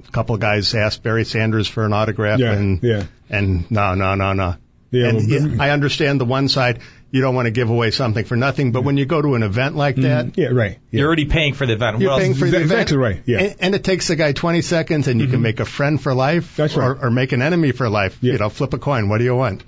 a 0.07 0.11
couple 0.11 0.36
of 0.36 0.41
guys 0.41 0.74
asked 0.76 1.03
Barry 1.03 1.24
Sanders 1.26 1.68
for 1.68 1.86
an 1.86 1.93
autograph 1.93 2.39
Yeah, 2.39 2.51
and, 2.53 2.84
yeah. 2.84 3.03
and 3.30 3.70
no, 3.72 3.93
no, 3.95 4.15
no, 4.15 4.34
no. 4.34 4.55
Yeah, 4.91 5.07
and 5.09 5.30
well, 5.30 5.61
I 5.61 5.70
understand 5.72 6.20
the 6.22 6.26
one 6.26 6.47
side, 6.49 6.80
you 7.14 7.22
don't 7.22 7.36
want 7.36 7.45
to 7.45 7.51
give 7.51 7.70
away 7.70 7.91
something 7.91 8.26
for 8.26 8.36
nothing. 8.36 8.72
But 8.72 8.84
when 8.84 8.97
you 8.97 9.05
go 9.05 9.22
to 9.22 9.36
an 9.36 9.43
event 9.43 9.76
like 9.76 9.95
that, 9.97 10.36
Yeah, 10.36 10.47
right. 10.47 10.80
Yeah. 10.91 10.97
You're 10.99 11.07
already 11.07 11.26
paying 11.26 11.53
for 11.53 11.68
the 11.68 11.74
event. 11.74 11.99
you're 11.99 12.09
What 12.09 12.16
else- 12.16 12.22
paying 12.24 12.34
for 12.34 12.45
the 12.49 12.57
Exa- 12.57 12.61
event. 12.61 12.72
exactly 12.72 12.97
right, 12.97 13.22
yeah. 13.28 13.39
And, 13.39 13.55
and 13.59 13.76
it 13.76 13.84
takes 13.84 14.07
the 14.07 14.16
guy 14.16 14.32
20 14.34 14.61
seconds, 14.61 15.07
and 15.07 15.22
you 15.22 15.28
can 15.28 15.41
make 15.43 15.59
a 15.59 15.66
friend 15.66 16.01
for 16.01 16.16
life, 16.16 16.55
That's 16.57 16.76
or, 16.76 16.93
right. 16.95 17.03
or 17.03 17.11
make 17.11 17.32
an 17.32 17.43
enemy 17.43 17.72
for 17.72 17.88
life. 17.88 18.18
Yeah. 18.22 18.34
You 18.34 18.39
know, 18.39 18.49
flip 18.49 18.74
a 18.74 18.80
coin. 18.80 19.09
What 19.09 19.20
do 19.20 19.26
you 19.26 19.36
want? 19.36 19.64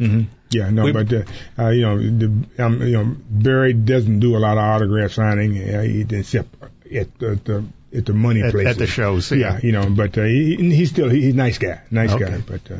Yeah, 0.50 0.70
no, 0.72 0.86
We- 0.86 0.91
but 0.91 1.14
uh, 1.14 1.22
uh, 1.60 1.70
you 1.70 1.82
know, 1.84 1.98
the, 2.00 2.64
um, 2.64 2.82
you 2.82 2.93
know, 2.93 3.16
Barry 3.30 3.74
doesn't 3.74 4.20
do 4.22 4.36
a 4.36 4.39
lot 4.39 4.58
of 4.58 4.64
autograph 4.64 5.12
signing, 5.12 5.58
uh, 5.58 5.82
he, 5.84 6.02
except 6.10 6.50
at 6.93 7.18
the, 7.20 7.39
the 7.43 7.64
at 7.96 8.06
the 8.08 8.14
money 8.14 8.41
At- 8.41 8.52
places. 8.54 8.72
at 8.72 8.78
the 8.80 8.88
shows, 8.88 9.32
Yeah, 9.32 9.38
yeah. 9.38 9.60
you 9.62 9.72
know, 9.72 9.88
but 9.89 10.18
uh, 10.18 10.24
he, 10.24 10.56
he's 10.56 10.89
still 10.89 11.10
he's 11.10 11.34
a 11.34 11.38
nice 11.38 11.60
guy, 11.60 11.80
nice 11.91 12.12
Okay. 12.12 12.26
guy. 12.26 12.38
But 12.46 12.72
uh, 12.72 12.80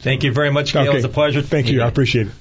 Thank 0.00 0.24
you 0.24 0.32
very 0.32 0.50
much, 0.50 0.72
Gale. 0.74 0.88
okay, 0.88 0.96
It's 0.98 1.04
a 1.06 1.08
pleasure. 1.08 1.40
Thank 1.42 1.70
you, 1.70 1.82
I 1.82 1.88
appreciate 1.88 2.26
it. 2.28 2.32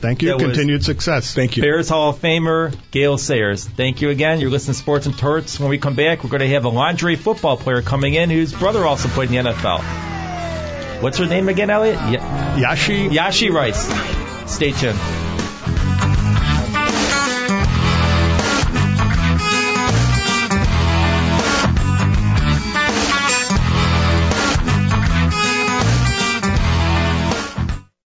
Thank 0.00 0.22
you. 0.22 0.28
That 0.30 0.40
Continued 0.40 0.84
success. 0.84 1.34
Thank 1.34 1.56
you. 1.56 1.62
Bears 1.62 1.88
Hall 1.88 2.10
of 2.10 2.20
Famer 2.20 2.74
Gale 2.90 3.16
Sayers. 3.18 3.66
Thank 3.66 4.02
you 4.02 4.10
again. 4.10 4.40
You're 4.40 4.50
listening 4.50 4.74
to 4.74 4.78
Sports 4.80 5.06
and 5.06 5.16
Torts. 5.16 5.60
When 5.60 5.68
we 5.70 5.78
come 5.78 5.94
back, 5.94 6.24
we're 6.24 6.30
going 6.30 6.40
to 6.40 6.48
have 6.48 6.64
a 6.64 6.68
lingerie 6.68 7.16
football 7.16 7.56
player 7.56 7.82
coming 7.82 8.14
in 8.14 8.28
whose 8.30 8.52
brother 8.52 8.84
also 8.84 9.08
played 9.08 9.30
in 9.30 9.44
the 9.44 9.50
NFL. 9.52 11.02
What's 11.02 11.18
her 11.18 11.26
name 11.26 11.48
again, 11.48 11.70
Elliot? 11.70 11.94
Ya- 11.94 12.56
Yashi 12.56 13.08
Yashi 13.10 13.50
Rice. 13.52 13.82
Stay 14.52 14.72
tuned. 14.72 14.98